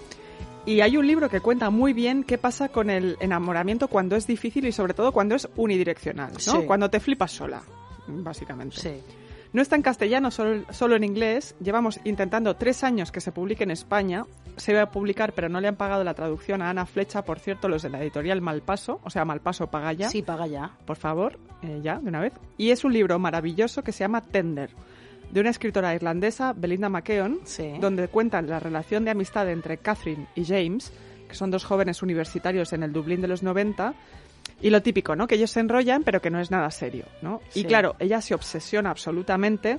Y 0.67 0.83
hay 0.83 0.99
un 0.99 1.07
libro 1.07 1.31
que 1.31 1.41
cuenta 1.41 1.71
muy 1.71 1.95
bien 1.95 2.23
qué 2.23 2.37
pasa 2.37 2.69
con 2.69 2.91
el 2.91 3.17
enamoramiento 3.21 3.89
cuando 3.89 4.15
es 4.15 4.27
difícil 4.27 4.67
y 4.67 4.73
sobre 4.73 4.93
todo 4.93 5.11
cuando 5.11 5.35
es 5.37 5.49
unidireccional, 5.57 6.35
¿no? 6.35 6.39
Sí. 6.39 6.59
Cuando 6.67 6.91
te 6.91 7.01
flipas 7.01 7.33
sola, 7.33 7.63
básicamente. 8.09 8.77
Sí. 8.77 9.01
No 9.53 9.63
está 9.63 9.77
en 9.77 9.83
castellano, 9.83 10.31
solo, 10.31 10.65
solo 10.71 10.97
en 10.97 11.05
inglés. 11.05 11.55
Llevamos 11.61 12.01
intentando 12.05 12.57
tres 12.57 12.85
años 12.85 13.11
que 13.13 13.21
se 13.21 13.33
publique 13.33 13.65
en 13.65 13.71
España. 13.71 14.25
Se 14.57 14.73
iba 14.73 14.83
a 14.83 14.91
publicar, 14.91 15.33
pero 15.33 15.49
no 15.49 15.61
le 15.61 15.69
han 15.69 15.77
pagado 15.77 16.05
la 16.05 16.15
traducción 16.15 16.63
a 16.63 16.71
Ana 16.71 16.87
Flecha, 16.87 17.23
por 17.25 17.39
cierto, 17.39 17.69
los 17.69 17.83
de 17.83 17.91
la 17.91 18.01
editorial 18.03 18.41
Malpaso. 18.41 19.01
O 19.05 19.11
sea, 19.11 19.25
Malpaso 19.25 19.69
paga 19.69 19.93
ya. 19.93 20.09
Sí, 20.11 20.23
paga 20.23 20.47
ya. 20.47 20.73
Por 20.85 20.97
favor, 20.97 21.39
eh, 21.63 21.81
ya, 21.83 21.99
de 21.99 22.09
una 22.09 22.21
vez. 22.21 22.33
Y 22.59 22.71
es 22.71 22.85
un 22.85 22.93
libro 22.93 23.19
maravilloso 23.19 23.83
que 23.83 23.93
se 23.93 24.01
llama 24.01 24.21
Tender, 24.23 24.71
de 25.31 25.41
una 25.41 25.51
escritora 25.51 25.95
irlandesa, 25.95 26.53
Belinda 26.53 26.89
McKeown, 26.89 27.41
Sí. 27.45 27.75
donde 27.81 28.09
cuentan 28.09 28.49
la 28.49 28.61
relación 28.61 29.05
de 29.05 29.11
amistad 29.11 29.49
entre 29.51 29.79
Catherine 29.79 30.27
y 30.35 30.45
James, 30.45 30.93
que 31.29 31.35
son 31.35 31.51
dos 31.51 31.65
jóvenes 31.65 32.03
universitarios 32.03 32.73
en 32.73 32.83
el 32.83 32.93
Dublín 32.93 33.21
de 33.21 33.29
los 33.29 33.43
90. 33.43 33.95
Y 34.61 34.71
lo 34.71 34.83
típico, 34.83 35.17
¿no? 35.17 35.27
Que 35.27 35.35
ellos 35.35 35.51
se 35.51 35.61
enrollan, 35.61 36.03
pero 36.03 36.21
que 36.21 36.31
no 36.31 36.41
es 36.41 36.51
nada 36.51 36.71
serio, 36.71 37.05
¿no? 37.23 37.41
Sí. 37.51 37.61
Y 37.61 37.65
claro, 37.65 37.95
ella 37.99 38.21
se 38.21 38.35
obsesiona 38.35 38.91
absolutamente 38.91 39.79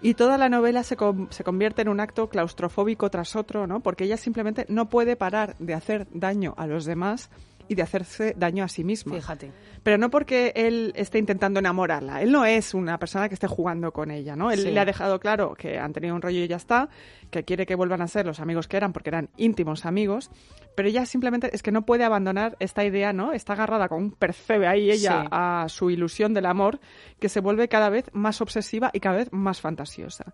y 0.00 0.14
toda 0.14 0.36
la 0.36 0.48
novela 0.48 0.82
se, 0.82 0.96
se 1.30 1.44
convierte 1.44 1.82
en 1.82 1.88
un 1.88 2.00
acto 2.00 2.28
claustrofóbico 2.28 3.08
tras 3.08 3.36
otro, 3.36 3.66
¿no? 3.66 3.80
Porque 3.80 4.04
ella 4.04 4.16
simplemente 4.16 4.66
no 4.68 4.88
puede 4.88 5.16
parar 5.16 5.54
de 5.60 5.74
hacer 5.74 6.08
daño 6.12 6.54
a 6.56 6.66
los 6.66 6.84
demás 6.84 7.30
y 7.68 7.74
de 7.74 7.82
hacerse 7.82 8.34
daño 8.36 8.64
a 8.64 8.68
sí 8.68 8.84
misma. 8.84 9.14
Fíjate. 9.14 9.52
Pero 9.82 9.98
no 9.98 10.10
porque 10.10 10.52
él 10.54 10.92
esté 10.96 11.18
intentando 11.18 11.58
enamorarla. 11.60 12.22
Él 12.22 12.30
no 12.32 12.44
es 12.44 12.74
una 12.74 12.98
persona 12.98 13.28
que 13.28 13.34
esté 13.34 13.46
jugando 13.48 13.92
con 13.92 14.10
ella, 14.10 14.36
¿no? 14.36 14.50
Él 14.50 14.60
Sí. 14.60 14.70
le 14.70 14.78
ha 14.80 14.84
dejado 14.84 15.18
claro 15.18 15.54
que 15.54 15.78
han 15.78 15.92
tenido 15.92 16.14
un 16.14 16.22
rollo 16.22 16.38
y 16.38 16.46
ya 16.48 16.56
está, 16.56 16.88
que 17.30 17.44
quiere 17.44 17.66
que 17.66 17.74
vuelvan 17.74 18.00
a 18.02 18.06
ser 18.08 18.26
los 18.26 18.38
amigos 18.40 18.68
que 18.68 18.76
eran 18.76 18.92
porque 18.92 19.10
eran 19.10 19.30
íntimos 19.36 19.84
amigos, 19.86 20.30
pero 20.76 20.88
ella 20.88 21.04
simplemente 21.06 21.50
es 21.54 21.62
que 21.62 21.72
no 21.72 21.82
puede 21.82 22.04
abandonar 22.04 22.56
esta 22.60 22.84
idea, 22.84 23.12
¿no? 23.12 23.32
Está 23.32 23.54
agarrada 23.54 23.88
con 23.88 23.98
un 24.02 24.10
percebe 24.12 24.66
ahí 24.68 24.90
ella 24.90 25.22
Sí. 25.22 25.28
a 25.30 25.66
su 25.68 25.90
ilusión 25.90 26.34
del 26.34 26.46
amor 26.46 26.78
que 27.18 27.28
se 27.28 27.40
vuelve 27.40 27.68
cada 27.68 27.88
vez 27.90 28.06
más 28.12 28.40
obsesiva 28.40 28.90
y 28.92 29.00
cada 29.00 29.16
vez 29.16 29.28
más 29.32 29.60
fantasiosa. 29.60 30.32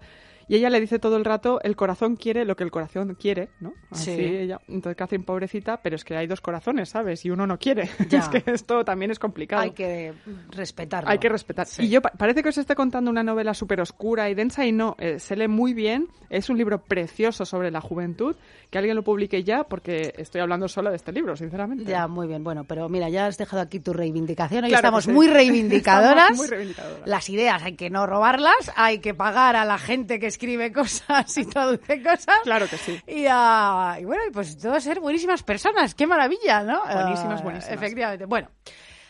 Y 0.48 0.56
ella 0.56 0.70
le 0.70 0.80
dice 0.80 0.98
todo 0.98 1.16
el 1.18 1.24
rato, 1.24 1.60
el 1.62 1.76
corazón 1.76 2.16
quiere 2.16 2.44
lo 2.44 2.56
que 2.56 2.64
el 2.64 2.70
corazón 2.70 3.14
quiere, 3.20 3.50
¿no? 3.60 3.74
Así 3.90 4.14
Sí. 4.16 4.20
ella. 4.22 4.58
Entonces 4.66 4.96
Catherine, 4.96 5.24
pobrecita, 5.24 5.76
pero 5.82 5.96
es 5.96 6.04
que 6.04 6.16
hay 6.16 6.26
dos 6.26 6.40
corazones, 6.40 6.88
¿sabes? 6.88 7.24
Y 7.26 7.30
uno 7.30 7.46
no 7.46 7.58
quiere. 7.58 7.88
Ya. 8.08 8.20
es 8.20 8.28
que 8.28 8.42
esto 8.50 8.84
también 8.84 9.10
es 9.10 9.18
complicado. 9.18 9.62
Hay 9.62 9.72
que 9.72 10.14
respetarlo. 10.50 11.10
Hay 11.10 11.18
que 11.18 11.28
respetar. 11.28 11.66
Sí. 11.66 11.84
Y 11.84 11.88
yo 11.90 12.00
pa- 12.00 12.10
parece 12.16 12.42
que 12.42 12.48
os 12.48 12.58
esté 12.58 12.74
contando 12.74 13.10
una 13.10 13.22
novela 13.22 13.52
súper 13.54 13.80
oscura 13.80 14.30
y 14.30 14.34
densa 14.34 14.64
y 14.66 14.72
no, 14.72 14.96
eh, 14.98 15.18
se 15.18 15.36
lee 15.36 15.48
muy 15.48 15.74
bien. 15.74 16.08
Es 16.30 16.48
un 16.50 16.58
libro 16.58 16.82
precioso 16.82 17.44
sobre 17.44 17.70
la 17.70 17.80
juventud. 17.80 18.36
Que 18.70 18.78
alguien 18.78 18.96
lo 18.96 19.02
publique 19.04 19.44
ya 19.44 19.64
porque 19.64 20.12
estoy 20.18 20.40
hablando 20.42 20.68
solo 20.68 20.90
de 20.90 20.96
este 20.96 21.12
libro, 21.12 21.36
sinceramente. 21.36 21.84
Ya, 21.84 22.06
muy 22.06 22.26
bien. 22.26 22.44
Bueno, 22.44 22.64
pero 22.64 22.88
mira, 22.88 23.08
ya 23.08 23.26
has 23.26 23.38
dejado 23.38 23.62
aquí 23.62 23.80
tu 23.80 23.92
reivindicación. 23.92 24.64
Hoy 24.64 24.70
Claro 24.70 24.80
estamos 24.88 25.04
sí. 25.04 25.12
muy 25.12 25.26
reivindicadoras. 25.28 26.30
Estamos 26.32 26.38
muy 26.38 26.48
reivindicadoras. 26.48 27.06
Las 27.08 27.28
ideas 27.30 27.62
hay 27.62 27.76
que 27.76 27.90
no 27.90 28.06
robarlas, 28.06 28.72
hay 28.76 28.98
que 28.98 29.14
pagar 29.14 29.56
a 29.56 29.64
la 29.64 29.78
gente 29.78 30.18
que 30.18 30.30
escribe 30.38 30.72
cosas 30.72 31.36
y 31.36 31.44
traduce 31.44 32.02
cosas. 32.02 32.38
Claro 32.44 32.68
que 32.68 32.78
sí. 32.78 33.00
Y, 33.08 33.26
ah, 33.28 33.98
y 34.00 34.04
bueno, 34.04 34.22
pues 34.32 34.56
todos 34.56 34.82
ser 34.82 35.00
buenísimas 35.00 35.42
personas. 35.42 35.94
Qué 35.94 36.06
maravilla, 36.06 36.62
¿no? 36.62 36.80
Buenísimas, 36.84 37.40
Ah, 37.40 37.44
buenísimas. 37.44 37.74
Efectivamente. 37.76 38.24
Bueno, 38.26 38.48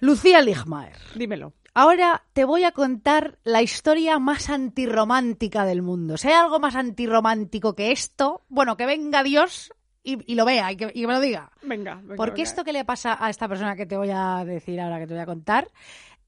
Lucía 0.00 0.40
Ligmaer. 0.40 0.96
Dímelo. 1.14 1.52
Ahora 1.74 2.24
te 2.32 2.44
voy 2.44 2.64
a 2.64 2.72
contar 2.72 3.38
la 3.44 3.62
historia 3.62 4.18
más 4.18 4.48
antirromántica 4.48 5.64
del 5.64 5.82
mundo. 5.82 6.16
Si 6.16 6.26
hay 6.28 6.34
algo 6.34 6.58
más 6.58 6.74
antirromántico 6.74 7.76
que 7.76 7.92
esto, 7.92 8.42
bueno, 8.48 8.76
que 8.76 8.86
venga 8.86 9.22
Dios 9.22 9.72
y, 10.02 10.32
y 10.32 10.34
lo 10.34 10.44
vea 10.44 10.72
y 10.72 10.76
que, 10.76 10.90
y 10.92 11.06
me 11.06 11.12
lo 11.12 11.20
diga. 11.20 11.52
Venga, 11.62 11.96
venga. 11.96 12.16
Porque 12.16 12.40
venga. 12.40 12.50
esto 12.50 12.64
que 12.64 12.72
le 12.72 12.84
pasa 12.84 13.16
a 13.20 13.30
esta 13.30 13.46
persona 13.46 13.76
que 13.76 13.86
te 13.86 13.96
voy 13.96 14.10
a 14.12 14.44
decir 14.44 14.80
ahora, 14.80 14.98
que 14.98 15.06
te 15.06 15.14
voy 15.14 15.22
a 15.22 15.26
contar, 15.26 15.68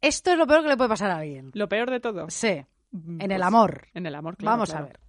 esto 0.00 0.30
es 0.30 0.38
lo 0.38 0.46
peor 0.46 0.62
que 0.62 0.68
le 0.68 0.76
puede 0.76 0.90
pasar 0.90 1.10
a 1.10 1.16
alguien. 1.16 1.50
Lo 1.54 1.68
peor 1.68 1.90
de 1.90 1.98
todo. 2.00 2.30
Sí, 2.30 2.64
en 2.92 3.20
el 3.30 3.38
Pues, 3.38 3.42
amor. 3.42 3.86
En 3.94 4.06
el 4.06 4.14
amor, 4.14 4.36
claro. 4.36 4.52
Vamos 4.56 4.70
claro. 4.70 4.84
a 4.86 4.88
ver. 4.88 5.00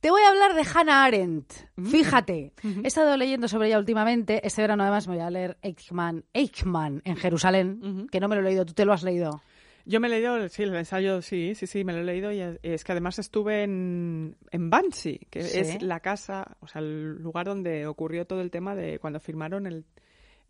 Te 0.00 0.10
voy 0.10 0.20
a 0.22 0.30
hablar 0.30 0.54
de 0.54 0.62
Hannah 0.74 1.04
Arendt. 1.04 1.52
Fíjate, 1.80 2.52
he 2.82 2.86
estado 2.88 3.16
leyendo 3.16 3.46
sobre 3.46 3.68
ella 3.68 3.78
últimamente. 3.78 4.44
Este 4.44 4.60
verano 4.62 4.82
además 4.82 5.06
me 5.06 5.14
voy 5.14 5.22
a 5.24 5.30
leer 5.30 5.58
Eichmann, 5.62 6.24
Eichmann 6.32 7.02
en 7.04 7.16
Jerusalén, 7.16 8.08
que 8.10 8.18
no 8.18 8.26
me 8.28 8.34
lo 8.34 8.40
he 8.40 8.44
leído. 8.44 8.64
¿Tú 8.66 8.72
te 8.74 8.84
lo 8.84 8.92
has 8.92 9.04
leído? 9.04 9.40
Yo 9.84 10.00
me 10.00 10.06
he 10.08 10.10
leído, 10.10 10.48
sí, 10.48 10.62
el 10.64 10.74
ensayo, 10.74 11.22
sí, 11.22 11.54
sí, 11.56 11.66
sí, 11.66 11.84
me 11.84 11.92
lo 11.92 12.00
he 12.00 12.04
leído 12.04 12.30
y 12.32 12.40
es- 12.62 12.84
que 12.84 12.92
además 12.92 13.18
estuve 13.18 13.62
en, 13.64 14.36
en 14.52 14.70
Banshee, 14.70 15.26
que 15.30 15.42
Sí. 15.42 15.58
es 15.58 15.82
la 15.82 15.98
casa, 16.00 16.56
o 16.60 16.66
sea, 16.68 16.80
el 16.80 17.20
lugar 17.20 17.46
donde 17.46 17.86
ocurrió 17.86 18.24
todo 18.26 18.40
el 18.42 18.50
tema 18.52 18.74
de 18.76 18.98
cuando 19.00 19.18
firmaron 19.20 19.66
el, 19.66 19.84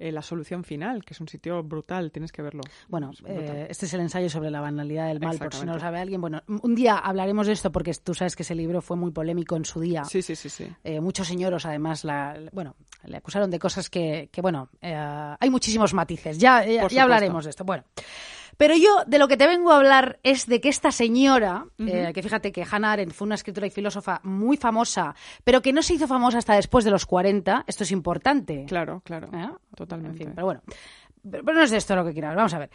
eh, 0.03 0.11
la 0.11 0.21
solución 0.21 0.65
final, 0.65 1.05
que 1.05 1.15
es 1.15 1.21
un 1.21 1.29
sitio 1.29 1.63
brutal, 1.63 2.11
tienes 2.11 2.33
que 2.33 2.43
verlo. 2.43 2.63
Bueno, 2.89 3.13
Es 3.13 3.23
eh, 3.25 3.67
este 3.71 3.87
es 3.87 3.95
el 3.95 4.01
ensayo 4.01 4.29
sobre 4.29 4.51
la 4.51 4.61
banalidad 4.61 5.07
del 5.07 5.21
mal, 5.21 5.39
por 5.39 5.55
si 5.55 5.65
no 5.65 5.75
lo 5.75 5.79
sabe 5.79 6.01
alguien. 6.01 6.21
Bueno, 6.21 6.43
un 6.49 6.75
día 6.75 6.99
hablaremos 6.99 7.47
de 7.47 7.53
esto 7.53 7.71
porque 7.71 7.95
tú 7.95 8.13
sabes 8.13 8.35
que 8.35 8.43
ese 8.43 8.57
libro 8.57 8.83
fue 8.83 8.97
muy 8.97 9.13
polémico 9.13 9.55
en 9.55 9.65
su 9.65 9.79
día. 9.79 10.05
Sí, 10.05 10.21
sí, 10.21 10.35
sí, 10.35 10.49
sí. 10.49 10.67
Eh, 10.83 11.01
muchos 11.01 11.29
señoros, 11.29 11.67
además, 11.67 12.03
la, 12.03 12.37
bueno, 12.51 12.75
le 13.05 13.17
acusaron 13.17 13.49
de 13.49 13.61
cosas 13.61 13.89
que, 13.89 14.29
que, 14.33 14.41
bueno, 14.41 14.69
hay 14.81 15.51
muchísimos 15.51 15.95
matices. 15.95 16.37
Ya, 16.37 16.65
ya, 16.67 17.03
hablaremos 17.03 17.45
de 17.45 17.51
esto. 17.51 17.65
Bueno, 17.65 17.85
pero 18.63 18.77
yo 18.77 19.03
de 19.09 19.19
lo 19.19 19.27
que 19.27 19.37
te 19.37 19.49
vengo 19.49 19.73
a 19.73 19.77
hablar 19.79 20.21
es 20.23 20.47
de 20.47 20.61
que 20.61 20.69
esta 20.69 20.93
señora, 20.93 21.67
eh, 21.79 22.13
que 22.15 22.23
fíjate 22.23 22.53
que 22.53 22.65
Hannah 22.71 22.93
Arendt 22.93 23.13
fue 23.13 23.27
una 23.27 23.35
escritora 23.35 23.67
y 23.67 23.71
filósofa 23.71 24.21
muy 24.23 24.57
famosa, 24.57 25.17
pero 25.43 25.61
que 25.61 25.73
no 25.73 25.83
se 25.83 25.95
hizo 25.95 26.07
famosa 26.07 26.39
hasta 26.39 26.55
después 26.55 26.85
de 26.85 26.93
los 26.93 27.05
40, 27.05 27.65
esto 27.67 27.83
es 27.83 27.91
importante. 27.91 28.65
Claro, 28.69 29.03
claro, 29.05 29.31
¿Eh? 29.33 29.49
totalmente. 29.75 30.23
En 30.23 30.27
fin, 30.27 30.33
pero 30.37 30.47
bueno, 30.47 30.63
pero, 31.29 31.43
pero 31.45 31.59
no 31.59 31.65
es 31.65 31.73
de 31.73 31.79
esto 31.79 31.97
lo 31.97 32.05
que 32.05 32.13
quiero 32.13 32.29
hablar. 32.29 32.37
Vamos 32.37 32.55
a 32.55 32.61
ver. 32.61 32.71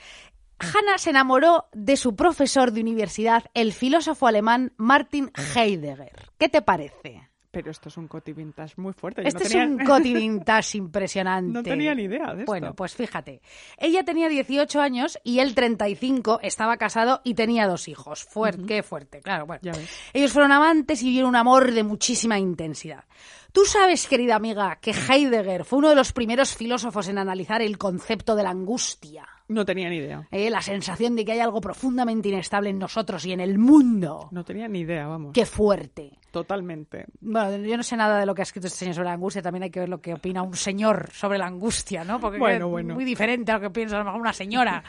Hannah 0.60 0.97
se 0.97 1.12
enamoró 1.12 1.69
de 1.71 1.95
su 1.95 2.17
profesor 2.17 2.73
de 2.73 2.82
universidad, 2.82 3.45
el 3.54 3.71
filósofo 3.71 4.28
alemán 4.28 4.73
Martin 4.76 5.32
Heidegger. 5.56 6.12
¿Qué 6.38 6.50
te 6.50 6.62
parece? 6.62 7.30
Pero 7.58 7.72
esto 7.72 7.89
es 7.89 7.98
un 7.98 8.08
coti 8.08 8.34
vintage 8.34 8.76
muy 8.78 8.93
fuerte. 8.93 9.24
yo 9.24 9.28
Este 9.28 9.58
no 9.58 9.64
es 9.64 9.70
un 9.70 9.78
coti 9.84 10.14
vintage 10.14 10.78
impresionante. 10.78 11.51
No 11.51 11.64
tenía 11.64 11.95
ni 11.95 12.03
idea 12.03 12.36
de 12.36 12.41
esto. 12.41 12.51
Bueno, 12.51 12.76
pues 12.76 12.93
fíjate. 12.93 13.41
Ella 13.80 14.03
tenía 14.03 14.30
18 14.30 14.80
años 14.80 15.18
y 15.24 15.39
él 15.39 15.55
35, 15.55 16.39
estaba 16.43 16.78
casado 16.78 17.22
y 17.24 17.34
tenía 17.34 17.68
dos 17.68 17.88
hijos. 17.88 18.24
Fuerte, 18.26 18.64
Qué 18.68 18.84
fuerte, 18.84 19.22
claro. 19.22 19.47
Bueno. 19.47 19.72
Ellos 20.14 20.32
fueron 20.32 20.51
amantes 20.51 21.01
y 21.01 21.05
vivieron 21.05 21.30
un 21.30 21.36
amor 21.36 21.72
de 21.72 21.82
muchísima 21.82 22.38
intensidad. 22.38 23.05
Tú 23.51 23.66
sabes, 23.66 24.05
querida 24.08 24.36
amiga, 24.36 24.78
que 24.80 24.91
Heidegger 24.91 25.66
fue 25.66 25.80
uno 25.80 25.89
de 25.89 25.95
los 25.95 26.14
primeros 26.14 26.55
filósofos 26.55 27.08
en 27.08 27.18
analizar 27.18 27.64
el 27.64 27.80
concepto 27.80 28.36
de 28.36 28.43
la 28.43 28.51
angustia. 28.51 29.28
No 29.47 29.66
tenía 29.66 29.89
ni 29.89 29.97
idea. 29.97 30.28
¿eh? 30.30 30.49
La 30.49 30.62
sensación 30.62 31.16
de 31.16 31.24
que 31.24 31.32
hay 31.32 31.39
algo 31.39 31.62
profundamente 31.62 32.30
inestable 32.30 32.70
en 32.70 32.80
nosotros 32.80 33.26
y 33.26 33.32
en 33.32 33.39
el 33.39 33.58
mundo. 33.58 34.28
No 34.32 34.43
tenía 34.43 34.68
ni 34.68 34.82
idea, 34.82 35.08
vamos. 35.08 35.32
Qué 35.34 35.45
fuerte. 35.45 36.20
Totalmente. 36.38 37.06
Bueno, 37.20 37.58
yo 37.66 37.78
no 37.78 37.82
sé 37.82 37.98
nada 37.98 38.20
de 38.20 38.26
lo 38.28 38.36
que 38.36 38.42
ha 38.42 38.44
escrito 38.44 38.68
este 38.68 38.78
señor 38.80 38.94
sobre 38.94 39.08
la 39.08 39.14
angustia, 39.14 39.42
también 39.42 39.64
hay 39.64 39.72
que 39.72 39.80
ver 39.80 39.90
lo 39.90 40.00
que 40.00 40.14
opina 40.14 40.44
un 40.44 40.56
señor 40.56 41.10
sobre 41.12 41.40
la 41.40 41.48
angustia, 41.48 42.04
¿no? 42.04 42.20
Porque 42.20 42.38
Bueno, 42.38 42.66
es 42.68 42.72
bueno. 42.72 42.94
muy 42.94 43.06
diferente 43.06 43.52
a 43.52 43.56
lo 43.56 43.62
que 43.62 43.70
piensa 43.72 43.96
a 43.96 44.00
lo 44.00 44.06
mejor 44.06 44.22
una 44.22 44.34
señora, 44.34 44.84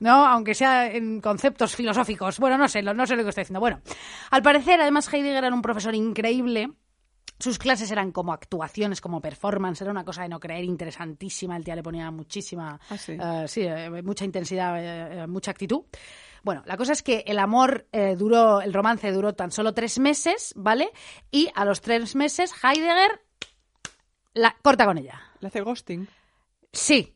¿no? 0.00 0.26
Aunque 0.26 0.54
sea 0.54 0.90
en 0.92 1.20
conceptos 1.20 1.76
filosóficos. 1.76 2.40
Bueno, 2.40 2.58
no 2.58 2.66
sé, 2.66 2.82
no 2.82 3.06
sé 3.06 3.14
lo 3.14 3.22
que 3.22 3.28
estoy 3.28 3.42
diciendo. 3.42 3.60
Bueno, 3.60 3.80
al 4.32 4.42
parecer, 4.42 4.80
además, 4.80 5.12
Heidegger 5.12 5.44
era 5.44 5.54
un 5.54 5.62
profesor 5.62 5.94
increíble. 5.94 6.70
Sus 7.40 7.58
clases 7.58 7.90
eran 7.90 8.10
como 8.12 8.32
actuaciones, 8.32 9.00
como 9.00 9.20
performance, 9.20 9.80
era 9.82 9.90
una 9.92 10.04
cosa 10.04 10.22
de 10.22 10.28
no 10.28 10.40
creer 10.40 10.64
interesantísima. 10.64 11.56
El 11.56 11.64
tía 11.64 11.76
le 11.76 11.82
ponía 11.82 12.10
muchísima, 12.10 12.80
Ah, 12.90 12.98
sí. 12.98 13.12
eh, 13.20 13.44
sí, 13.46 13.62
eh, 13.62 14.02
mucha 14.02 14.24
intensidad, 14.24 14.74
eh, 15.22 15.26
mucha 15.28 15.50
actitud. 15.52 15.82
Bueno, 16.42 16.62
la 16.66 16.76
cosa 16.76 16.92
es 16.92 17.02
que 17.02 17.24
el 17.26 17.38
amor 17.38 17.86
eh, 17.92 18.14
duró, 18.16 18.60
el 18.60 18.72
romance 18.72 19.10
duró 19.12 19.34
tan 19.34 19.50
solo 19.52 19.74
tres 19.74 19.98
meses, 19.98 20.52
¿vale? 20.56 20.90
Y 21.30 21.48
a 21.54 21.64
los 21.64 21.80
tres 21.80 22.14
meses 22.16 22.52
Heidegger 22.62 23.20
la 24.34 24.56
corta 24.62 24.84
con 24.86 24.98
ella. 24.98 25.20
Le 25.40 25.48
hace 25.48 25.60
ghosting. 25.60 26.08
Sí, 26.72 27.14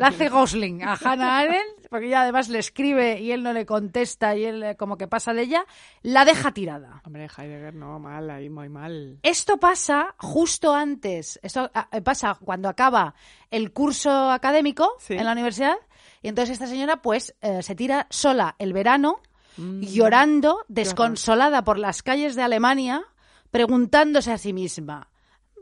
la 0.00 0.08
hace 0.08 0.28
Gosling 0.28 0.82
a 0.82 0.94
Hannah 0.94 1.38
Arendt, 1.38 1.88
porque 1.88 2.06
ella 2.06 2.22
además 2.22 2.48
le 2.48 2.58
escribe 2.58 3.20
y 3.20 3.30
él 3.32 3.42
no 3.42 3.52
le 3.52 3.64
contesta 3.66 4.34
y 4.36 4.44
él 4.44 4.62
eh, 4.62 4.76
como 4.76 4.96
que 4.96 5.06
pasa 5.06 5.32
de 5.32 5.42
ella, 5.42 5.64
la 6.02 6.24
deja 6.24 6.52
tirada. 6.52 7.00
Hombre, 7.04 7.28
Heidegger, 7.36 7.74
no, 7.74 7.98
mal, 7.98 8.28
ahí 8.30 8.50
muy 8.50 8.68
mal. 8.68 9.18
Esto 9.22 9.58
pasa 9.58 10.14
justo 10.18 10.74
antes, 10.74 11.38
esto 11.42 11.70
ah, 11.74 11.88
eh, 11.92 12.00
pasa 12.02 12.36
cuando 12.42 12.68
acaba 12.68 13.14
el 13.50 13.72
curso 13.72 14.30
académico 14.30 14.94
Sí. 14.98 15.14
en 15.14 15.24
la 15.24 15.32
universidad 15.32 15.76
y 16.22 16.28
entonces 16.28 16.54
esta 16.54 16.66
señora 16.66 17.00
pues 17.02 17.34
eh, 17.40 17.62
se 17.62 17.74
tira 17.74 18.06
sola 18.10 18.56
el 18.58 18.72
verano 18.72 19.20
Mm. 19.56 19.80
llorando, 19.82 20.64
desconsolada 20.68 21.64
por 21.64 21.76
las 21.76 22.02
calles 22.04 22.36
de 22.36 22.42
Alemania, 22.42 23.02
preguntándose 23.50 24.30
a 24.32 24.38
sí 24.38 24.52
misma, 24.52 25.08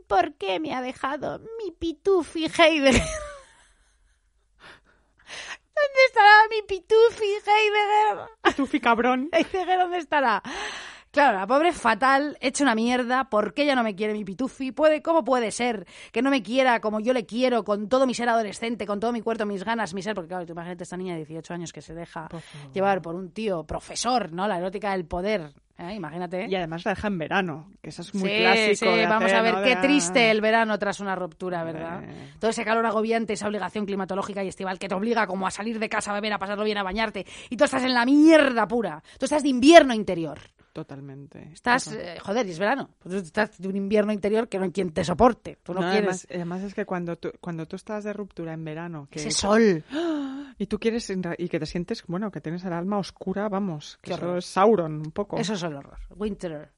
¿por 0.07 0.35
qué 0.35 0.59
me 0.59 0.73
ha 0.75 0.81
dejado 0.81 1.39
mi 1.57 1.71
pitufi 1.71 2.45
Heidegger? 2.45 3.01
¿Dónde 5.89 6.05
estará 6.07 6.29
mi 6.51 6.61
pitufi, 6.67 7.25
Heidegger? 7.49 8.55
Tufi 8.55 8.79
cabrón. 8.79 9.29
Heidegger, 9.33 9.79
¿dónde 9.79 9.97
estará? 9.97 10.43
Claro, 11.11 11.39
la 11.39 11.47
pobre 11.47 11.71
fatal, 11.73 12.37
hecha 12.41 12.63
una 12.63 12.75
mierda, 12.75 13.31
¿por 13.31 13.55
qué 13.55 13.63
ella 13.63 13.73
no 13.73 13.81
me 13.81 13.95
quiere 13.95 14.13
mi 14.13 14.23
pitufi? 14.23 14.71
¿Puede, 14.71 15.01
¿Cómo 15.01 15.23
puede 15.23 15.49
ser 15.49 15.87
que 16.11 16.21
no 16.21 16.29
me 16.29 16.43
quiera 16.43 16.79
como 16.79 16.99
yo 16.99 17.13
le 17.13 17.25
quiero, 17.25 17.63
con 17.63 17.89
todo 17.89 18.05
mi 18.05 18.13
ser 18.13 18.29
adolescente, 18.29 18.85
con 18.85 18.99
todo 18.99 19.11
mi 19.11 19.21
cuerpo, 19.21 19.47
mis 19.47 19.63
ganas, 19.63 19.95
mi 19.95 20.03
ser? 20.03 20.13
Porque 20.13 20.27
claro, 20.27 20.45
tú 20.45 20.51
imagínate 20.51 20.83
esta 20.83 20.97
niña 20.97 21.13
de 21.13 21.25
18 21.25 21.53
años 21.55 21.73
que 21.73 21.81
se 21.81 21.95
deja 21.95 22.29
llevar 22.71 23.01
por 23.01 23.15
un 23.15 23.31
tío 23.31 23.63
profesor, 23.63 24.31
¿no? 24.31 24.47
La 24.47 24.59
erótica 24.59 24.91
del 24.91 25.05
poder, 25.05 25.51
¿eh? 25.79 25.95
Imagínate. 25.95 26.47
Y 26.47 26.55
además 26.55 26.85
la 26.85 26.93
deja 26.93 27.07
en 27.07 27.17
verano, 27.17 27.71
que 27.81 27.89
eso 27.89 28.01
es 28.01 28.13
muy 28.13 28.29
sí, 28.29 28.37
clásico. 28.39 28.91
sí, 28.91 28.97
de 28.97 29.07
vamos 29.07 29.25
hacer, 29.25 29.37
a 29.37 29.41
ver 29.41 29.53
¿no? 29.55 29.63
qué 29.63 29.69
De, 29.69 29.75
ah, 29.75 29.81
triste 29.81 30.31
el 30.31 30.41
verano 30.41 30.77
tras 30.77 30.99
una 30.99 31.15
ruptura, 31.15 31.63
¿verdad? 31.63 32.03
Eh. 32.03 32.33
Todo 32.39 32.51
ese 32.51 32.65
calor 32.65 32.85
agobiante, 32.85 33.33
esa 33.33 33.47
obligación 33.47 33.85
climatológica 33.85 34.43
y 34.43 34.47
estival 34.47 34.79
que 34.79 34.87
te 34.87 34.95
obliga 34.95 35.27
como 35.27 35.47
a 35.47 35.51
salir 35.51 35.79
de 35.79 35.89
casa 35.89 36.11
a 36.11 36.15
beber, 36.15 36.33
a 36.33 36.39
pasarlo 36.39 36.63
bien, 36.63 36.77
a 36.77 36.83
bañarte. 36.83 37.25
Y 37.49 37.57
tú 37.57 37.63
estás 37.63 37.83
en 37.83 37.93
la 37.93 38.05
mierda 38.05 38.67
pura. 38.67 39.03
Tú 39.17 39.25
estás 39.25 39.43
de 39.43 39.49
invierno 39.49 39.93
interior. 39.93 40.39
Totalmente. 40.79 41.49
Estás, 41.51 41.91
eh, 41.91 42.17
joder, 42.21 42.47
y 42.47 42.51
es 42.51 42.59
verano. 42.59 42.89
Pues 42.99 43.15
estás 43.15 43.57
de 43.59 43.67
un 43.67 43.75
invierno 43.75 44.13
interior 44.13 44.47
que 44.47 44.57
no 44.57 44.63
hay 44.63 44.71
quien 44.71 44.91
te 44.91 45.03
soporte. 45.03 45.57
Tú 45.61 45.73
no, 45.73 45.81
No, 45.81 45.91
quieres 45.91 46.25
además, 46.25 46.27
además 46.29 46.63
es 46.63 46.73
que 46.73 46.85
cuando 46.85 47.17
tú, 47.17 47.33
cuando 47.41 47.65
tú 47.65 47.75
estás 47.75 48.05
de 48.05 48.13
ruptura 48.13 48.53
en 48.53 48.63
verano 48.63 49.09
que, 49.11 49.19
ese 49.19 49.31
sol. 49.31 49.83
y 50.57 50.67
tú 50.67 50.79
quieres 50.79 51.09
y 51.09 51.49
que 51.49 51.59
te 51.59 51.65
sientes 51.65 52.05
bueno 52.07 52.31
que 52.31 52.39
tienes 52.39 52.63
el 52.63 52.71
alma 52.71 52.97
oscura 52.97 53.49
vamos 53.49 53.97
que 54.01 54.11
Qué 54.11 54.13
eso 54.13 54.25
horror. 54.25 54.37
es 54.37 54.45
Sauron 54.45 54.93
un 54.99 55.11
poco 55.11 55.37
Eso 55.37 55.55
es 55.55 55.63
el 55.63 55.73
horror. 55.75 55.99
Winter 56.15 56.71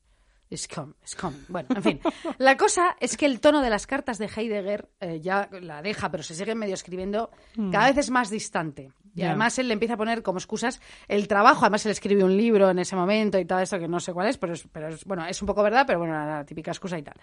is 0.49 0.67
come, 0.67 0.93
is 1.05 1.15
come. 1.15 1.37
Bueno, 1.47 1.69
en 1.75 1.83
fin. 1.83 1.99
La 2.39 2.57
cosa 2.57 2.97
es 2.99 3.15
que 3.15 3.27
el 3.27 3.39
tono 3.39 3.61
de 3.61 3.69
las 3.69 3.85
cartas 3.85 4.17
de 4.17 4.25
Heidegger 4.25 4.89
eh, 4.99 5.19
ya 5.21 5.47
la 5.61 5.83
deja, 5.83 6.09
pero 6.09 6.23
se 6.23 6.33
sigue 6.33 6.55
medio 6.55 6.73
escribiendo, 6.73 7.29
cada 7.71 7.87
vez 7.87 7.97
es 7.99 8.09
más 8.09 8.31
distante. 8.31 8.91
Y 9.13 9.23
además 9.23 9.59
él 9.59 9.67
le 9.67 9.73
empieza 9.73 9.95
a 9.95 9.97
poner 9.97 10.23
como 10.23 10.37
excusas 10.39 10.79
el 11.07 11.27
trabajo. 11.27 11.61
Además 11.65 11.85
él 11.85 11.91
escribe 11.91 12.23
un 12.23 12.35
libro 12.37 12.69
en 12.69 12.79
ese 12.79 12.95
momento 12.95 13.37
y 13.39 13.45
todo 13.45 13.59
eso 13.59 13.77
que 13.77 13.87
no 13.87 13.99
sé 13.99 14.13
cuál 14.13 14.27
es, 14.27 14.37
pero 14.37 14.53
es, 14.53 14.65
pero 14.71 14.87
es- 14.87 15.03
bueno, 15.05 15.25
es 15.25 15.41
un 15.41 15.47
poco 15.47 15.61
verdad, 15.63 15.83
pero 15.85 15.99
bueno, 15.99 16.13
la, 16.13 16.25
la 16.25 16.45
típica 16.45 16.71
excusa 16.71 16.97
y 16.97 17.03
tal. 17.03 17.15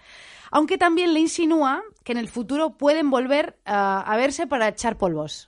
Aunque 0.51 0.77
también 0.77 1.13
le 1.13 1.19
insinúa 1.19 1.81
que 2.03 2.11
en 2.11 2.17
el 2.19 2.27
futuro 2.27 2.77
pueden 2.77 3.09
volver 3.09 3.57
a 3.65 4.15
verse 4.17 4.45
para 4.47 4.67
echar 4.67 4.97
polvos. 4.97 5.45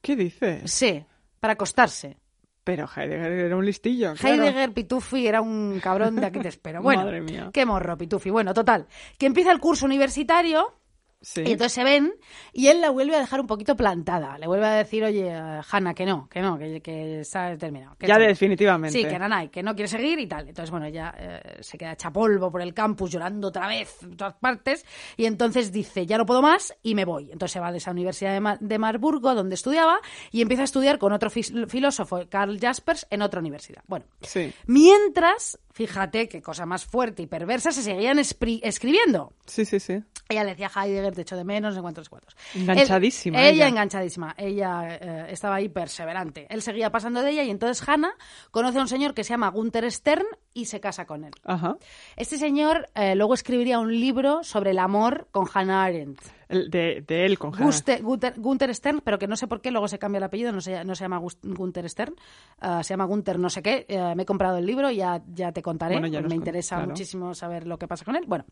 qué 0.00 0.16
dices 0.16 0.70
Sí, 0.72 1.04
para 1.40 1.52
acostarse. 1.54 2.16
pero 2.64 2.88
Heidegger 2.96 3.30
era 3.32 3.56
un 3.56 3.64
listillo 3.66 4.14
claro. 4.14 4.42
Heidegger, 4.42 4.72
Pitufi, 4.72 5.26
era 5.26 5.40
un 5.40 5.78
cabrón 5.82 6.16
de 6.16 6.26
aquí 6.26 6.40
te 6.40 6.48
espero. 6.48 6.80
Bueno, 6.82 7.02
Madre 7.02 7.20
mía. 7.20 7.50
qué 7.52 7.64
morro, 7.66 7.96
Pitufi. 7.98 8.30
Bueno, 8.30 8.54
total, 8.54 8.86
que 9.18 9.26
empieza 9.26 9.52
el 9.52 9.60
curso 9.60 9.84
universitario 9.86 10.72
sí 11.20 11.42
y 11.44 11.52
entonces 11.52 11.72
se 11.72 11.84
ven 11.84 12.12
y 12.52 12.68
él 12.68 12.80
la 12.80 12.90
vuelve 12.90 13.16
a 13.16 13.20
dejar 13.20 13.40
un 13.40 13.46
poquito 13.46 13.76
plantada. 13.76 14.38
Le 14.38 14.46
vuelve 14.46 14.66
a 14.66 14.72
decir, 14.74 15.02
oye, 15.04 15.32
Hanna, 15.70 15.94
que 15.94 16.04
no, 16.06 16.28
que 16.28 16.40
no, 16.40 16.58
que, 16.58 16.80
que 16.80 17.20
está 17.20 17.56
terminado. 17.56 17.96
que 17.98 18.06
ya 18.06 18.18
definitivamente 18.18 18.98
Sí, 18.98 19.04
que 19.04 19.18
Nanay, 19.18 19.48
que 19.48 19.62
no 19.62 19.74
quiere 19.74 19.88
seguir 19.88 20.18
y 20.18 20.26
tal. 20.26 20.48
Entonces, 20.48 20.70
bueno, 20.70 20.86
ella 20.86 21.14
eh, 21.18 21.58
se 21.60 21.76
queda 21.78 21.92
hecha 21.92 22.10
polvo 22.12 22.50
por 22.50 22.62
el 22.62 22.72
campus, 22.74 23.10
llorando 23.10 23.48
otra 23.48 23.66
vez 23.68 24.02
en 24.02 24.16
todas 24.16 24.34
partes. 24.34 24.84
Y 25.16 25.24
entonces 25.26 25.72
dice, 25.72 26.06
ya 26.06 26.18
no 26.18 26.26
puedo 26.26 26.42
más 26.42 26.74
y 26.82 26.94
me 26.94 27.04
voy. 27.04 27.24
Entonces 27.32 27.52
se 27.52 27.60
va 27.60 27.72
de 27.72 27.78
esa 27.78 27.90
universidad 27.90 28.32
de, 28.32 28.40
Ma- 28.40 28.58
de 28.60 28.78
Marburgo, 28.78 29.34
donde 29.34 29.54
estudiaba, 29.54 29.98
y 30.30 30.42
empieza 30.42 30.62
a 30.62 30.64
estudiar 30.66 30.98
con 30.98 31.12
otro 31.12 31.30
filósofo, 31.30 32.20
Karl 32.28 32.58
Jaspers, 32.60 33.06
en 33.10 33.22
otra 33.22 33.40
universidad. 33.40 33.82
Bueno, 33.86 34.06
sí 34.20 34.52
mientras, 34.66 35.58
fíjate 35.76 36.26
qué 36.26 36.40
cosa 36.40 36.64
más 36.64 36.86
fuerte 36.86 37.22
y 37.22 37.26
perversa, 37.26 37.70
se 37.70 37.82
seguían 37.82 38.18
escribiendo. 38.18 39.34
sí 39.44 39.66
sí 39.66 39.78
sí 39.78 40.02
Ella 40.30 40.42
le 40.42 40.50
decía 40.52 40.70
Heidegger, 40.74 41.14
te 41.14 41.20
echo 41.20 41.36
de 41.36 41.44
menos, 41.44 41.74
no 41.76 41.82
cuántos 41.82 42.08
cuantos. 42.08 42.34
Enganchadísima 42.54 43.38
Él- 43.38 43.44
ella, 43.44 43.52
ella. 43.54 43.68
enganchadísima. 43.68 44.34
Ella 44.38 44.96
eh, 45.00 45.26
estaba 45.30 45.56
ahí 45.56 45.68
perseverante. 45.68 46.46
Él 46.48 46.62
seguía 46.62 46.90
pasando 46.90 47.22
de 47.22 47.30
ella 47.30 47.42
y 47.42 47.50
entonces 47.50 47.86
Hannah 47.86 48.14
conoce 48.50 48.78
a 48.78 48.80
un 48.80 48.88
señor 48.88 49.12
que 49.12 49.22
se 49.22 49.30
llama 49.34 49.50
Gunther 49.50 49.92
Stern 49.92 50.24
y 50.54 50.64
se 50.64 50.80
casa 50.80 51.04
con 51.04 51.24
él. 51.24 51.32
ajá 51.44 51.76
Este 52.16 52.38
señor 52.38 52.88
eh, 52.94 53.14
luego 53.14 53.34
escribiría 53.34 53.78
un 53.78 53.92
libro 54.00 54.42
sobre 54.44 54.70
el 54.70 54.78
amor 54.78 55.28
con 55.30 55.46
Hannah 55.52 55.84
Arendt. 55.84 56.20
De, 56.48 57.02
de 57.06 57.26
él 57.26 57.38
con. 57.38 57.52
Guste- 57.52 58.00
Gunther, 58.02 58.34
Gunther 58.38 58.72
Stern, 58.74 59.00
pero 59.02 59.18
que 59.18 59.26
no 59.26 59.34
sé 59.36 59.48
por 59.48 59.60
qué 59.60 59.70
luego 59.72 59.88
se 59.88 59.98
cambia 59.98 60.18
el 60.18 60.24
apellido, 60.24 60.52
no 60.52 60.60
se, 60.60 60.84
no 60.84 60.94
se 60.94 61.02
llama 61.04 61.20
Gunther 61.42 61.88
Stern, 61.90 62.14
ah, 62.60 62.82
se 62.84 62.90
llama 62.94 63.04
Gunther 63.06 63.38
no 63.38 63.50
sé 63.50 63.62
qué. 63.62 63.84
Eh, 63.88 64.14
me 64.14 64.22
he 64.22 64.26
comprado 64.26 64.56
el 64.58 64.64
libro 64.66 64.90
ya, 64.90 65.22
ya 65.26 65.50
te 65.52 65.60
contaré, 65.62 65.94
Bueno, 65.98 66.06
ya 66.06 66.20
me 66.22 66.34
interesa 66.36 66.76
claro. 66.76 66.90
muchísimo 66.90 67.34
saber 67.34 67.66
lo 67.66 67.78
que 67.78 67.88
pasa 67.88 68.04
con 68.04 68.14
él. 68.14 68.24
Bueno, 68.28 68.44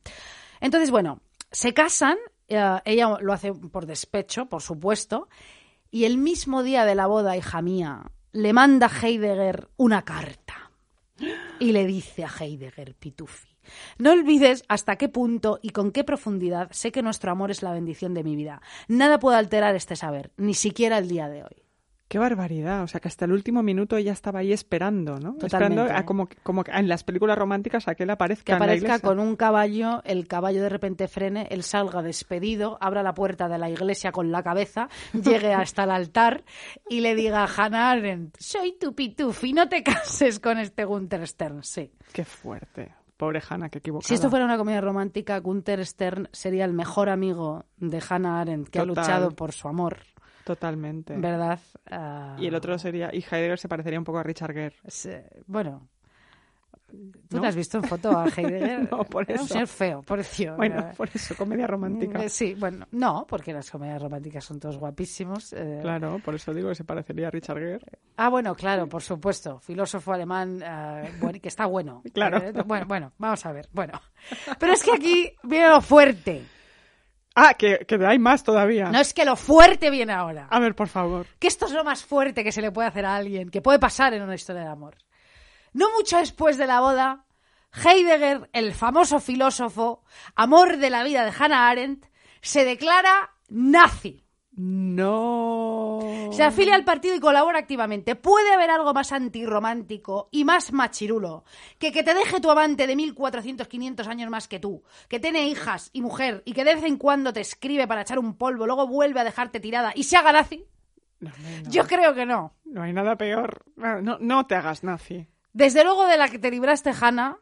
entonces, 0.60 0.90
bueno, 0.90 1.20
se 1.52 1.72
casan, 1.72 2.16
eh, 2.48 2.80
ella 2.84 3.16
lo 3.20 3.32
hace 3.32 3.52
por 3.52 3.86
despecho, 3.86 4.46
por 4.46 4.60
supuesto, 4.62 5.28
y 5.90 6.04
el 6.04 6.18
mismo 6.18 6.64
día 6.64 6.84
de 6.84 6.96
la 6.96 7.06
boda, 7.06 7.36
hija 7.36 7.62
mía, 7.62 8.10
le 8.32 8.52
manda 8.52 8.88
a 8.88 9.06
Heidegger 9.06 9.68
una 9.76 10.02
carta 10.02 10.72
y 11.60 11.70
le 11.70 11.86
dice 11.86 12.24
a 12.24 12.28
Heidegger, 12.40 12.96
Pitufi, 12.96 13.53
no 13.98 14.12
olvides 14.12 14.64
hasta 14.68 14.96
qué 14.96 15.08
punto 15.08 15.58
y 15.62 15.70
con 15.70 15.92
qué 15.92 16.04
profundidad 16.04 16.70
sé 16.72 16.92
que 16.92 17.02
nuestro 17.02 17.30
amor 17.30 17.50
es 17.50 17.62
la 17.62 17.72
bendición 17.72 18.14
de 18.14 18.24
mi 18.24 18.36
vida. 18.36 18.60
Nada 18.88 19.18
puede 19.18 19.38
alterar 19.38 19.74
este 19.74 19.96
saber, 19.96 20.32
ni 20.36 20.54
siquiera 20.54 20.98
el 20.98 21.08
día 21.08 21.28
de 21.28 21.42
hoy. 21.44 21.64
Qué 22.06 22.18
barbaridad, 22.18 22.82
o 22.82 22.86
sea 22.86 23.00
que 23.00 23.08
hasta 23.08 23.24
el 23.24 23.32
último 23.32 23.62
minuto 23.62 23.96
ella 23.96 24.12
estaba 24.12 24.40
ahí 24.40 24.52
esperando, 24.52 25.18
¿no? 25.18 25.34
Totalmente. 25.34 25.80
Esperando 25.80 25.98
a 25.98 26.04
como, 26.44 26.64
en 26.66 26.88
las 26.88 27.02
películas 27.02 27.36
románticas 27.36 27.88
a 27.88 27.94
que 27.94 28.02
él 28.02 28.10
aparezca 28.10 28.44
Que 28.44 28.52
en 28.52 28.58
la 28.58 28.64
aparezca 28.66 28.98
con 29.00 29.18
un 29.18 29.36
caballo, 29.36 30.02
el 30.04 30.28
caballo 30.28 30.62
de 30.62 30.68
repente 30.68 31.08
frene, 31.08 31.48
él 31.50 31.62
salga 31.62 32.02
despedido, 32.02 32.76
abra 32.80 33.02
la 33.02 33.14
puerta 33.14 33.48
de 33.48 33.58
la 33.58 33.70
iglesia 33.70 34.12
con 34.12 34.30
la 34.30 34.42
cabeza, 34.42 34.88
llegue 35.12 35.54
hasta 35.54 35.84
el 35.84 35.90
altar 35.90 36.44
y 36.88 37.00
le 37.00 37.14
diga 37.14 37.42
a 37.42 37.48
Hannah 37.48 37.90
Arendt, 37.90 38.36
soy 38.38 38.76
tu 38.78 38.94
pitufi, 38.94 39.52
no 39.52 39.68
te 39.68 39.82
cases 39.82 40.38
con 40.40 40.58
este 40.58 40.84
Gunther 40.84 41.26
Stern. 41.26 41.62
Sí. 41.62 41.90
Qué 42.12 42.24
fuerte. 42.24 42.92
Pobre 43.16 43.40
Hannah, 43.48 43.68
qué 43.68 43.78
equivocada. 43.78 44.08
Si 44.08 44.14
esto 44.14 44.28
fuera 44.30 44.44
una 44.44 44.56
comedia 44.56 44.80
romántica, 44.80 45.38
Gunther 45.38 45.84
Stern 45.86 46.28
sería 46.32 46.64
el 46.64 46.72
mejor 46.72 47.08
amigo 47.08 47.64
de 47.76 48.02
Hannah 48.08 48.40
Arendt, 48.40 48.68
que 48.68 48.80
ha 48.80 48.84
luchado 48.84 49.30
por 49.30 49.52
su 49.52 49.68
amor, 49.68 49.98
Totalmente. 50.44 51.16
¿verdad? 51.16 51.58
Ah, 51.90 52.36
Y 52.38 52.46
el 52.46 52.54
otro 52.54 52.78
sería... 52.78 53.08
Y 53.14 53.18
Heidegger 53.18 53.58
se 53.58 53.68
parecería 53.68 53.98
un 53.98 54.04
poco 54.04 54.18
a 54.18 54.22
Richard 54.22 54.52
Gere. 54.52 54.76
bueno, 55.46 55.88
¿tú 57.28 57.36
¿No? 57.36 57.42
te 57.42 57.48
has 57.48 57.56
visto 57.56 57.78
en 57.78 57.84
foto 57.84 58.16
a 58.16 58.26
Heidegger? 58.36 58.90
No, 58.90 59.04
por 59.04 59.30
eso. 59.30 59.46
señor 59.46 59.66
feo. 59.68 60.02
Bueno, 60.56 60.90
por 60.96 61.08
eso, 61.14 61.34
comedia 61.36 61.66
romántica. 61.66 62.22
Eh, 62.24 62.28
Sí, 62.28 62.54
bueno, 62.54 62.86
no, 62.92 63.26
porque 63.28 63.52
las 63.52 63.70
comedias 63.70 64.00
románticas 64.02 64.44
son 64.44 64.58
todos 64.60 64.76
guapísimos. 64.78 65.52
eh. 65.52 65.78
Claro, 65.82 66.20
por 66.24 66.34
eso 66.34 66.52
digo 66.54 66.68
que 66.68 66.74
se 66.74 66.84
parecería 66.84 67.28
a 67.28 67.30
Richard 67.30 67.58
Gere. 67.58 67.86
Ah, 68.16 68.28
bueno, 68.28 68.54
claro, 68.54 68.88
por 68.88 69.02
supuesto. 69.02 69.58
Filósofo 69.60 70.12
alemán 70.12 70.62
eh, 70.64 71.12
buen- 71.20 71.40
que 71.40 71.48
está 71.48 71.66
bueno. 71.66 72.02
Claro. 72.14 72.38
Eh, 72.38 72.52
bueno, 72.64 72.86
bueno, 72.86 73.12
vamos 73.18 73.44
a 73.46 73.52
ver. 73.52 73.68
Bueno, 73.72 74.00
pero 74.58 74.72
es 74.72 74.82
que 74.82 74.92
aquí 74.92 75.32
viene 75.42 75.68
lo 75.68 75.80
fuerte. 75.80 76.42
Ah, 77.36 77.54
que, 77.58 77.78
que 77.86 77.96
hay 78.06 78.18
más 78.20 78.44
todavía. 78.44 78.90
No 78.92 79.00
es 79.00 79.12
que 79.12 79.24
lo 79.24 79.34
fuerte 79.34 79.90
viene 79.90 80.12
ahora. 80.12 80.46
A 80.50 80.60
ver, 80.60 80.76
por 80.76 80.86
favor. 80.86 81.26
Que 81.40 81.48
esto 81.48 81.66
es 81.66 81.72
lo 81.72 81.82
más 81.82 82.04
fuerte 82.04 82.44
que 82.44 82.52
se 82.52 82.62
le 82.62 82.70
puede 82.70 82.86
hacer 82.86 83.04
a 83.04 83.16
alguien, 83.16 83.48
que 83.50 83.60
puede 83.60 83.80
pasar 83.80 84.14
en 84.14 84.22
una 84.22 84.36
historia 84.36 84.62
de 84.62 84.68
amor. 84.68 84.94
No 85.74 85.92
mucho 85.92 86.18
después 86.18 86.56
de 86.56 86.66
la 86.66 86.80
boda, 86.80 87.26
Heidegger, 87.72 88.48
el 88.52 88.72
famoso 88.72 89.18
filósofo, 89.18 90.04
amor 90.36 90.76
de 90.76 90.88
la 90.88 91.02
vida 91.02 91.24
de 91.24 91.32
Hannah 91.36 91.68
Arendt, 91.68 92.06
se 92.40 92.64
declara 92.64 93.34
nazi. 93.48 94.24
No. 94.56 96.30
Se 96.30 96.44
afilia 96.44 96.76
al 96.76 96.84
partido 96.84 97.16
y 97.16 97.20
colabora 97.20 97.58
activamente. 97.58 98.14
¿Puede 98.14 98.54
haber 98.54 98.70
algo 98.70 98.94
más 98.94 99.10
antirromántico 99.10 100.28
y 100.30 100.44
más 100.44 100.72
machirulo 100.72 101.42
que 101.80 101.90
que 101.90 102.04
te 102.04 102.14
deje 102.14 102.40
tu 102.40 102.52
amante 102.52 102.86
de 102.86 102.94
1400, 102.94 103.66
500 103.66 104.06
años 104.06 104.30
más 104.30 104.46
que 104.46 104.60
tú, 104.60 104.84
que 105.08 105.18
tiene 105.18 105.48
hijas 105.48 105.90
y 105.92 106.02
mujer 106.02 106.44
y 106.44 106.52
que 106.52 106.64
de 106.64 106.76
vez 106.76 106.84
en 106.84 106.98
cuando 106.98 107.32
te 107.32 107.40
escribe 107.40 107.88
para 107.88 108.02
echar 108.02 108.20
un 108.20 108.36
polvo, 108.36 108.66
luego 108.66 108.86
vuelve 108.86 109.18
a 109.18 109.24
dejarte 109.24 109.58
tirada 109.58 109.90
y 109.96 110.04
se 110.04 110.16
haga 110.16 110.30
nazi? 110.30 110.64
No. 111.18 111.32
Yo 111.68 111.84
creo 111.88 112.14
que 112.14 112.26
no. 112.26 112.54
No 112.64 112.82
hay 112.82 112.92
nada 112.92 113.16
peor. 113.16 113.64
No, 113.76 114.18
no 114.20 114.46
te 114.46 114.54
hagas 114.54 114.84
nazi. 114.84 115.26
Desde 115.54 115.82
luego 115.84 116.06
de 116.06 116.18
la 116.18 116.28
que 116.28 116.38
te 116.38 116.50
libraste, 116.50 116.90
Hannah, 117.00 117.38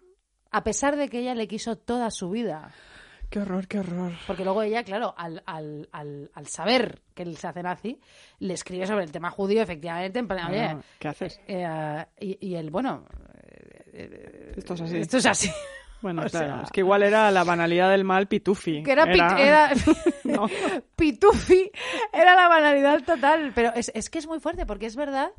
a 0.53 0.63
pesar 0.63 0.97
de 0.97 1.09
que 1.09 1.19
ella 1.19 1.35
le 1.35 1.49
quiso 1.49 1.77
toda 1.77 2.11
su 2.13 2.31
vida. 2.31 2.73
Qué 3.31 3.41
horror, 3.41 3.67
qué 3.67 3.79
horror. 3.81 4.13
Porque 4.27 4.45
luego 4.45 4.63
ella, 4.63 4.85
claro, 4.85 5.15
al, 5.17 5.43
al, 5.47 5.89
al, 5.93 6.31
al 6.35 6.47
saber 6.47 7.01
que 7.15 7.23
él 7.23 7.37
se 7.39 7.49
hace 7.49 7.63
nazi, 7.63 7.99
le 8.41 8.53
escribe 8.55 8.87
sobre 8.87 9.05
el 9.05 9.11
tema 9.11 9.31
judío, 9.31 9.63
efectivamente, 9.63 10.19
en 10.19 10.29
plan, 10.29 10.51
oye, 10.51 10.61
Ah, 10.61 10.81
¿Qué 10.99 11.09
haces? 11.09 11.41
eh, 11.49 12.05
y, 12.21 12.47
y 12.49 12.55
él, 12.55 12.71
bueno, 12.71 13.07
Esto 14.57 14.75
es 14.75 14.81
así. 14.83 14.97
esto 14.99 15.17
es 15.19 15.27
así. 15.27 15.51
Bueno, 16.03 16.23
o 16.27 16.27
claro. 16.27 16.47
sea- 16.57 16.63
Es 16.65 16.71
que 16.73 16.81
igual 16.81 17.05
era 17.05 17.31
la 17.31 17.45
banalidad 17.45 17.89
del 17.91 18.03
mal 18.03 18.27
pitufi. 18.27 18.83
Que 18.83 18.91
era, 18.91 19.07
pit- 19.07 19.39
era- 19.39 19.71
No. 20.25 20.49
pitufi, 20.97 21.71
era 22.13 22.35
la 22.35 22.49
banalidad 22.49 23.03
total. 23.05 23.53
Pero 23.55 23.73
es, 23.77 23.93
es 23.95 24.11
que 24.11 24.19
es 24.19 24.27
muy 24.27 24.41
fuerte, 24.41 24.67
porque 24.67 24.87
es 24.87 24.97
verdad 24.97 25.31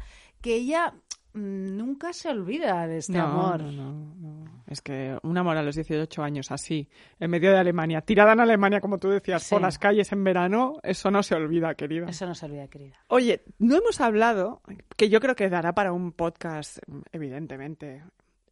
que 0.42 0.56
ella 0.56 0.94
nunca 1.34 2.14
se 2.14 2.30
olvida 2.30 2.88
de 2.88 2.98
este 2.98 3.14
no, 3.18 3.24
amor. 3.26 3.62
No, 3.64 3.72
no, 3.94 4.16
no. 4.16 4.64
Es 4.68 4.82
que 4.82 5.18
un 5.24 5.38
amor 5.38 5.58
a 5.58 5.64
los 5.64 5.76
18 5.76 6.24
años 6.24 6.52
así, 6.52 6.88
en 7.20 7.30
medio 7.30 7.52
de 7.52 7.58
Alemania, 7.58 8.02
tirada 8.02 8.34
en 8.34 8.40
Alemania, 8.40 8.80
como 8.80 8.98
tú 8.98 9.10
decías, 9.10 9.44
Sí. 9.44 9.54
por 9.56 9.62
las 9.62 9.78
calles 9.78 10.12
en 10.12 10.24
verano, 10.24 10.78
eso 10.84 11.12
no 11.12 11.22
se 11.22 11.36
olvida, 11.36 11.76
querida. 11.76 12.08
Eso 12.08 12.26
no 12.26 12.34
se 12.36 12.46
olvida, 12.46 12.68
querida. 12.68 12.96
Oye, 13.08 13.44
no 13.60 13.76
hemos 13.78 14.00
hablado, 14.02 14.62
que 14.98 15.10
yo 15.10 15.20
creo 15.20 15.36
que 15.36 15.50
dará 15.50 15.74
para 15.74 15.92
un 15.92 16.12
podcast, 16.14 16.78
evidentemente, 17.12 18.04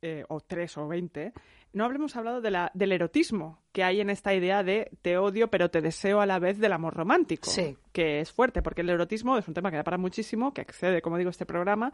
eh, 0.01 0.25
o 0.29 0.39
tres 0.41 0.77
o 0.77 0.87
veinte, 0.87 1.33
no 1.73 1.85
habremos 1.85 2.15
hablado 2.15 2.41
de 2.41 2.51
la, 2.51 2.71
del 2.73 2.91
erotismo 2.91 3.59
que 3.71 3.83
hay 3.83 4.01
en 4.01 4.09
esta 4.09 4.33
idea 4.33 4.63
de 4.63 4.91
te 5.01 5.17
odio 5.17 5.49
pero 5.49 5.69
te 5.69 5.79
deseo 5.81 6.19
a 6.19 6.25
la 6.25 6.39
vez 6.39 6.57
del 6.59 6.73
amor 6.73 6.93
romántico, 6.95 7.49
Sí. 7.49 7.77
que 7.93 8.19
es 8.19 8.31
fuerte, 8.31 8.61
porque 8.61 8.81
el 8.81 8.89
erotismo 8.89 9.37
es 9.37 9.47
un 9.47 9.53
tema 9.53 9.69
que 9.71 9.77
da 9.77 9.83
para 9.83 9.97
muchísimo, 9.97 10.53
que 10.53 10.61
excede, 10.61 11.01
como 11.01 11.17
digo, 11.17 11.29
este 11.29 11.45
programa. 11.45 11.93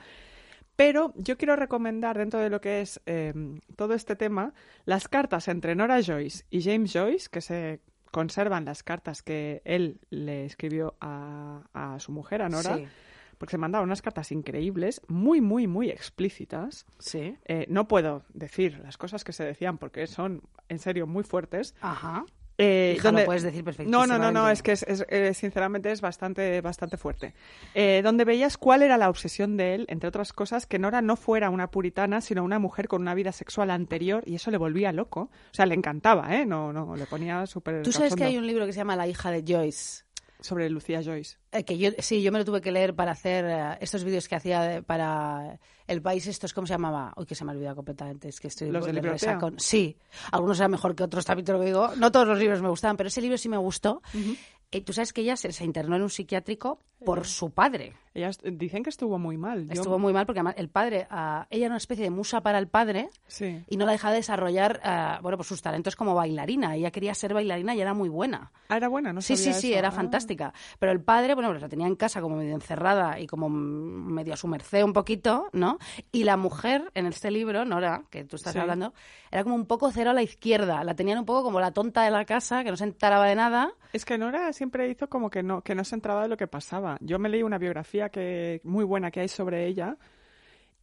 Pero 0.77 1.11
yo 1.17 1.37
quiero 1.37 1.55
recomendar 1.57 2.17
dentro 2.17 2.39
de 2.39 2.49
lo 2.49 2.61
que 2.61 2.79
es 2.81 3.01
eh, 3.07 3.33
todo 3.75 3.93
este 3.95 4.15
tema 4.15 4.53
las 4.85 5.07
cartas 5.09 5.47
entre 5.49 5.75
Nora 5.75 6.01
Joyce 6.01 6.45
y 6.49 6.61
James 6.61 6.93
Joyce, 6.93 7.27
que 7.29 7.41
se 7.41 7.81
conservan 8.11 8.63
las 8.63 8.83
cartas 8.83 9.21
que 9.23 9.61
él 9.65 9.99
le 10.11 10.45
escribió 10.45 10.95
a, 11.01 11.63
a 11.73 11.99
su 11.99 12.11
mujer, 12.13 12.41
a 12.41 12.49
Nora, 12.49 12.77
Sí. 12.77 12.87
porque 13.37 13.51
se 13.51 13.57
mandaron 13.57 13.89
unas 13.89 14.01
cartas 14.01 14.31
increíbles, 14.31 15.01
muy, 15.07 15.41
muy, 15.41 15.67
muy 15.67 15.89
explícitas. 15.89 16.85
Sí. 16.99 17.35
Eh, 17.45 17.65
no 17.69 17.87
puedo 17.87 18.23
decir 18.33 18.79
las 18.83 18.97
cosas 18.97 19.23
que 19.23 19.33
se 19.33 19.43
decían 19.43 19.77
porque 19.79 20.05
son, 20.07 20.41
en 20.69 20.79
serio, 20.79 21.05
muy 21.07 21.23
fuertes. 21.23 21.75
Ajá. 21.81 22.23
Eh, 22.59 22.93
Hija, 22.97 23.11
lo 23.11 23.23
puedes 23.25 23.43
decir 23.43 23.63
No, 23.85 24.07
no, 24.07 24.17
no, 24.31 24.49
es 24.49 24.63
que 24.63 24.71
es, 24.71 24.83
es- 24.83 25.05
eh, 25.09 25.33
sinceramente 25.33 25.91
es 25.91 26.01
bastante, 26.01 26.59
bastante 26.61 26.97
fuerte. 26.97 27.33
Eh, 27.75 28.01
donde 28.03 28.25
veías 28.25 28.57
cuál 28.57 28.81
era 28.81 28.97
la 28.97 29.09
obsesión 29.09 29.57
de 29.57 29.75
él, 29.75 29.85
entre 29.89 30.09
otras 30.09 30.33
cosas, 30.33 30.65
que 30.65 30.79
Nora 30.79 31.01
no 31.01 31.15
fuera 31.15 31.49
una 31.51 31.69
puritana, 31.69 32.19
sino 32.21 32.43
una 32.43 32.57
mujer 32.57 32.87
con 32.87 33.01
una 33.01 33.13
vida 33.13 33.31
sexual 33.31 33.69
anterior, 33.69 34.23
y 34.25 34.35
eso 34.35 34.49
le 34.49 34.57
volvía 34.57 34.91
loco. 34.91 35.29
O 35.51 35.53
sea, 35.53 35.65
le 35.67 35.75
encantaba, 35.75 36.35
¿eh? 36.35 36.45
No, 36.45 36.73
no, 36.73 36.95
le 36.95 37.05
ponía 37.05 37.45
súper. 37.45 37.83
Tú 37.83 37.91
sabes 37.91 38.15
que 38.15 38.23
hay 38.23 38.37
un 38.37 38.47
libro 38.47 38.65
que 38.65 38.73
se 38.73 38.77
llama 38.77 38.95
La 38.95 39.07
hija 39.07 39.29
de 39.29 39.43
Joyce. 39.47 40.06
Sobre 40.39 40.69
Lucía 40.69 41.01
Joyce. 41.03 41.37
Eh, 41.51 41.63
que 41.63 41.77
yo, 41.77 41.91
sí, 41.99 42.21
yo 42.21 42.31
me 42.31 42.37
lo 42.39 42.45
tuve 42.45 42.61
que 42.61 42.71
leer 42.71 42.93
para 42.93 43.11
hacer 43.11 43.45
eh, 43.45 43.77
estos 43.81 44.03
vídeos 44.03 44.27
que 44.27 44.35
hacía 44.35 44.83
para 44.85 45.59
el 45.87 46.01
país 46.01 46.27
estos, 46.27 46.53
¿cómo 46.53 46.67
se 46.67 46.73
llamaba? 46.73 47.13
Uy, 47.17 47.25
que 47.25 47.33
se 47.33 47.43
me 47.43 47.51
ha 47.51 47.55
olvidado 47.55 47.75
completamente, 47.77 48.29
es 48.29 48.39
que 48.39 48.47
estoy 48.49 48.69
¿Los 48.69 48.85
de 48.85 48.91
de 48.91 49.01
biblioteca? 49.01 49.31
resacón. 49.33 49.55
Sí, 49.59 49.97
algunos 50.31 50.59
eran 50.59 50.71
mejor 50.71 50.95
que 50.95 51.03
otros, 51.03 51.25
también 51.25 51.45
te 51.45 51.53
lo 51.53 51.61
digo. 51.61 51.89
No 51.97 52.11
todos 52.11 52.27
los 52.27 52.37
libros 52.37 52.61
me 52.61 52.69
gustaban, 52.69 52.97
pero 52.97 53.07
ese 53.07 53.21
libro 53.21 53.37
sí 53.37 53.49
me 53.49 53.57
gustó. 53.57 54.01
Tú 54.85 54.93
sabes 54.93 55.13
que 55.13 55.21
ella 55.21 55.37
se, 55.37 55.51
se 55.53 55.63
internó 55.63 55.95
en 55.95 56.01
un 56.03 56.09
psiquiátrico 56.09 56.79
por 57.05 57.25
su 57.25 57.51
padre. 57.51 57.93
Ellas 58.13 58.39
dicen 58.43 58.81
que 58.83 58.89
estuvo 58.89 59.19
muy 59.19 59.37
mal. 59.37 59.67
Yo- 59.67 59.73
Estuvo 59.73 59.99
muy 59.99 60.11
mal 60.11 60.25
porque 60.25 60.39
además 60.39 60.55
el 60.57 60.67
padre, 60.69 61.05
ah, 61.11 61.45
ella 61.51 61.65
era 61.67 61.73
una 61.73 61.77
especie 61.77 62.03
de 62.03 62.09
musa 62.09 62.41
para 62.41 62.57
el 62.57 62.67
padre 62.67 63.09
Sí. 63.27 63.63
y 63.69 63.77
no 63.77 63.85
la 63.85 63.91
dejaba 63.91 64.15
desarrollar, 64.15 64.81
ah, 64.83 65.19
bueno, 65.21 65.37
pues 65.37 65.47
sus 65.47 65.61
talentos 65.61 65.95
como 65.95 66.15
bailarina. 66.15 66.75
Ella 66.75 66.89
quería 66.91 67.13
ser 67.13 67.33
bailarina 67.35 67.75
y 67.75 67.81
era 67.81 67.93
muy 67.93 68.09
buena. 68.09 68.51
Ah, 68.69 68.77
era 68.77 68.87
buena, 68.87 69.13
no 69.13 69.21
Sí, 69.21 69.37
sí, 69.37 69.43
sabía 69.45 69.59
sí, 69.59 69.69
eso. 69.69 69.79
era 69.79 69.87
Ah. 69.89 69.91
fantástica. 69.91 70.53
Pero 70.79 70.91
el 70.91 71.01
padre, 71.01 71.35
bueno, 71.35 71.49
pues 71.51 71.61
la 71.61 71.69
tenía 71.69 71.85
en 71.87 71.95
casa 71.95 72.19
como 72.19 72.35
medio 72.35 72.55
encerrada 72.55 73.19
y 73.19 73.27
como 73.27 73.47
medio 73.49 74.33
a 74.33 74.37
su 74.37 74.47
merced 74.47 74.83
un 74.83 74.93
poquito, 74.93 75.47
¿no? 75.53 75.77
Y 76.11 76.23
la 76.23 76.35
mujer 76.35 76.91
en 76.95 77.05
este 77.05 77.29
libro, 77.31 77.63
Nora, 77.63 78.03
que 78.09 78.23
tú 78.25 78.35
estás 78.37 78.53
Sí. 78.53 78.59
hablando, 78.59 78.93
era 79.31 79.43
como 79.43 79.55
un 79.55 79.67
poco 79.67 79.91
cero 79.91 80.09
a 80.09 80.13
la 80.13 80.23
izquierda. 80.23 80.83
La 80.83 80.95
tenían 80.95 81.19
un 81.19 81.25
poco 81.25 81.43
como 81.43 81.59
la 81.59 81.71
tonta 81.71 82.03
de 82.03 82.09
la 82.11 82.25
casa, 82.25 82.63
que 82.63 82.71
no 82.71 82.77
se 82.77 82.85
enteraba 82.85 83.27
de 83.27 83.35
nada. 83.35 83.71
Es 83.93 84.03
que 84.03 84.17
Nora 84.17 84.51
siempre 84.57 84.89
hizo 84.89 85.07
como 85.07 85.29
que 85.29 85.43
no, 85.43 85.61
que 85.61 85.75
no 85.75 85.83
se 85.83 85.95
entraba 85.95 86.23
de 86.23 86.27
lo 86.29 86.35
que 86.37 86.47
pasaba. 86.47 86.97
Yo 86.99 87.19
me 87.19 87.29
leí 87.29 87.43
una 87.43 87.57
biografía 87.57 88.09
que, 88.09 88.59
muy 88.63 88.83
buena 88.83 89.11
que 89.11 89.21
hay 89.21 89.27
sobre 89.29 89.65
ella 89.67 89.95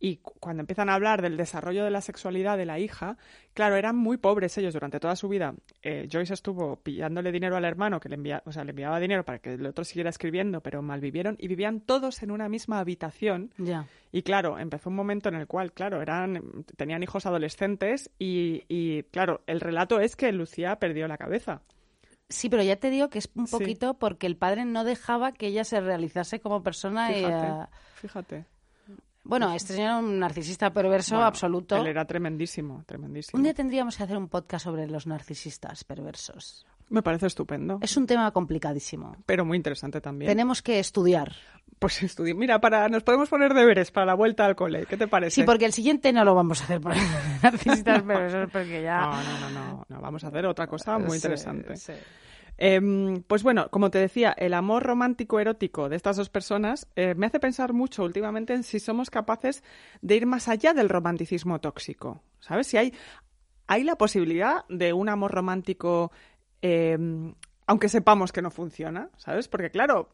y 0.01 0.16
cu- 0.16 0.35
cuando 0.41 0.61
empiezan 0.61 0.91
a 0.91 0.95
hablar 0.95 1.22
del 1.22 1.37
desarrollo 1.37 1.83
de 1.85 1.91
la 1.91 2.01
sexualidad 2.03 2.59
de 2.59 2.66
la 2.66 2.79
hija, 2.79 3.16
claro, 3.55 3.77
eran 3.77 3.97
muy 3.97 4.16
pobres 4.18 4.59
ellos 4.59 4.75
durante 4.75 5.01
toda 5.01 5.16
su 5.16 5.29
vida. 5.29 5.55
Eh, 5.83 6.09
Joyce 6.12 6.35
estuvo 6.35 6.77
pillándole 6.77 7.33
dinero 7.33 7.57
al 7.57 7.64
hermano, 7.64 8.01
que 8.01 8.09
le, 8.11 8.16
envía, 8.16 8.43
o 8.45 8.53
sea, 8.53 8.64
le 8.64 8.70
enviaba 8.70 9.01
dinero 9.01 9.25
para 9.25 9.39
que 9.39 9.55
el 9.55 9.64
otro 9.64 9.85
siguiera 9.85 10.11
escribiendo, 10.11 10.61
pero 10.61 10.83
malvivieron 10.83 11.37
y 11.39 11.49
vivían 11.49 11.81
todos 11.81 12.22
en 12.22 12.33
una 12.33 12.49
misma 12.49 12.81
habitación. 12.81 13.51
Ya. 13.57 13.87
Y 14.12 14.22
claro, 14.22 14.59
empezó 14.59 14.91
un 14.91 14.97
momento 14.97 15.29
en 15.31 15.37
el 15.37 15.47
cual, 15.47 15.72
claro, 15.72 16.03
eran, 16.03 16.64
tenían 16.77 17.03
hijos 17.03 17.25
adolescentes 17.25 18.11
y, 18.18 18.64
y, 18.68 19.05
claro, 19.05 19.41
el 19.47 19.61
relato 19.61 20.01
es 20.01 20.16
que 20.16 20.31
Lucía 20.33 20.77
perdió 20.77 21.09
la 21.09 21.16
cabeza. 21.16 21.62
Sí, 22.29 22.49
pero 22.49 22.62
ya 22.62 22.77
te 22.77 22.91
digo 22.91 23.09
que 23.11 23.18
es 23.18 23.29
un 23.35 23.47
Sí. 23.47 23.53
poquito 23.53 23.95
porque 23.95 24.27
el 24.27 24.37
padre 24.37 24.64
no 24.64 24.83
dejaba 24.85 25.33
que 25.33 25.47
ella 25.49 25.64
se 25.64 25.81
realizase 25.81 26.41
como 26.41 26.62
persona. 26.62 27.11
y, 27.12 27.16
Fíjate, 27.16 27.47
eh, 27.47 27.66
fíjate. 27.95 28.45
bueno, 29.25 29.53
este 29.53 29.75
señor 29.75 29.89
era 29.91 29.99
un 29.99 30.18
narcisista 30.18 30.72
perverso 30.72 31.14
Bueno, 31.16 31.27
absoluto. 31.27 31.77
Él 31.77 31.87
era 31.87 32.05
tremendísimo, 32.07 32.83
tremendísimo. 32.87 33.37
Un 33.39 33.43
día 33.45 33.55
tendríamos 33.55 33.97
que 33.97 34.03
hacer 34.05 34.16
un 34.16 34.29
podcast 34.29 34.64
sobre 34.64 34.87
los 34.87 35.07
narcisistas 35.07 35.85
perversos. 35.85 36.66
Me 36.95 37.03
parece 37.03 37.27
estupendo, 37.27 37.79
Es 37.83 37.97
un 37.97 38.07
tema 38.07 38.31
complicadísimo. 38.31 39.17
pero 39.27 39.45
muy 39.45 39.57
interesante 39.57 40.01
también. 40.01 40.31
Tenemos 40.31 40.63
que 40.63 40.79
estudiar. 40.79 41.33
Pues 41.79 42.03
estudiar. 42.03 42.37
Mira, 42.37 42.61
para 42.61 42.89
nos 42.89 43.03
podemos 43.03 43.29
poner 43.29 43.53
deberes 43.53 43.91
para 43.91 44.07
la 44.07 44.15
vuelta 44.15 44.47
al 44.47 44.55
cole. 44.57 44.87
¿Qué 44.87 44.97
te 44.97 45.09
parece? 45.09 45.35
Sí, 45.35 45.43
porque 45.43 45.65
el 45.67 45.73
siguiente 45.73 46.13
no 46.13 46.25
lo 46.25 46.35
vamos 46.35 46.61
a 46.61 46.65
hacer 46.65 46.81
por 46.81 46.95
narcisistas 47.43 48.03
perversos, 48.03 48.49
porque 48.53 48.83
ya... 48.83 49.01
No, 49.01 49.11
no, 49.23 49.41
no, 49.41 49.51
no, 49.51 49.87
no, 49.89 50.01
Vamos 50.01 50.25
a 50.25 50.29
hacer 50.29 50.47
otra 50.47 50.67
cosa 50.67 50.99
muy 50.99 51.11
Sí, 51.11 51.17
interesante. 51.17 51.77
sí. 51.77 51.93
Em, 52.57 53.23
pues 53.27 53.43
bueno, 53.43 53.69
como 53.71 53.91
te 53.91 53.99
decía, 53.99 54.33
el 54.39 54.55
amor 54.55 54.85
romántico 54.85 55.41
erótico 55.41 55.89
de 55.89 55.97
estas 55.97 56.17
dos 56.17 56.29
personas 56.31 56.87
eh, 56.95 57.15
me 57.17 57.27
hace 57.27 57.41
pensar 57.41 57.73
mucho 57.73 58.05
últimamente 58.05 58.55
en 58.55 58.63
si 58.63 58.79
somos 58.79 59.11
capaces 59.11 59.65
de 60.03 60.15
ir 60.15 60.27
más 60.27 60.47
allá 60.49 60.73
del 60.73 60.89
romanticismo 60.89 61.61
tóxico. 61.61 62.23
¿Sabes? 62.39 62.69
Si 62.69 62.77
hay, 62.77 62.95
hay 63.67 63.83
la 63.83 63.97
posibilidad 63.97 64.65
de 64.69 64.93
un 64.93 65.09
amor 65.09 65.33
romántico, 65.33 66.13
em, 66.63 67.35
aunque 67.67 67.89
sepamos 67.89 68.33
que 68.33 68.43
no 68.43 68.51
funciona, 68.51 69.11
¿sabes? 69.17 69.49
Porque 69.49 69.71
claro, 69.71 70.09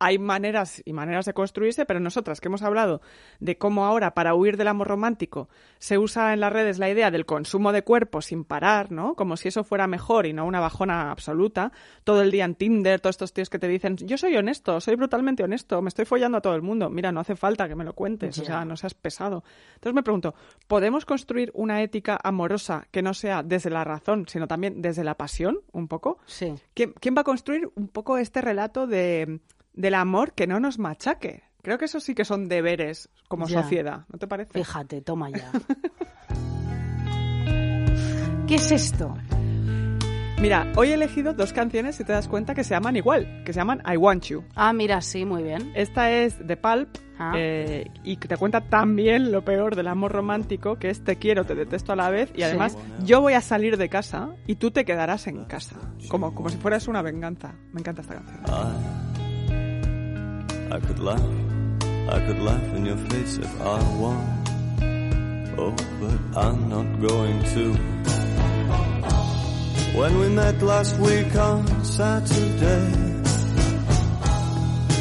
hay 0.00 0.18
maneras 0.18 0.82
y 0.86 0.94
maneras 0.94 1.26
de 1.26 1.34
construirse, 1.34 1.84
pero 1.84 2.00
nosotras 2.00 2.40
que 2.40 2.48
hemos 2.48 2.62
hablado 2.62 3.02
de 3.38 3.58
cómo 3.58 3.84
ahora 3.84 4.14
para 4.14 4.34
huir 4.34 4.56
del 4.56 4.68
amor 4.68 4.88
romántico 4.88 5.50
se 5.78 5.98
usa 5.98 6.32
en 6.32 6.40
las 6.40 6.52
redes 6.52 6.78
la 6.78 6.88
idea 6.88 7.10
del 7.10 7.26
consumo 7.26 7.70
de 7.70 7.82
cuerpos 7.82 8.26
sin 8.26 8.44
parar, 8.44 8.90
¿no? 8.90 9.14
Como 9.14 9.36
si 9.36 9.48
eso 9.48 9.62
fuera 9.62 9.86
mejor 9.86 10.24
y 10.24 10.32
no 10.32 10.46
una 10.46 10.58
bajona 10.58 11.10
absoluta. 11.10 11.70
Todo 12.02 12.22
el 12.22 12.30
día 12.30 12.46
en 12.46 12.54
Tinder, 12.54 12.98
todos 12.98 13.14
estos 13.14 13.34
tíos 13.34 13.50
que 13.50 13.58
te 13.58 13.68
dicen, 13.68 13.98
yo 13.98 14.16
soy 14.16 14.34
honesto, 14.36 14.80
soy 14.80 14.96
brutalmente 14.96 15.44
honesto, 15.44 15.82
me 15.82 15.88
estoy 15.88 16.06
follando 16.06 16.38
a 16.38 16.40
todo 16.40 16.54
el 16.54 16.62
mundo. 16.62 16.88
Mira, 16.88 17.12
no 17.12 17.20
hace 17.20 17.36
falta 17.36 17.68
que 17.68 17.74
me 17.74 17.84
lo 17.84 17.92
cuentes, 17.92 18.38
o 18.38 18.44
sea, 18.44 18.64
no 18.64 18.76
seas 18.78 18.94
pesado. 18.94 19.44
Entonces 19.74 19.94
me 19.94 20.02
pregunto, 20.02 20.34
¿podemos 20.66 21.04
construir 21.04 21.50
una 21.52 21.82
ética 21.82 22.18
amorosa 22.24 22.88
que 22.90 23.02
no 23.02 23.12
sea 23.12 23.42
desde 23.42 23.68
la 23.68 23.84
razón, 23.84 24.24
sino 24.28 24.48
también 24.48 24.80
desde 24.80 25.04
la 25.04 25.14
pasión, 25.16 25.60
un 25.72 25.88
poco? 25.88 26.16
Sí. 26.24 26.54
¿Quién, 26.72 26.94
quién 26.98 27.14
va 27.14 27.20
a 27.20 27.24
construir 27.24 27.70
un 27.74 27.88
poco 27.88 28.16
este 28.16 28.40
relato 28.40 28.86
de, 28.86 29.40
del 29.72 29.94
amor 29.94 30.32
que 30.32 30.46
no 30.46 30.60
nos 30.60 30.78
machaque? 30.78 31.42
Creo 31.62 31.78
que 31.78 31.84
eso 31.86 32.00
sí 32.00 32.14
que 32.14 32.24
son 32.24 32.48
deberes 32.48 33.10
como 33.28 33.46
Ya. 33.46 33.62
sociedad, 33.62 34.04
¿no 34.12 34.18
te 34.18 34.26
parece? 34.26 34.52
Fíjate, 34.52 35.00
toma 35.02 35.30
ya. 35.30 35.50
¿Qué 38.46 38.54
es 38.56 38.72
esto? 38.72 39.14
Mira, 40.40 40.72
hoy 40.74 40.88
he 40.88 40.94
elegido 40.94 41.34
dos 41.34 41.52
canciones, 41.52 41.96
si 41.96 42.04
te 42.04 42.12
das 42.12 42.26
cuenta, 42.26 42.54
que 42.54 42.64
se 42.64 42.70
llaman 42.70 42.96
igual, 42.96 43.42
que 43.44 43.52
se 43.52 43.58
llaman 43.60 43.82
I 43.86 43.96
Want 43.98 44.24
You. 44.24 44.42
Ah, 44.56 44.72
mira, 44.72 45.02
sí, 45.02 45.26
muy 45.26 45.42
bien. 45.42 45.70
Esta 45.74 46.10
es 46.10 46.44
de 46.46 46.56
Pulp 46.56 46.88
Ah. 47.22 47.34
eh, 47.36 47.84
y 48.02 48.16
te 48.16 48.34
cuenta 48.38 48.62
también 48.62 49.30
lo 49.30 49.44
peor 49.44 49.76
del 49.76 49.86
amor 49.88 50.12
romántico, 50.12 50.76
que 50.78 50.88
es 50.88 51.04
te 51.04 51.16
quiero, 51.16 51.44
te 51.44 51.54
detesto 51.54 51.92
a 51.92 51.96
la 51.96 52.08
vez 52.08 52.32
y 52.34 52.42
además 52.42 52.78
yo 53.04 53.20
voy 53.20 53.34
a 53.34 53.42
salir 53.42 53.76
de 53.76 53.90
casa 53.90 54.30
y 54.46 54.54
tú 54.56 54.70
te 54.70 54.86
quedarás 54.86 55.26
en 55.26 55.44
casa, 55.44 55.76
como, 56.08 56.34
como 56.34 56.48
si 56.48 56.56
fueras 56.56 56.88
una 56.88 57.02
venganza. 57.02 57.52
Me 57.74 57.80
encanta 57.80 58.00
esta 58.00 58.14
canción. 58.14 58.40
I 60.72 60.78
could 60.78 61.00
laugh, 61.00 61.20
I 62.08 62.20
could 62.26 62.38
laugh 62.38 62.62
in 62.76 62.86
your 62.86 62.96
face 62.96 63.38
if 63.38 63.60
I 63.60 63.82
want. 63.98 64.48
Oh, 65.58 65.74
but 66.00 66.20
I'm 66.38 66.68
not 66.68 67.00
going 67.00 67.42
to. 67.54 67.74
When 69.98 70.18
we 70.20 70.28
met 70.28 70.62
last 70.62 70.96
week 70.98 71.34
on 71.34 71.84
Saturday, 71.84 72.86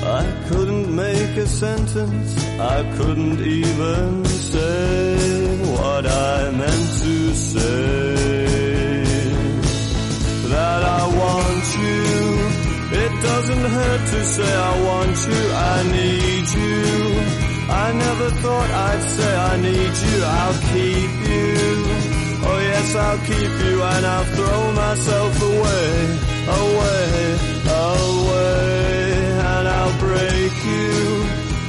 I 0.02 0.26
couldn't 0.48 0.96
make 0.96 1.38
a 1.38 1.46
sentence, 1.46 2.30
I 2.60 2.82
couldn't 2.98 3.40
even 3.40 4.26
say 4.26 5.58
what 5.76 6.08
I 6.08 6.50
meant 6.50 6.88
to 7.04 7.36
say. 7.36 8.16
That 10.50 10.84
I 10.84 11.08
want 11.22 11.78
you. 11.78 12.29
It 13.20 13.24
doesn't 13.24 13.66
hurt 13.78 14.08
to 14.12 14.24
say 14.24 14.56
I 14.56 14.82
want 14.88 15.18
you, 15.28 15.44
I 15.52 15.78
need 15.92 16.48
you. 16.56 16.88
I 17.70 17.92
never 17.92 18.30
thought 18.42 18.70
I'd 18.72 19.04
say 19.04 19.36
I 19.36 19.58
need 19.58 19.94
you, 20.08 20.18
I'll 20.24 20.60
keep 20.72 21.14
you. 21.28 21.50
Oh 22.48 22.60
yes, 22.72 22.96
I'll 22.96 23.18
keep 23.18 23.54
you 23.68 23.84
and 23.84 24.06
I'll 24.06 24.30
throw 24.38 24.72
myself 24.72 25.34
away, 25.52 25.92
away, 26.64 27.08
away. 27.92 29.10
And 29.52 29.68
I'll 29.68 30.00
break 30.00 30.56
you 30.64 30.96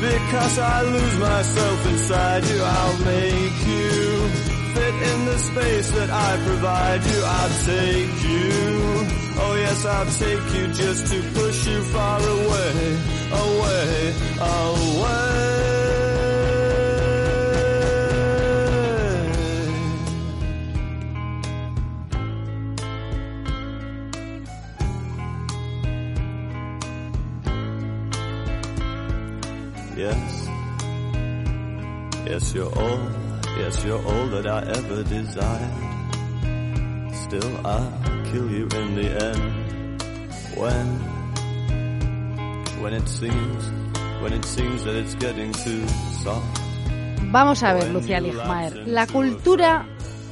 because 0.06 0.56
I 0.56 0.82
lose 0.82 1.18
myself 1.18 1.86
inside 1.86 2.44
you. 2.44 2.62
I'll 2.62 2.98
make 2.98 3.58
you 3.66 4.28
fit 4.74 4.94
in 5.10 5.24
the 5.24 5.38
space 5.50 5.90
that 5.98 6.10
I 6.10 6.30
provide 6.46 7.04
you. 7.04 7.20
I'll 7.24 7.64
take 7.66 8.22
you. 8.22 9.19
Yes, 9.70 9.84
I'll 9.86 10.04
take 10.06 10.52
you 10.52 10.66
just 10.74 11.06
to 11.12 11.22
push 11.32 11.66
you 11.68 11.80
far 11.84 12.18
away, 12.18 12.98
away, 13.30 14.14
away. 14.40 15.30
Yes, 29.96 30.48
yes, 32.26 32.54
you're 32.54 32.74
all, 32.76 33.10
yes, 33.56 33.84
you're 33.84 34.04
all 34.04 34.26
that 34.34 34.48
I 34.48 34.62
ever 34.62 35.04
desired. 35.04 36.00
Still, 37.14 37.64
I'll 37.64 38.10
kill 38.32 38.50
you 38.50 38.64
in 38.64 38.94
the 38.96 39.24
end. 39.24 39.59
When, 40.60 40.86
when 42.82 42.92
it 42.92 43.08
seems, 43.08 43.72
when 44.20 44.34
it 44.34 44.44
seems 44.44 44.84
that 44.84 44.94
it's 44.94 45.14
getting 45.14 45.52
too 45.52 45.88
soft. 46.22 46.60
Vamos 47.30 47.62
a 47.62 47.72
ver, 47.72 47.88
Lucía 47.88 48.20
Ligmaer. 48.20 48.86
La 48.86 49.06
cultura, 49.06 49.86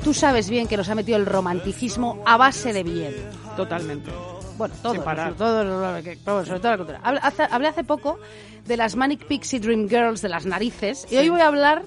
tú 0.04 0.12
sabes 0.12 0.50
bien 0.50 0.68
que 0.68 0.76
nos 0.76 0.90
ha 0.90 0.94
metido 0.94 1.16
el 1.16 1.24
romanticismo 1.24 2.22
a 2.26 2.36
base 2.36 2.74
de 2.74 2.82
bien. 2.82 3.14
Totalmente. 3.56 4.10
Bueno, 4.58 4.74
todo, 4.82 5.02
parar. 5.02 5.32
todo, 5.32 5.64
sobre 6.44 6.60
todo 6.60 6.72
la 6.72 6.76
cultura. 6.76 7.00
Hablé 7.02 7.68
hace 7.68 7.84
poco 7.84 8.18
de 8.66 8.76
las 8.76 8.96
Manic 8.96 9.24
Pixie 9.24 9.60
Dream 9.60 9.88
Girls 9.88 10.20
de 10.20 10.28
las 10.28 10.44
narices 10.44 11.06
y 11.10 11.16
hoy 11.16 11.30
voy 11.30 11.40
a 11.40 11.46
hablar 11.46 11.84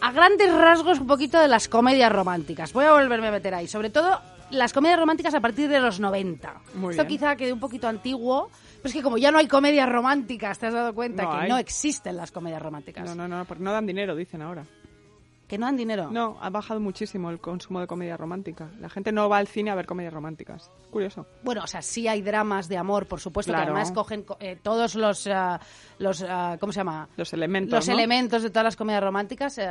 a 0.00 0.10
grandes 0.10 0.52
rasgos 0.52 0.98
un 0.98 1.06
poquito 1.06 1.38
de 1.38 1.46
las 1.46 1.68
comedias 1.68 2.10
románticas. 2.10 2.72
Voy 2.72 2.86
a 2.86 2.92
volverme 2.92 3.28
a 3.28 3.30
meter 3.30 3.54
ahí, 3.54 3.68
sobre 3.68 3.90
todo 3.90 4.20
las 4.54 4.72
comedias 4.72 4.98
románticas 4.98 5.34
a 5.34 5.40
partir 5.40 5.68
de 5.68 5.80
los 5.80 6.00
90. 6.00 6.60
Muy 6.74 6.90
Esto 6.92 7.04
bien. 7.04 7.18
quizá 7.18 7.36
quede 7.36 7.52
un 7.52 7.60
poquito 7.60 7.88
antiguo, 7.88 8.50
pero 8.76 8.88
es 8.88 8.92
que 8.94 9.02
como 9.02 9.18
ya 9.18 9.30
no 9.30 9.38
hay 9.38 9.48
comedias 9.48 9.88
románticas, 9.88 10.58
te 10.58 10.66
has 10.66 10.74
dado 10.74 10.94
cuenta 10.94 11.22
No 11.24 11.30
que 11.30 11.36
hay. 11.36 11.48
no 11.48 11.58
existen 11.58 12.16
las 12.16 12.30
comedias 12.32 12.62
románticas. 12.62 13.04
No, 13.04 13.14
no, 13.14 13.28
no, 13.28 13.44
porque 13.44 13.62
no 13.62 13.72
dan 13.72 13.86
dinero, 13.86 14.14
dicen 14.16 14.42
ahora. 14.42 14.64
Que 15.46 15.58
no 15.58 15.66
dan 15.66 15.76
dinero. 15.76 16.10
No, 16.10 16.38
ha 16.40 16.48
bajado 16.48 16.80
muchísimo 16.80 17.28
el 17.28 17.38
consumo 17.38 17.78
de 17.78 17.86
comedia 17.86 18.16
romántica. 18.16 18.70
La 18.80 18.88
gente 18.88 19.12
no 19.12 19.28
va 19.28 19.36
al 19.36 19.46
cine 19.46 19.70
a 19.70 19.74
ver 19.74 19.84
comedias 19.84 20.14
románticas. 20.14 20.70
Curioso. 20.90 21.26
Bueno, 21.42 21.62
o 21.64 21.66
sea, 21.66 21.82
sí 21.82 22.08
hay 22.08 22.22
dramas 22.22 22.66
de 22.66 22.78
amor, 22.78 23.06
por 23.06 23.20
supuesto, 23.20 23.52
Claro. 23.52 23.66
que 23.66 23.70
además 23.72 23.92
cogen 23.92 24.22
co- 24.22 24.38
eh, 24.40 24.56
todos 24.62 24.94
los, 24.94 25.26
ah, 25.26 25.60
los 25.98 26.24
ah, 26.26 26.56
¿cómo 26.58 26.72
se 26.72 26.78
llama? 26.80 27.10
Los 27.18 27.34
elementos, 27.34 27.76
Los 27.76 27.88
¿no? 27.88 27.92
elementos 27.94 28.42
de 28.42 28.48
todas 28.48 28.64
las 28.64 28.74
comedias 28.76 29.02
románticas, 29.04 29.58
eh, 29.58 29.68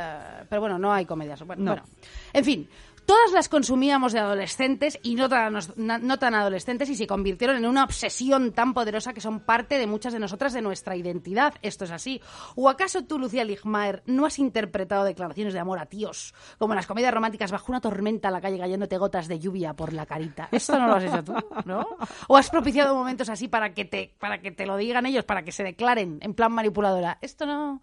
pero 0.48 0.60
bueno, 0.60 0.78
no 0.78 0.92
hay 0.92 1.06
comedias. 1.06 1.42
Bueno, 1.44 1.64
No. 1.64 1.70
bueno. 1.72 1.86
en 2.32 2.44
fin, 2.44 2.68
todas 3.06 3.32
las 3.32 3.48
consumíamos 3.48 4.12
de 4.12 4.20
adolescentes 4.20 4.98
y 5.02 5.14
no 5.14 5.28
tan, 5.28 5.56
no 5.76 6.18
tan 6.18 6.34
adolescentes 6.34 6.88
y 6.88 6.96
se 6.96 7.06
convirtieron 7.06 7.56
en 7.56 7.66
una 7.66 7.84
obsesión 7.84 8.52
tan 8.52 8.74
poderosa 8.74 9.12
que 9.12 9.20
son 9.20 9.40
parte 9.40 9.78
de 9.78 9.86
muchas 9.86 10.12
de 10.12 10.18
nosotras 10.18 10.52
de 10.52 10.62
nuestra 10.62 10.96
identidad. 10.96 11.54
Esto 11.62 11.84
es 11.84 11.90
así. 11.90 12.20
¿O 12.56 12.68
acaso 12.68 13.04
tú, 13.04 13.18
Lucía 13.18 13.44
Ligmaer, 13.44 14.02
no 14.06 14.26
has 14.26 14.38
interpretado 14.38 15.04
declaraciones 15.04 15.54
de 15.54 15.60
amor 15.60 15.78
a 15.78 15.86
tíos, 15.86 16.34
como 16.58 16.72
en 16.72 16.76
las 16.76 16.86
comedias 16.86 17.14
románticas 17.14 17.52
bajo 17.52 17.70
una 17.70 17.80
tormenta 17.80 18.28
a 18.28 18.30
la 18.30 18.40
calle 18.40 18.58
cayéndote 18.58 18.98
gotas 18.98 19.28
de 19.28 19.38
lluvia 19.38 19.74
por 19.74 19.92
la 19.92 20.06
carita? 20.06 20.48
Esto 20.50 20.78
no 20.78 20.86
lo 20.86 20.94
has 20.94 21.04
hecho 21.04 21.24
tú, 21.24 21.34
¿no? 21.64 21.86
¿O 22.28 22.36
has 22.36 22.50
propiciado 22.50 22.94
momentos 22.94 23.28
así 23.28 23.48
para 23.48 23.74
que 23.74 23.84
te, 23.84 24.14
para 24.18 24.40
que 24.40 24.50
te 24.50 24.66
lo 24.66 24.76
digan 24.76 25.06
ellos, 25.06 25.24
para 25.24 25.42
que 25.42 25.52
se 25.52 25.62
declaren 25.62 26.18
en 26.20 26.34
plan 26.34 26.52
manipuladora? 26.52 27.18
Esto 27.20 27.46
no... 27.46 27.80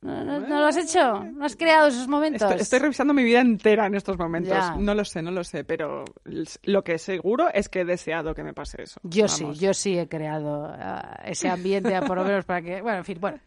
No, 0.00 0.24
no- 0.24 0.38
no 0.38 0.60
lo 0.60 0.66
has 0.66 0.76
hecho, 0.76 1.24
no 1.24 1.44
has 1.44 1.56
creado 1.56 1.88
esos 1.88 2.06
momentos. 2.06 2.42
Estoy, 2.42 2.60
estoy 2.62 2.78
revisando 2.78 3.12
mi 3.12 3.24
vida 3.24 3.40
entera 3.40 3.86
en 3.86 3.96
estos 3.96 4.16
momentos. 4.16 4.52
Ya. 4.56 4.76
No 4.76 4.94
lo 4.94 5.04
sé, 5.04 5.22
no 5.22 5.32
lo 5.32 5.42
sé, 5.42 5.64
pero 5.64 6.04
lo 6.62 6.84
que 6.84 6.98
seguro 6.98 7.48
es 7.52 7.68
que 7.68 7.80
he 7.80 7.84
deseado 7.84 8.32
que 8.34 8.44
me 8.44 8.54
pase 8.54 8.82
eso. 8.82 9.00
Yo 9.02 9.24
Vamos. 9.24 9.36
sí, 9.36 9.54
yo 9.54 9.74
sí 9.74 9.98
he 9.98 10.08
creado 10.08 10.66
ah, 10.72 11.20
ese 11.24 11.48
ambiente, 11.48 12.00
por 12.02 12.16
lo 12.18 12.24
menos 12.24 12.44
para 12.44 12.62
que. 12.62 12.80
Bueno, 12.80 12.98
en 12.98 13.04
fin, 13.04 13.18
bueno. 13.20 13.38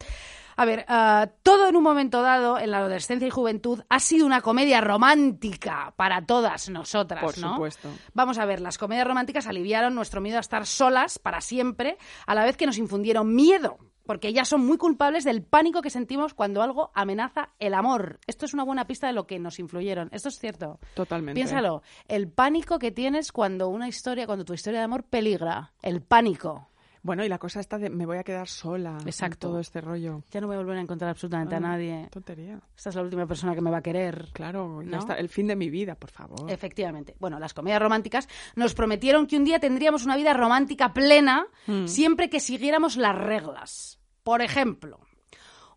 A 0.57 0.65
ver, 0.65 0.83
ah, 0.89 1.29
todo 1.41 1.69
en 1.69 1.75
un 1.77 1.81
momento 1.83 2.21
dado, 2.21 2.59
en 2.59 2.69
la 2.71 2.79
adolescencia 2.79 3.25
y 3.25 3.31
juventud, 3.31 3.81
ha 3.87 3.99
sido 3.99 4.25
una 4.25 4.41
comedia 4.41 4.81
romántica 4.81 5.93
para 5.95 6.25
todas 6.25 6.69
nosotras, 6.69 7.23
Por 7.23 7.37
¿no? 7.39 7.53
supuesto. 7.53 7.89
Vamos 8.13 8.37
a 8.37 8.45
ver, 8.45 8.59
las 8.59 8.77
comedias 8.77 9.07
románticas 9.07 9.47
aliviaron 9.47 9.95
nuestro 9.95 10.19
miedo 10.19 10.37
a 10.37 10.41
estar 10.41 10.65
solas 10.67 11.17
para 11.17 11.39
siempre, 11.39 11.97
a 12.27 12.35
la 12.35 12.43
vez 12.43 12.57
que 12.57 12.65
nos 12.65 12.77
infundieron 12.77 13.33
miedo. 13.33 13.77
Porque 14.05 14.29
ellas 14.29 14.47
son 14.47 14.65
muy 14.65 14.77
culpables 14.77 15.23
del 15.23 15.43
pánico 15.43 15.81
que 15.81 15.89
sentimos 15.89 16.33
cuando 16.33 16.61
algo 16.61 16.91
amenaza 16.93 17.49
el 17.59 17.73
amor. 17.73 18.19
Esto 18.27 18.45
es 18.45 18.53
una 18.53 18.63
buena 18.63 18.87
pista 18.87 19.07
de 19.07 19.13
lo 19.13 19.27
que 19.27 19.39
nos 19.39 19.59
influyeron. 19.59 20.09
Esto 20.11 20.29
es 20.29 20.39
cierto. 20.39 20.79
Totalmente. 20.93 21.35
Piénsalo, 21.37 21.83
el 22.07 22.29
pánico 22.29 22.79
que 22.79 22.91
tienes 22.91 23.31
cuando 23.31 23.69
una 23.69 23.87
historia, 23.87 24.25
cuando 24.25 24.45
tu 24.45 24.53
historia 24.53 24.79
de 24.79 24.85
amor 24.85 25.03
peligra, 25.03 25.73
el 25.81 26.01
pánico. 26.01 26.70
Bueno, 27.03 27.25
y 27.25 27.29
la 27.29 27.39
cosa 27.39 27.59
está 27.59 27.79
de 27.79 27.89
me 27.89 28.05
voy 28.05 28.17
a 28.17 28.23
quedar 28.23 28.47
sola. 28.47 28.97
en 29.01 29.07
Exacto. 29.07 29.47
Todo 29.47 29.59
este 29.59 29.81
rollo. 29.81 30.23
Ya 30.31 30.39
no 30.39 30.47
voy 30.47 30.55
a 30.55 30.59
volver 30.59 30.77
a 30.77 30.81
encontrar 30.81 31.09
absolutamente 31.09 31.55
a 31.55 31.59
nadie. 31.59 32.07
Tontería. 32.11 32.59
Esta 32.77 32.89
es 32.89 32.95
la 32.95 33.01
última 33.01 33.25
persona 33.25 33.55
que 33.55 33.61
me 33.61 33.71
va 33.71 33.77
a 33.77 33.81
querer. 33.81 34.29
Claro, 34.33 34.81
ya 34.83 34.89
¿No? 34.91 34.99
está. 34.99 35.15
El 35.15 35.27
fin 35.29 35.47
de 35.47 35.55
mi 35.55 35.69
vida, 35.71 35.95
por 35.95 36.11
favor. 36.11 36.49
Efectivamente. 36.51 37.15
Bueno, 37.19 37.39
las 37.39 37.53
comedias 37.55 37.81
románticas 37.81 38.27
nos 38.55 38.75
prometieron 38.75 39.25
que 39.25 39.37
un 39.37 39.45
día 39.45 39.59
tendríamos 39.59 40.05
una 40.05 40.15
vida 40.15 40.33
romántica 40.33 40.93
plena 40.93 41.47
Mm. 41.67 41.87
siempre 41.87 42.29
que 42.29 42.39
siguiéramos 42.39 42.97
las 42.97 43.17
reglas. 43.17 43.99
Por 44.23 44.41
ejemplo, 44.43 44.99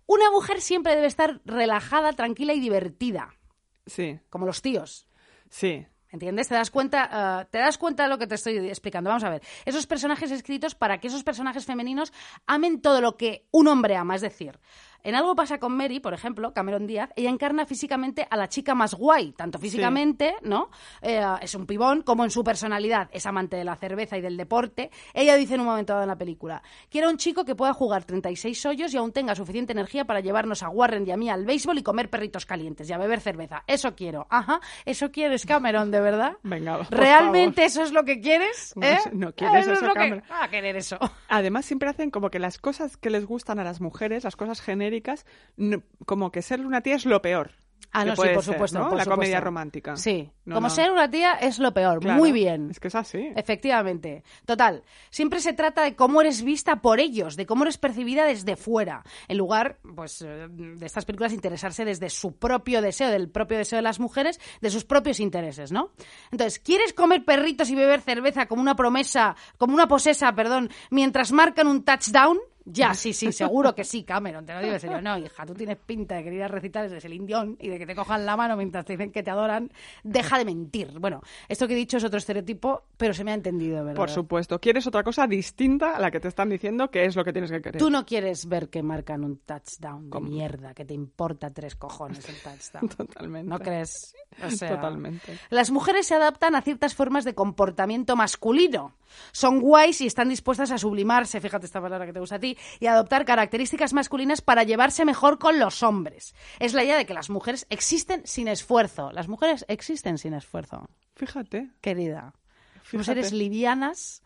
una 0.07 0.31
mujer 0.31 0.61
siempre 0.61 0.95
debe 0.95 1.07
estar 1.07 1.41
relajada, 1.47 2.13
tranquila 2.13 2.53
y 2.53 2.61
divertida, 2.61 3.35
Sí, 3.87 4.19
como 4.29 4.45
los 4.45 4.61
tíos. 4.61 5.09
sí. 5.49 5.87
¿Entiendes? 6.15 6.47
¿Te 6.47 6.55
das 6.55 6.71
cuenta, 6.71 7.09
ah, 7.11 7.45
te 7.51 7.59
das 7.59 7.77
cuenta 7.77 8.05
de 8.05 8.09
lo 8.09 8.19
que 8.19 8.29
te 8.29 8.37
estoy 8.37 8.57
explicando? 8.69 9.11
Vamos 9.11 9.25
a 9.25 9.31
ver. 9.31 9.43
Esos 9.65 9.85
personajes 9.89 10.31
escritos 10.31 10.77
para 10.77 10.99
que 10.99 11.09
esos 11.09 11.25
personajes 11.25 11.67
femeninos 11.67 12.13
amen 12.47 12.81
todo 12.81 13.01
lo 13.01 13.17
que 13.17 13.49
un 13.51 13.67
hombre 13.67 13.97
ama. 13.97 14.15
Es 14.15 14.21
decir, 14.21 14.61
en 15.05 15.15
algo 15.15 15.37
pasa 15.37 15.59
con 15.59 15.77
Mary, 15.77 16.01
por 16.01 16.15
ejemplo, 16.15 16.53
Cameron 16.53 16.87
Díaz, 16.87 17.11
ella 17.15 17.31
encarna 17.31 17.67
físicamente 17.67 18.27
a 18.29 18.37
la 18.37 18.49
chica 18.49 18.75
más 18.75 18.95
guay, 18.95 19.33
tanto 19.33 19.59
físicamente, 19.59 20.35
¿no? 20.43 20.71
Eh, 21.03 21.23
es 21.43 21.55
un 21.55 21.67
pibón, 21.67 22.03
como 22.03 22.25
en 22.25 22.31
su 22.31 22.43
personalidad. 22.43 23.09
Es 23.13 23.27
amante 23.27 23.57
de 23.57 23.65
la 23.65 23.77
cerveza 23.77 24.17
y 24.17 24.21
del 24.21 24.37
deporte. 24.37 24.91
Ella 25.13 25.37
dice 25.37 25.55
en 25.55 25.61
un 25.61 25.67
momento 25.67 25.93
dado 25.93 26.03
en 26.05 26.09
la 26.09 26.17
película, 26.17 26.63
quiero 26.91 27.11
un 27.11 27.17
chico 27.19 27.45
que 27.45 27.55
pueda 27.55 27.73
jugar 27.75 28.05
36 28.05 28.67
hoyos 28.67 28.95
y 28.95 28.97
aún 28.97 29.13
tenga 29.13 29.35
suficiente 29.35 29.73
energía 29.73 30.05
para 30.07 30.21
llevarnos 30.21 30.63
a 30.63 30.69
Warren 30.71 31.07
y 31.07 31.11
a 31.13 31.17
mí 31.17 31.29
al 31.31 31.45
béisbol 31.45 31.79
y 31.79 31.83
comer 31.83 32.09
perritos 32.11 32.47
calientes 32.47 32.89
y 32.89 32.93
a 32.93 32.99
beber 32.99 33.21
cerveza. 33.21 33.63
Eso 33.67 33.95
quiero. 33.95 34.27
Ajá, 34.31 34.61
eso 34.87 35.11
quieres, 35.11 35.45
Cameron, 35.45 35.91
¿de 35.91 36.01
verdad? 36.01 36.39
Venga, 36.43 36.79
por 36.79 36.91
¿Realmente 36.91 37.57
favor. 37.57 37.67
eso 37.69 37.83
es 37.83 37.93
lo 37.93 38.05
que 38.05 38.21
quieres? 38.21 38.73
No 38.77 38.87
¿Eh? 38.87 38.99
sé, 39.03 39.11
no 39.13 39.33
quieres 39.35 39.67
es 39.67 39.73
eso, 39.75 39.87
lo 39.87 39.93
que- 39.93 39.99
Cameron. 39.99 40.23
Ah, 40.31 40.49
querer 40.49 40.77
eso. 40.77 40.99
Además, 41.29 41.67
siempre 41.67 41.91
hacen 41.91 42.11
como 42.11 42.31
que 42.31 42.39
las 42.39 42.59
cosas 42.59 42.97
que 42.97 43.11
les 43.11 43.27
gustan 43.27 43.59
a 43.59 43.65
las 43.65 43.81
mujeres, 43.83 44.25
las 44.25 44.37
cosas 44.37 44.61
genéricas, 44.63 44.94
como 46.07 46.31
que 46.31 46.43
ser 46.43 46.65
una 46.65 46.81
tía 46.81 46.97
es 46.97 47.07
lo 47.07 47.21
peor. 47.23 47.53
Ah, 47.97 48.05
no, 48.05 48.17
sí, 48.17 48.23
por 48.23 48.43
ser, 48.43 48.55
supuesto. 48.55 48.79
¿no? 48.81 48.89
por 48.89 48.97
la 48.99 49.05
supuesto. 49.05 49.21
comedia 49.21 49.41
romántica. 49.41 49.97
Sí. 49.97 50.29
No, 50.47 50.57
Como 50.57 50.67
no. 50.67 50.75
ser 50.75 50.91
una 50.91 51.09
tía 51.09 51.35
es 51.35 51.61
lo 51.61 51.73
peor. 51.73 52.01
Claro, 52.01 52.19
Muy 52.19 52.33
bien. 52.33 52.71
Es 52.73 52.81
que 52.81 52.89
es 52.89 52.95
así. 52.97 53.31
Efectivamente. 53.37 54.25
Total. 54.45 54.83
Siempre 55.11 55.39
se 55.39 55.53
trata 55.53 55.85
de 55.85 55.95
cómo 55.95 56.21
eres 56.21 56.43
vista 56.43 56.83
por 56.83 56.99
ellos, 56.99 57.37
de 57.37 57.47
cómo 57.47 57.63
eres 57.63 57.79
percibida 57.79 58.25
desde 58.27 58.57
fuera, 58.57 59.05
en 59.29 59.39
lugar, 59.39 59.79
pues, 59.95 60.23
eh, 60.23 60.49
de 60.51 60.85
estas 60.85 61.05
películas 61.05 61.33
interesarse 61.33 61.85
desde 61.85 62.11
su 62.11 62.37
propio 62.37 62.83
deseo, 62.83 63.11
del 63.11 63.31
propio 63.31 63.59
deseo 63.59 63.77
de 63.77 63.83
las 63.83 64.01
mujeres, 64.01 64.41
de 64.61 64.71
sus 64.71 64.85
propios 64.85 65.21
intereses, 65.21 65.71
¿no? 65.71 65.93
Entonces, 66.33 66.59
¿quieres 66.59 66.95
comer 66.95 67.25
perritos 67.25 67.71
y 67.71 67.77
beber 67.77 68.01
cerveza 68.01 68.47
como 68.47 68.61
una 68.61 68.75
promesa, 68.75 69.37
como 69.57 69.73
una 69.73 69.87
posesa, 69.87 70.35
perdón, 70.35 70.69
mientras 70.91 71.31
marcan 71.31 71.69
un 71.69 71.85
touchdown? 71.85 72.39
Ya, 72.67 72.95
sí, 72.95 73.13
sí, 73.13 73.31
seguro 73.31 73.75
que 73.75 73.85
sí, 73.85 74.05
Cameron, 74.05 74.47
te 74.47 74.55
lo 74.55 74.61
digo 74.61 74.73
en 74.73 74.81
serio. 74.81 75.01
No, 75.03 75.19
hija, 75.19 75.45
tú 75.45 75.55
tienes 75.55 75.77
pinta 75.77 76.17
de 76.17 76.23
querer 76.23 76.39
ir 76.39 76.43
a 76.45 76.49
recitar 76.49 76.89
desde 76.89 77.07
el 77.07 77.13
indión 77.13 77.57
y 77.61 77.69
de 77.69 77.79
que 77.79 77.87
te 77.87 77.95
cojan 77.95 78.25
la 78.25 78.37
mano 78.37 78.57
mientras 78.57 78.87
te 78.87 78.95
dicen 78.95 79.13
que 79.13 79.23
te 79.23 79.31
adoran. 79.31 79.71
Deja 80.03 80.39
de 80.39 80.47
mentir. 80.47 80.99
Bueno, 80.99 81.21
esto 81.49 81.69
que 81.69 81.75
he 81.75 81.77
dicho 81.77 81.99
es 81.99 82.05
otro 82.05 82.19
estereotipo, 82.19 82.85
pero 82.97 83.13
se 83.13 83.23
me 83.23 83.33
ha 83.33 83.35
entendido, 83.35 83.85
¿verdad? 83.85 83.97
Por 83.97 84.09
supuesto. 84.09 84.59
¿Quieres 84.61 84.87
otra 84.87 85.03
cosa 85.03 85.27
distinta 85.27 85.97
a 85.97 86.01
la 86.01 86.11
que 86.11 86.21
te 86.21 86.29
están 86.29 86.49
diciendo 86.49 86.91
que 86.91 87.05
es 87.05 87.17
lo 87.17 87.25
que 87.25 87.33
tienes 87.33 87.51
que 87.51 87.61
querer? 87.61 87.79
Tú 87.79 87.91
no 87.91 88.07
quieres 88.07 88.47
ver 88.47 88.71
que 88.71 88.83
marcan 88.83 89.25
un 89.25 89.39
touchdown 89.39 90.09
de 90.09 90.21
mierda, 90.21 90.73
que 90.73 90.87
te 90.87 90.95
importa 90.95 91.51
tres 91.51 91.77
cojones 91.77 92.27
el 92.29 92.37
touchdown. 92.37 92.89
Totalmente. 92.97 93.49
¿No 93.49 93.59
crees? 93.59 94.15
O 94.43 94.51
sea, 94.51 94.77
Totalmente. 94.77 95.39
Las 95.51 95.71
mujeres 95.71 96.07
se 96.07 96.15
adaptan 96.15 96.55
a 96.55 96.63
ciertas 96.63 96.95
formas 96.95 97.25
de 97.25 97.35
comportamiento 97.35 98.17
masculino. 98.17 98.95
Son 99.33 99.61
guays 99.61 100.01
y 100.01 100.07
están 100.07 100.29
dispuestas 100.29 100.71
a 100.71 100.79
sublimarse, 100.79 101.41
fíjate 101.41 101.67
esta 101.67 101.81
palabra 101.81 102.07
que 102.07 102.13
te 102.13 102.21
gusta 102.21 102.37
a 102.37 102.41
ti, 102.41 102.54
y 102.81 102.87
adoptar 102.87 103.25
características 103.25 103.93
masculinas 103.93 104.41
para 104.41 104.63
llevarse 104.63 105.05
mejor 105.05 105.39
con 105.39 105.59
los 105.59 105.83
hombres. 105.83 106.35
Es 106.59 106.75
la 106.75 106.85
idea 106.85 106.97
de 106.97 107.07
que 107.07 107.15
las 107.15 107.31
mujeres 107.31 107.67
existen 107.71 108.23
sin 108.25 108.49
esfuerzo. 108.49 109.11
Las 109.13 109.29
mujeres 109.29 109.65
existen 109.69 110.19
sin 110.19 110.35
esfuerzo, 110.35 110.89
Fíjate. 111.17 111.71
querida. 111.81 112.35
Somos 112.91 113.07
seres 113.07 113.33
livianas 113.33 114.23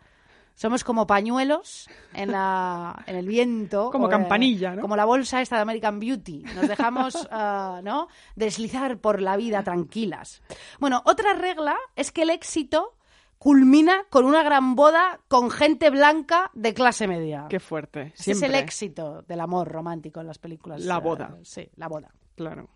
Somos 0.59 0.83
como 0.83 1.07
pañuelos 1.07 1.89
en, 2.15 2.33
la, 2.33 3.05
en 3.07 3.15
el 3.15 3.29
viento. 3.29 3.93
Como 3.93 4.09
eh, 4.09 4.11
campanilla, 4.11 4.75
¿no? 4.75 4.83
Como 4.83 4.97
la 4.97 5.05
bolsa 5.05 5.41
esta 5.41 5.55
de 5.55 5.63
American 5.63 6.01
Beauty. 6.01 6.43
Nos 6.57 6.67
dejamos 6.67 7.15
ah, 7.31 7.81
¿no? 7.85 8.09
deslizar 8.35 8.99
por 8.99 9.23
la 9.23 9.37
vida 9.37 9.63
tranquilas. 9.63 10.43
Bueno, 10.81 11.01
otra 11.05 11.35
regla 11.35 11.77
es 11.95 12.11
que 12.11 12.23
el 12.23 12.31
éxito 12.31 12.98
culmina 13.39 14.05
con 14.11 14.25
una 14.25 14.43
gran 14.43 14.75
boda 14.75 15.21
con 15.29 15.51
gente 15.51 15.91
blanca 15.91 16.51
de 16.55 16.75
clase 16.75 17.07
media. 17.07 17.47
Qué 17.49 17.61
fuerte. 17.61 18.13
Ese 18.19 18.33
es 18.33 18.43
el 18.43 18.55
éxito 18.55 19.23
del 19.23 19.41
amor 19.41 19.69
romántico 19.69 20.21
en 20.21 20.27
las 20.27 20.39
películas. 20.39 20.85
La 20.85 20.97
eh, 20.97 21.01
boda. 21.01 21.39
sí, 21.43 21.69
la 21.77 21.89
boda. 21.89 22.13
Claro. 22.35 22.69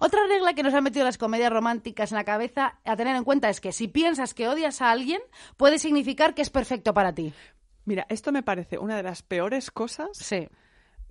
Otra 0.00 0.26
regla 0.26 0.54
que 0.54 0.62
nos 0.62 0.74
han 0.74 0.84
metido 0.84 1.04
las 1.04 1.18
comedias 1.18 1.52
románticas 1.52 2.12
en 2.12 2.16
la 2.16 2.24
cabeza 2.24 2.78
a 2.84 2.96
tener 2.96 3.16
en 3.16 3.24
cuenta 3.24 3.48
es 3.48 3.60
que 3.60 3.72
si 3.72 3.88
piensas 3.88 4.34
que 4.34 4.48
odias 4.48 4.82
a 4.82 4.90
alguien, 4.90 5.20
puede 5.56 5.78
significar 5.78 6.34
que 6.34 6.42
es 6.42 6.50
perfecto 6.50 6.92
para 6.92 7.14
ti. 7.14 7.32
Mira, 7.84 8.06
esto 8.08 8.32
me 8.32 8.42
parece 8.42 8.78
una 8.78 8.96
de 8.96 9.02
las 9.02 9.22
peores 9.22 9.70
cosas 9.70 10.08
Sí. 10.12 10.48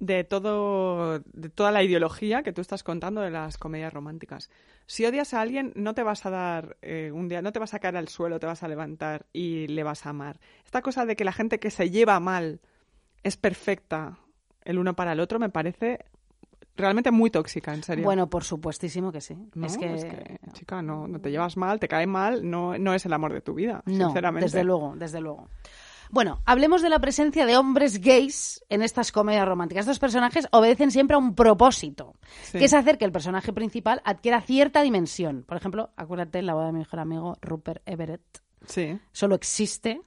De 0.05 0.23
todo 0.23 1.19
de 1.19 1.49
toda 1.49 1.71
la 1.71 1.83
ideología 1.83 2.43
que 2.43 2.51
tú 2.51 2.61
estás 2.61 2.83
contando 2.83 3.21
de 3.21 3.31
las 3.31 3.57
comedias 3.57 3.93
románticas. 3.93 4.49
Si 4.85 5.05
odias 5.05 5.33
a 5.33 5.41
alguien, 5.41 5.71
no 5.75 5.93
te 5.93 6.03
vas 6.03 6.25
a 6.25 6.29
dar 6.29 6.77
eh, 6.81 7.11
un 7.13 7.29
día, 7.29 7.41
no 7.41 7.53
te 7.53 7.59
vas 7.59 7.73
a 7.73 7.79
caer 7.79 7.95
al 7.95 8.09
suelo, 8.09 8.39
te 8.39 8.45
vas 8.45 8.63
a 8.63 8.67
levantar 8.67 9.25
y 9.31 9.67
le 9.67 9.83
vas 9.83 10.05
a 10.05 10.09
amar. 10.09 10.39
Esta 10.65 10.81
cosa 10.81 11.05
de 11.05 11.15
que 11.15 11.23
la 11.23 11.31
gente 11.31 11.59
que 11.59 11.71
se 11.71 11.89
lleva 11.89 12.19
mal 12.19 12.59
es 13.23 13.37
perfecta 13.37 14.19
el 14.63 14.77
uno 14.77 14.93
para 14.93 15.13
el 15.13 15.19
otro 15.19 15.39
me 15.39 15.49
parece 15.49 16.05
realmente 16.75 17.11
muy 17.11 17.29
tóxica, 17.29 17.73
en 17.73 17.83
serio. 17.83 18.03
Bueno, 18.03 18.29
por 18.29 18.43
supuestísimo 18.43 19.11
que 19.11 19.21
sí. 19.21 19.37
No, 19.53 19.67
es 19.67 19.77
que, 19.77 20.37
chica, 20.53 20.81
no, 20.81 21.07
no 21.07 21.19
te 21.19 21.31
llevas 21.31 21.55
mal, 21.55 21.79
te 21.79 21.87
cae 21.87 22.07
mal, 22.07 22.49
no, 22.49 22.77
no 22.77 22.93
es 22.93 23.05
el 23.05 23.13
amor 23.13 23.33
de 23.33 23.41
tu 23.41 23.53
vida, 23.53 23.83
no, 23.85 24.05
sinceramente. 24.05 24.45
desde 24.45 24.63
luego, 24.63 24.95
desde 24.97 25.21
luego. 25.21 25.47
Bueno, 26.13 26.43
hablemos 26.45 26.83
de 26.83 26.89
la 26.91 26.99
presencia 26.99 27.47
de 27.47 27.57
hombres 27.57 27.99
gays 27.99 28.63
en 28.69 28.83
estas 28.83 29.11
comedias 29.11 29.47
románticas. 29.47 29.85
Estos 29.85 29.97
personajes 29.97 30.47
obedecen 30.51 30.91
siempre 30.91 31.15
a 31.15 31.17
un 31.17 31.33
propósito, 31.33 32.13
Sí. 32.43 32.59
que 32.59 32.65
es 32.65 32.73
hacer 32.75 32.99
que 32.99 33.05
el 33.05 33.11
personaje 33.11 33.51
principal 33.51 33.99
adquiera 34.05 34.39
cierta 34.41 34.83
dimensión. 34.83 35.43
Por 35.47 35.57
ejemplo, 35.57 35.89
acuérdate 35.97 36.37
en 36.37 36.45
la 36.45 36.53
boda 36.53 36.67
de 36.67 36.73
mi 36.73 36.79
mejor 36.79 36.99
amigo 36.99 37.37
Rupert 37.41 37.81
Everett. 37.87 38.21
Sí. 38.67 38.99
Solo 39.11 39.33
existe 39.33 40.01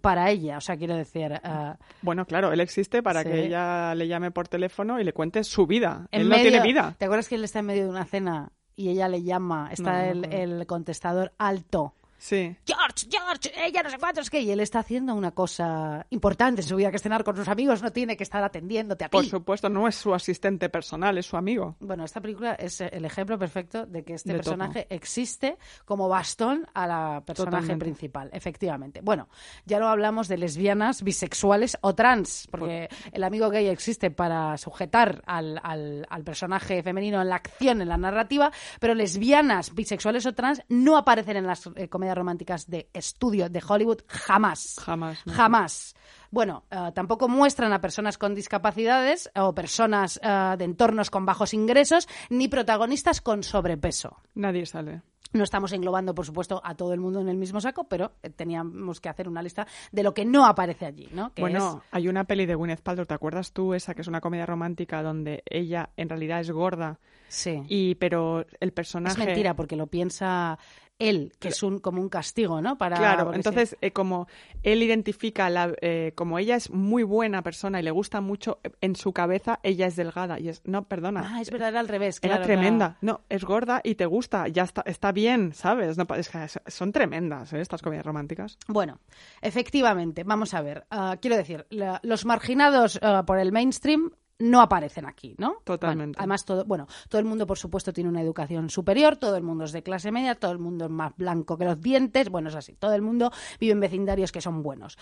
para 0.00 0.30
ella. 0.30 0.56
O 0.58 0.60
sea, 0.60 0.76
quiero 0.76 0.96
decir, 0.96 1.30
eh, 1.32 1.74
Bueno, 2.00 2.26
claro, 2.26 2.52
él 2.52 2.58
existe 2.58 3.00
para 3.00 3.22
Sí. 3.22 3.28
que 3.28 3.46
ella 3.46 3.94
le 3.94 4.08
llame 4.08 4.32
por 4.32 4.48
teléfono 4.48 4.98
y 4.98 5.04
le 5.04 5.12
cuente 5.12 5.44
su 5.44 5.68
vida. 5.68 6.08
en 6.10 6.22
él 6.22 6.28
medio- 6.28 6.44
no 6.44 6.50
tiene 6.50 6.66
vida. 6.66 6.96
¿Te 6.98 7.04
acuerdas 7.04 7.28
que 7.28 7.36
él 7.36 7.44
está 7.44 7.60
en 7.60 7.66
medio 7.66 7.84
de 7.84 7.90
una 7.90 8.04
cena 8.04 8.50
y 8.74 8.88
ella 8.88 9.06
le 9.08 9.22
llama? 9.22 9.68
Está 9.70 9.92
No, 9.92 9.98
no 9.98 10.02
me 10.02 10.10
el, 10.10 10.24
acuerdo. 10.24 10.36
el 10.60 10.66
contestador 10.66 11.32
alto. 11.38 11.94
Sí. 12.22 12.56
George, 12.64 13.08
George, 13.10 13.50
ella 13.66 13.82
no 13.82 13.90
sé 13.90 13.98
cuántos 13.98 14.30
que. 14.30 14.40
Y 14.40 14.52
él 14.52 14.60
está 14.60 14.78
haciendo 14.78 15.12
una 15.12 15.32
cosa 15.32 16.06
importante 16.10 16.60
en 16.60 16.68
su 16.68 16.76
vida, 16.76 16.90
que 16.90 16.96
es 16.96 17.02
cenar 17.02 17.24
con 17.24 17.34
sus 17.36 17.48
amigos, 17.48 17.82
no 17.82 17.90
tiene 17.90 18.16
que 18.16 18.22
estar 18.22 18.44
atendiéndote 18.44 19.04
a 19.04 19.08
ti. 19.08 19.12
Por 19.16 19.24
supuesto, 19.26 19.68
no 19.68 19.88
es 19.88 19.96
su 19.96 20.14
asistente 20.14 20.68
personal, 20.68 21.18
es 21.18 21.26
su 21.26 21.36
amigo. 21.36 21.74
Bueno, 21.80 22.04
esta 22.04 22.20
película 22.20 22.54
es 22.54 22.80
el 22.80 23.04
ejemplo 23.04 23.36
perfecto 23.40 23.86
de 23.86 24.04
que 24.04 24.14
este 24.14 24.30
De 24.30 24.36
personaje 24.36 24.86
existe 24.88 25.58
como 25.84 26.08
bastón 26.08 26.64
a 26.74 26.86
la 26.86 27.22
personaje 27.26 27.56
Totalmente. 27.56 27.84
principal, 27.84 28.30
efectivamente. 28.32 29.00
Bueno, 29.02 29.28
ya 29.64 29.80
no 29.80 29.88
hablamos 29.88 30.28
de 30.28 30.38
lesbianas, 30.38 31.02
bisexuales 31.02 31.76
o 31.80 31.92
trans, 31.96 32.46
porque 32.52 32.88
el 33.10 33.24
amigo 33.24 33.50
gay 33.50 33.66
existe 33.66 34.12
para 34.12 34.56
sujetar 34.58 35.22
al, 35.26 35.58
al- 35.64 36.06
al 36.08 36.22
personaje 36.22 36.84
femenino 36.84 37.20
en 37.20 37.28
la 37.30 37.34
acción, 37.36 37.82
en 37.82 37.88
la 37.88 37.96
narrativa, 37.96 38.52
pero 38.78 38.94
lesbianas, 38.94 39.74
bisexuales 39.74 40.24
o 40.26 40.34
trans 40.34 40.62
no 40.68 40.96
aparecen 40.96 41.36
en 41.36 41.48
las 41.48 41.68
eh, 41.74 41.88
comedias 41.88 42.11
románticas 42.14 42.68
de 42.68 42.88
estudio 42.92 43.48
de 43.48 43.62
Hollywood 43.66 44.00
jamás. 44.06 44.76
Jamás. 44.80 45.18
¿no? 45.26 45.32
Jamás. 45.32 45.94
Bueno, 46.30 46.64
eh, 46.70 46.90
tampoco 46.94 47.28
muestran 47.28 47.72
a 47.72 47.80
personas 47.80 48.18
con 48.18 48.34
discapacidades 48.34 49.30
o 49.36 49.54
personas 49.54 50.18
eh, 50.22 50.54
de 50.56 50.64
entornos 50.64 51.10
con 51.10 51.26
bajos 51.26 51.52
ingresos, 51.54 52.08
ni 52.30 52.48
protagonistas 52.48 53.20
con 53.20 53.42
sobrepeso. 53.42 54.16
Nadie 54.34 54.64
sale. 54.66 55.02
No 55.32 55.44
estamos 55.44 55.72
englobando, 55.72 56.14
por 56.14 56.26
supuesto, 56.26 56.60
a 56.62 56.74
todo 56.74 56.92
el 56.92 57.00
mundo 57.00 57.20
en 57.20 57.28
el 57.28 57.38
mismo 57.38 57.60
saco, 57.60 57.84
pero 57.84 58.12
eh, 58.22 58.28
teníamos 58.28 59.00
que 59.00 59.08
hacer 59.08 59.28
una 59.28 59.42
lista 59.42 59.66
de 59.90 60.02
lo 60.02 60.12
que 60.12 60.24
no 60.24 60.44
aparece 60.44 60.84
allí, 60.84 61.08
¿no? 61.12 61.32
Que 61.32 61.40
bueno, 61.40 61.82
hay 61.90 62.08
una 62.08 62.24
peli 62.24 62.44
de 62.44 62.54
Gwyneth 62.54 62.82
Paltrow, 62.82 63.06
¿te 63.06 63.14
acuerdas 63.14 63.52
tú? 63.52 63.72
Esa 63.72 63.94
que 63.94 64.02
es 64.02 64.08
una 64.08 64.20
comedia 64.20 64.44
romántica 64.44 65.02
donde 65.02 65.42
ella 65.46 65.90
en 65.96 66.10
realidad 66.10 66.40
es 66.40 66.50
gorda, 66.50 66.98
sí. 67.28 67.62
y 67.68 67.94
pero 67.94 68.44
el 68.60 68.72
personaje... 68.72 69.20
es 69.20 69.26
mentira, 69.26 69.54
porque 69.54 69.76
lo 69.76 69.86
piensa 69.86 70.58
él, 70.98 71.32
que 71.40 71.48
es 71.48 71.62
un 71.64 71.78
como 71.80 72.00
un 72.00 72.08
castigo, 72.08 72.60
¿no? 72.60 72.78
Para, 72.78 72.96
Claro, 72.96 73.34
entonces 73.34 73.76
eh, 73.80 73.90
como 73.90 74.28
él 74.62 74.82
identifica, 74.82 75.50
la, 75.50 75.72
eh, 75.80 76.12
como 76.14 76.38
ella 76.38 76.54
es 76.56 76.70
muy 76.70 77.02
buena 77.02 77.42
persona 77.42 77.80
y 77.80 77.82
le 77.82 77.90
gusta 77.90 78.20
mucho, 78.20 78.60
eh, 78.62 78.70
en 78.80 78.94
su 78.94 79.12
cabeza 79.12 79.58
ella 79.64 79.86
es 79.86 79.96
delgada 79.96 80.38
y 80.38 80.48
es, 80.48 80.62
no, 80.64 80.84
perdona, 80.84 81.28
Ah, 81.34 81.40
es 81.40 81.50
verdad, 81.50 81.70
era 81.70 81.80
al 81.80 81.88
revés. 81.88 82.18
era 82.22 82.34
claro, 82.36 82.44
tremenda, 82.44 82.98
claro. 83.00 83.20
no, 83.20 83.20
es 83.28 83.44
gorda 83.44 83.80
y 83.82 83.96
te 83.96 84.06
gusta, 84.06 84.46
ya 84.48 84.62
está, 84.62 84.82
está 84.86 85.10
bien, 85.12 85.52
¿sabes? 85.54 85.98
No, 85.98 86.06
es 86.14 86.28
que 86.28 86.46
son 86.70 86.92
tremendas 86.92 87.52
¿eh? 87.52 87.60
estas 87.60 87.82
comedias 87.82 88.06
románticas. 88.06 88.56
Bueno, 88.68 89.00
efectivamente, 89.40 90.24
vamos 90.24 90.54
a 90.54 90.62
ver. 90.62 90.86
ah, 90.90 91.16
quiero 91.20 91.36
decir, 91.36 91.66
la- 91.70 92.00
los 92.04 92.24
marginados 92.24 92.98
ah, 93.02 93.24
por 93.26 93.38
el 93.38 93.50
mainstream 93.52 94.10
no 94.42 94.60
aparecen 94.60 95.06
aquí, 95.06 95.34
¿no? 95.38 95.56
Totalmente. 95.64 96.16
Bueno, 96.16 96.18
además, 96.18 96.44
todo, 96.44 96.64
bueno, 96.64 96.86
todo 97.08 97.18
el 97.18 97.24
mundo, 97.24 97.46
por 97.46 97.58
supuesto, 97.58 97.92
tiene 97.92 98.10
una 98.10 98.20
educación 98.20 98.68
superior, 98.70 99.16
todo 99.16 99.36
el 99.36 99.42
mundo 99.42 99.64
es 99.64 99.72
de 99.72 99.82
clase 99.82 100.10
media, 100.12 100.34
todo 100.34 100.52
el 100.52 100.58
mundo 100.58 100.86
es 100.86 100.90
más 100.90 101.16
blanco 101.16 101.56
que 101.56 101.64
los 101.64 101.80
dientes, 101.80 102.28
bueno, 102.28 102.48
es 102.48 102.54
así, 102.54 102.74
todo 102.74 102.94
el 102.94 103.02
mundo 103.02 103.30
vive 103.60 103.72
en 103.72 103.80
vecindarios 103.80 104.32
que 104.32 104.40
son 104.40 104.62
buenos. 104.62 104.98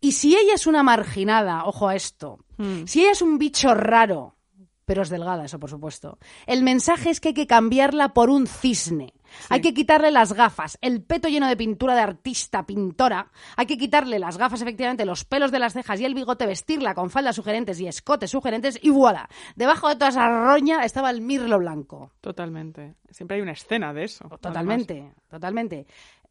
Y 0.00 0.12
si 0.12 0.36
ella 0.36 0.54
es 0.54 0.66
una 0.66 0.82
marginada, 0.82 1.64
ojo 1.64 1.88
a 1.88 1.94
esto, 1.94 2.38
Hmm. 2.60 2.84
si 2.86 3.00
ella 3.00 3.12
es 3.12 3.22
un 3.22 3.38
bicho 3.38 3.74
raro, 3.74 4.36
pero 4.84 5.02
es 5.02 5.08
delgada, 5.08 5.44
eso 5.46 5.58
por 5.58 5.70
supuesto, 5.70 6.18
el 6.46 6.62
mensaje 6.62 7.08
es 7.08 7.20
que 7.20 7.28
hay 7.28 7.34
que 7.34 7.46
cambiarla 7.46 8.12
por 8.12 8.28
un 8.28 8.46
cisne. 8.46 9.14
Hay 9.48 9.60
que 9.60 9.74
quitarle 9.74 10.10
las 10.10 10.32
gafas, 10.32 10.78
el 10.80 11.02
peto 11.02 11.28
lleno 11.28 11.48
de 11.48 11.56
pintura 11.56 11.94
de 11.94 12.00
artista, 12.00 12.64
pintora. 12.64 13.30
Hay 13.56 13.66
que 13.66 13.78
quitarle 13.78 14.18
las 14.18 14.38
gafas, 14.38 14.62
efectivamente, 14.62 15.04
los 15.04 15.24
pelos 15.24 15.50
de 15.50 15.58
las 15.58 15.72
cejas 15.72 16.00
y 16.00 16.04
el 16.04 16.14
bigote, 16.14 16.46
vestirla 16.46 16.94
con 16.94 17.10
faldas 17.10 17.36
sugerentes 17.36 17.80
y 17.80 17.86
escotes 17.86 18.30
sugerentes 18.30 18.78
y 18.82 18.90
voilà. 18.90 19.28
Debajo 19.56 19.88
de 19.88 19.94
toda 19.94 20.08
esa 20.08 20.28
roña 20.28 20.84
estaba 20.84 21.10
el 21.10 21.20
mirlo 21.20 21.58
blanco. 21.58 22.12
Totalmente. 22.20 22.94
Siempre 23.10 23.36
hay 23.36 23.42
una 23.42 23.52
escena 23.52 23.92
de 23.92 24.04
eso. 24.04 24.24
además. 24.24 24.40
Totalmente, 24.40 25.12
totalmente. 25.28 25.86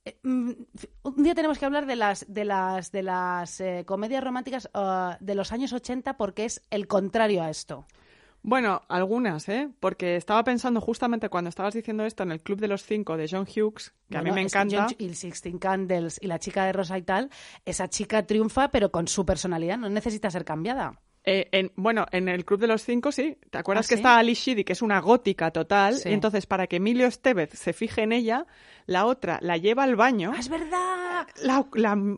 Eh, 0.06 0.18
mm, 0.24 0.52
Un 1.04 1.24
día 1.24 1.36
tenemos 1.36 1.60
que 1.60 1.66
hablar 1.66 1.86
de 1.86 1.96
las 1.96 2.26
de 2.34 2.46
las 2.46 2.92
de 2.92 3.04
las 3.04 3.60
eh, 3.60 3.84
comedias 3.86 4.24
románticas 4.24 4.70
ah, 4.74 5.18
de 5.20 5.36
los 5.36 5.52
años 5.52 5.74
80 5.74 6.18
porque 6.18 6.46
es 6.46 6.62
el 6.70 6.88
contrario 6.88 7.44
a 7.44 7.50
esto. 7.50 7.86
Bueno, 8.42 8.82
algunas, 8.88 9.50
¿eh? 9.50 9.70
Porque 9.80 10.16
estaba 10.16 10.44
pensando 10.44 10.80
justamente 10.82 11.30
cuando 11.30 11.50
estabas 11.50 11.74
diciendo 11.74 12.06
esto 12.06 12.24
en 12.24 12.32
el 12.32 12.42
Club 12.42 12.60
de 12.60 12.68
los 12.70 12.84
Cinco 12.84 13.18
de 13.18 13.28
John 13.30 13.46
Hughes, 13.46 13.94
que 14.10 14.18
a 14.18 14.22
mí 14.22 14.32
me 14.32 14.42
encanta. 14.42 14.86
John- 14.88 14.96
y 14.98 15.06
el 15.08 15.16
Sixteen 15.16 15.60
Candles 15.60 16.18
y 16.22 16.28
la 16.28 16.40
chica 16.40 16.66
de 16.66 16.72
Rosa 16.74 16.98
y 16.98 17.02
tal, 17.02 17.30
esa 17.66 17.90
chica 17.90 18.26
triunfa 18.26 18.70
pero 18.70 18.92
con 18.92 19.08
su 19.08 19.26
personalidad, 19.26 19.78
no 19.78 19.90
necesita 19.90 20.32
ser 20.32 20.46
cambiada. 20.46 21.00
Eh, 21.26 21.50
en, 21.52 21.72
bueno, 21.76 22.06
en 22.12 22.30
el 22.30 22.46
Club 22.46 22.62
de 22.62 22.68
los 22.68 22.82
Cinco 22.84 23.12
sí. 23.12 23.38
¿Te 23.52 23.58
acuerdas 23.58 23.86
¿Ah, 23.86 23.90
que 23.90 23.96
sí? 23.96 24.00
está 24.00 24.18
Ali 24.18 24.34
Sheedy, 24.36 24.64
que 24.64 24.72
es 24.74 24.82
una 24.82 25.00
gótica 25.02 25.52
total? 25.52 25.96
Sí. 25.96 26.10
Y 26.10 26.14
entonces, 26.14 26.46
para 26.46 26.66
que 26.68 26.78
Emilio 26.78 27.08
Estevez 27.08 27.52
se 27.52 27.74
fije 27.74 28.04
en 28.04 28.14
ella, 28.14 28.46
la 28.86 29.06
otra 29.06 29.38
la 29.42 29.58
lleva 29.58 29.84
al 29.84 29.98
baño, 29.98 30.32
¡Ah, 30.34 30.40
es 30.40 30.48
verdad! 30.48 31.28
la, 31.44 31.68
la, 31.74 32.18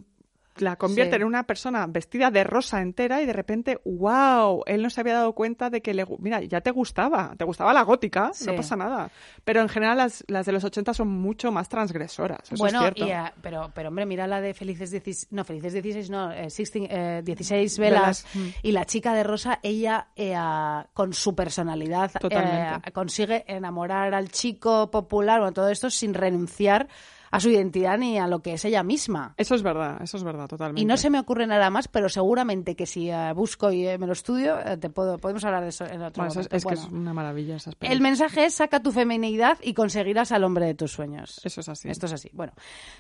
la 0.58 0.76
convierte 0.76 1.16
Sí. 1.16 1.22
en 1.22 1.28
una 1.28 1.44
persona 1.44 1.86
vestida 1.88 2.32
de 2.32 2.44
rosa 2.44 2.82
entera 2.82 3.22
y 3.22 3.26
de 3.26 3.34
repente, 3.34 3.80
wow, 3.86 4.64
él 4.66 4.82
no 4.84 4.90
se 4.90 5.02
había 5.02 5.16
dado 5.16 5.34
cuenta 5.34 5.70
de 5.70 5.82
que 5.82 5.94
le... 5.94 6.06
Mira, 6.20 6.42
ya 6.42 6.62
te 6.62 6.72
gustaba, 6.72 7.34
te 7.38 7.46
gustaba 7.46 7.74
la 7.74 7.82
gótica, 7.84 8.32
Sí. 8.34 8.46
no 8.46 8.56
pasa 8.56 8.76
nada. 8.76 9.12
Pero 9.44 9.62
en 9.62 9.70
general 9.70 9.98
las, 9.98 10.24
las 10.28 10.46
de 10.46 10.52
los 10.52 10.64
80 10.64 10.94
son 10.94 11.08
mucho 11.08 11.52
más 11.52 11.70
transgresoras, 11.70 12.52
eso 12.52 12.56
bueno, 12.62 12.80
es 12.80 12.94
cierto. 12.94 13.08
y, 13.08 13.12
eh, 13.12 13.32
pero, 13.42 13.72
pero 13.74 13.90
hombre, 13.90 14.06
mira 14.06 14.28
la 14.28 14.42
de 14.42 14.54
Felices 14.54 14.92
16, 14.92 15.28
no, 15.32 15.44
Felices 15.44 15.74
16, 15.74 16.10
no, 16.10 16.32
eh, 16.32 16.44
16, 16.44 16.88
eh, 16.92 17.22
16 17.24 17.80
velas, 17.80 18.02
Velas, 18.02 18.26
mm. 18.34 18.48
y 18.64 18.72
la 18.72 18.86
chica 18.86 19.14
de 19.14 19.24
Rosa, 19.24 19.60
ella 19.64 20.08
eh, 20.16 20.36
con 20.94 21.14
su 21.14 21.36
personalidad 21.36 22.12
consigue 22.94 23.44
enamorar 23.48 24.14
al 24.14 24.30
chico 24.30 24.90
popular, 24.92 25.40
bueno, 25.40 25.54
todo 25.54 25.70
esto 25.70 25.90
sin 25.90 26.14
renunciar 26.14 26.88
a 27.32 27.40
su 27.40 27.50
identidad 27.50 27.98
ni 27.98 28.20
a 28.20 28.28
lo 28.28 28.42
que 28.42 28.54
es 28.54 28.66
ella 28.66 28.84
misma. 28.84 29.34
Eso 29.38 29.56
es 29.56 29.64
verdad, 29.64 30.02
eso 30.02 30.18
es 30.18 30.24
verdad, 30.24 30.48
totalmente. 30.48 30.82
Y 30.82 30.86
no 30.86 30.98
se 30.98 31.10
me 31.10 31.20
ocurre 31.20 31.48
nada 31.48 31.70
más, 31.70 31.88
pero 31.88 32.10
seguramente 32.10 32.76
que 32.76 32.86
si 32.86 33.10
eh, 33.10 33.32
busco 33.34 33.72
y 33.72 33.88
eh, 33.88 33.98
me 33.98 34.06
lo 34.08 34.14
estudio, 34.14 34.60
eh, 34.60 34.78
te 34.78 34.90
puedo, 34.90 35.18
podemos 35.18 35.44
hablar 35.46 35.64
de 35.64 35.70
eso 35.70 35.86
en 35.86 36.02
otro 36.02 36.24
Bueno, 36.24 36.30
es, 36.32 36.36
momento. 36.38 36.56
es 36.56 36.66
que 36.66 36.74
es 36.74 36.86
una 36.92 37.14
maravilla 37.14 37.56
esas 37.56 37.74
el 37.74 37.78
películas. 37.80 38.02
mensaje 38.02 38.46
es 38.46 38.54
saca 38.54 38.82
tu 38.82 38.92
feminidad 38.92 39.58
y 39.62 39.74
conseguirás 39.74 40.32
al 40.32 40.44
hombre 40.44 40.66
de 40.66 40.76
tus 40.76 40.92
sueños. 40.92 41.42
Eso 41.44 41.62
es 41.62 41.70
así. 41.70 41.90
Esto 41.90 42.06
es 42.06 42.14
así. 42.14 42.30
Bueno, 42.34 42.54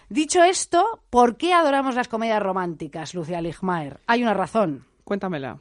dicho 0.09 0.43
esto, 0.43 1.01
¿por 1.09 1.35
qué 1.37 1.53
adoramos 1.53 1.95
las 1.95 2.07
comedias 2.07 2.41
románticas, 2.41 3.13
Lucia 3.13 3.41
Ligmaer? 3.41 3.99
Hay 4.07 4.23
una 4.23 4.33
razón. 4.33 4.85
Cuéntamela. 5.03 5.59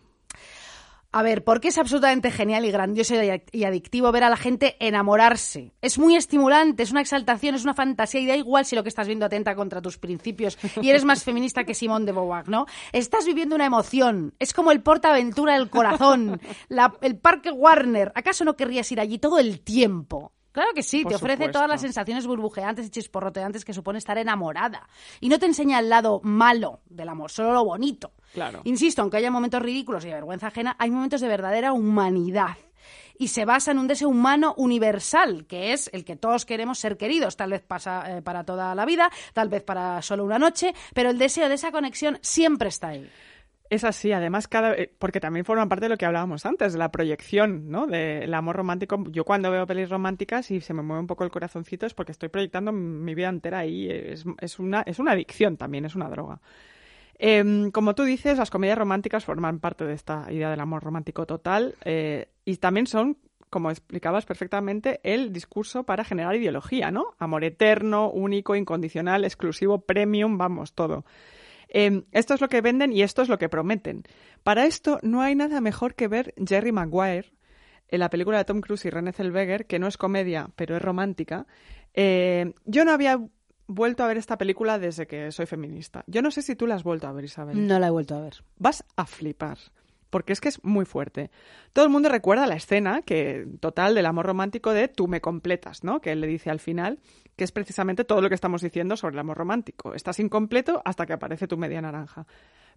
A 1.13 1.23
ver, 1.25 1.43
porque 1.43 1.69
es 1.69 1.79
absolutamente 1.79 2.31
genial 2.31 2.65
y 2.65 2.71
grandioso 2.71 3.15
y 3.53 3.65
adictivo 3.65 4.13
ver 4.13 4.23
a 4.23 4.31
la 4.31 4.37
gente 4.37 4.77
enamorarse. 4.79 5.73
Es 5.83 5.99
muy 5.99 6.15
estimulante, 6.15 6.85
es 6.85 6.93
una 6.93 7.01
exaltación, 7.01 7.57
es 7.57 7.65
una 7.65 7.75
fantasía 7.75 8.21
y 8.21 8.27
da 8.27 8.37
igual 8.37 8.65
si 8.65 8.77
lo 8.77 8.85
que 8.85 8.91
estás 8.91 9.09
viendo 9.09 9.27
atenta 9.27 9.57
contra 9.57 9.83
tus 9.83 9.99
principios 9.99 10.57
y 10.81 10.89
eres 10.89 11.05
más 11.05 11.25
feminista 11.25 11.65
que 11.65 11.75
Simone 11.75 12.07
de 12.07 12.13
Beauvoir, 12.13 12.49
¿no? 12.49 12.67
Estás 12.93 13.27
viviendo 13.27 13.57
una 13.57 13.67
emoción. 13.67 14.35
Es 14.39 14.53
como 14.53 14.71
el 14.71 14.83
portaventura 14.83 15.55
del 15.55 15.69
corazón, 15.69 16.41
el 17.03 17.19
parque 17.19 17.51
Warner. 17.51 18.13
¿Acaso 18.15 18.45
no 18.45 18.55
querrías 18.57 18.93
ir 18.93 19.01
allí 19.01 19.19
todo 19.19 19.41
el 19.41 19.63
tiempo? 19.63 20.33
Claro 20.53 20.71
que 20.75 20.83
sí, 20.83 21.03
Por 21.03 21.11
te 21.11 21.17
ofrece 21.17 21.35
supuesto. 21.35 21.53
todas 21.53 21.69
las 21.69 21.81
sensaciones 21.81 22.27
burbujeantes 22.27 22.87
y 22.87 22.91
chisporroteantes 22.91 23.65
que 23.65 23.73
supone 23.73 23.99
estar 23.99 24.19
enamorada. 24.19 24.89
Y 25.21 25.29
no 25.29 25.39
te 25.39 25.47
enseña 25.47 25.79
el 25.79 25.89
lado 25.89 26.21
malo 26.25 26.81
del 26.87 27.09
amor, 27.09 27.31
solo 27.31 27.53
lo 27.53 27.65
bonito. 27.65 28.13
Claro. 28.35 28.61
Insisto, 28.65 29.03
aunque 29.03 29.19
haya 29.19 29.31
momentos 29.31 29.63
ridículos 29.63 30.05
y 30.05 30.09
de 30.09 30.15
vergüenza 30.15 30.49
ajena, 30.49 30.77
hay 30.79 30.91
momentos 30.91 31.21
de 31.21 31.29
verdadera 31.29 31.73
humanidad. 31.73 32.57
Y 33.19 33.29
se 33.29 33.45
basa 33.45 33.71
en 33.73 33.79
un 33.79 33.87
deseo 33.87 34.09
humano 34.09 34.55
universal, 34.57 35.45
que 35.47 35.75
es 35.75 35.91
el 35.93 36.07
que 36.07 36.17
todos 36.17 36.47
queremos 36.47 36.79
ser 36.79 36.97
queridos, 36.97 37.37
tal 37.37 37.51
vez 37.51 37.61
pasa, 37.61 38.17
eh, 38.17 38.23
para 38.23 38.45
toda 38.45 38.75
la 38.75 38.87
vida, 38.87 39.11
tal 39.35 39.51
vez 39.51 39.63
para 39.63 40.01
solo 40.01 40.25
una 40.25 40.39
noche, 40.39 40.75
pero 40.95 41.11
el 41.11 41.19
deseo 41.19 41.49
de 41.51 41.57
esa 41.57 41.71
conexión 41.71 42.19
siempre 42.23 42.71
está 42.71 42.89
ahí. 42.89 43.11
Es 43.71 43.85
así, 43.85 44.11
además, 44.11 44.49
cada, 44.49 44.75
eh, 44.75 44.93
porque 44.99 45.21
también 45.21 45.45
forman 45.45 45.69
parte 45.69 45.85
de 45.85 45.91
lo 45.91 45.97
que 45.97 46.05
hablábamos 46.05 46.45
antes, 46.45 46.73
de 46.73 46.79
la 46.79 46.91
proyección, 46.91 47.71
¿no? 47.71 47.87
Del 47.87 48.35
amor 48.35 48.57
romántico. 48.57 49.05
Yo 49.11 49.25
cuando 49.25 49.49
veo 49.53 49.65
pelis 49.65 49.89
románticas 49.89 50.51
y 50.51 50.61
se 50.61 50.75
me 50.75 50.83
mueve 50.83 51.01
un 51.01 51.07
poco 51.07 51.23
el 51.23 51.31
corazoncito 51.31 51.87
es 51.87 51.95
porque 51.95 52.11
estoy 52.11 52.31
proyectando 52.31 52.73
mi 52.73 53.15
vida 53.15 53.29
entera 53.29 53.61
ahí. 53.61 53.89
Es, 53.89 54.25
es 54.41 54.59
una, 54.59 54.83
es 54.83 54.99
una 54.99 55.13
adicción 55.13 55.57
también, 55.57 55.85
es 55.85 55.95
una 55.95 56.09
droga. 56.09 56.41
Em, 57.23 57.71
como 57.71 57.95
tú 57.95 58.03
dices, 58.05 58.39
las 58.39 58.51
comedias 58.51 58.79
románticas 58.79 59.27
forman 59.27 59.61
parte 59.61 59.85
de 59.85 59.93
esta 59.93 60.27
idea 60.33 60.51
del 60.51 60.59
amor 60.59 60.83
romántico 60.83 61.27
total 61.27 61.77
eh, 61.85 62.29
y 62.47 62.57
también 62.57 62.87
son, 62.87 63.19
como 63.51 63.71
explicabas 63.71 64.25
perfectamente, 64.25 65.01
el 65.05 65.31
discurso 65.31 65.85
para 65.85 66.03
generar 66.03 66.35
ideología, 66.35 66.91
¿no? 66.91 67.15
Amor 67.19 67.45
eterno, 67.45 68.11
único, 68.11 68.57
incondicional, 68.57 69.25
exclusivo, 69.25 69.83
premium, 69.83 70.39
vamos, 70.39 70.73
todo. 70.73 71.05
Eh, 71.71 72.03
esto 72.13 72.35
es 72.35 72.41
lo 72.41 72.49
que 72.49 72.61
venden 72.61 72.93
y 72.93 73.03
esto 73.03 73.23
es 73.23 73.29
lo 73.29 73.39
que 73.39 73.49
prometen. 73.49 74.03
Para 74.43 74.67
esto 74.67 74.99
no 75.03 75.23
hay 75.23 75.35
nada 75.35 75.61
mejor 75.61 75.95
que 75.95 76.09
ver 76.09 76.35
Jerry 76.47 76.73
Maguire, 76.73 77.33
en 77.89 78.01
la 78.01 78.11
película 78.11 78.39
de 78.39 78.45
Tom 78.45 78.61
Cruise 78.61 78.85
y 78.85 78.91
René 78.91 79.13
Zellweger, 79.13 79.67
que 79.67 79.79
no 79.79 79.87
es 79.87 79.97
comedia, 79.97 80.51
pero 80.57 80.77
es 80.77 80.83
romántica. 80.83 81.47
Eh, 81.95 82.53
yo 82.65 82.85
no 82.85 82.93
había 82.93 83.21
vuelto 83.67 84.05
a 84.05 84.07
ver 84.07 84.17
esta 84.17 84.39
película 84.39 84.79
desde 84.79 85.07
que 85.07 85.33
soy 85.33 85.47
feminista. 85.47 86.05
Yo 86.07 86.23
no 86.23 86.31
sé 86.31 86.43
si 86.43 86.57
tú 86.57 86.67
la 86.67 86.75
has 86.75 86.83
vuelto 86.83 87.07
a 87.07 87.13
ver, 87.13 87.25
Isabel. 87.25 87.67
No 87.67 87.79
la 87.79 87.89
he 87.89 87.91
vuelto 87.91 88.17
a 88.17 88.21
ver. 88.21 88.35
Vas 88.59 88.85
a 88.97 89.07
flipar. 89.07 89.59
Porque 90.11 90.33
es 90.33 90.41
que 90.41 90.49
es 90.49 90.63
muy 90.65 90.85
fuerte. 90.85 91.31
Todo 91.73 91.85
el 91.85 91.91
mundo 91.91 92.09
recuerda 92.09 92.47
la 92.47 92.57
escena 92.57 93.03
que 93.03 93.47
total 93.61 93.95
del 93.95 94.07
amor 94.07 94.27
romántico 94.27 94.73
de 94.73 94.89
tú 94.89 95.09
me 95.09 95.21
completas, 95.21 95.85
¿no? 95.85 96.01
Que 96.01 96.13
él 96.13 96.21
le 96.21 96.27
dice 96.27 96.51
al 96.51 96.61
final, 96.61 96.99
que 97.37 97.45
es 97.45 97.53
precisamente 97.53 98.05
todo 98.05 98.21
lo 98.21 98.29
que 98.29 98.35
estamos 98.35 98.61
diciendo 98.61 98.97
sobre 98.97 99.15
el 99.15 99.21
amor 99.21 99.39
romántico. 99.39 99.95
Estás 99.95 100.21
incompleto 100.21 100.83
hasta 100.85 101.07
que 101.07 101.13
aparece 101.13 101.47
tu 101.47 101.57
media 101.57 101.81
naranja. 101.81 102.27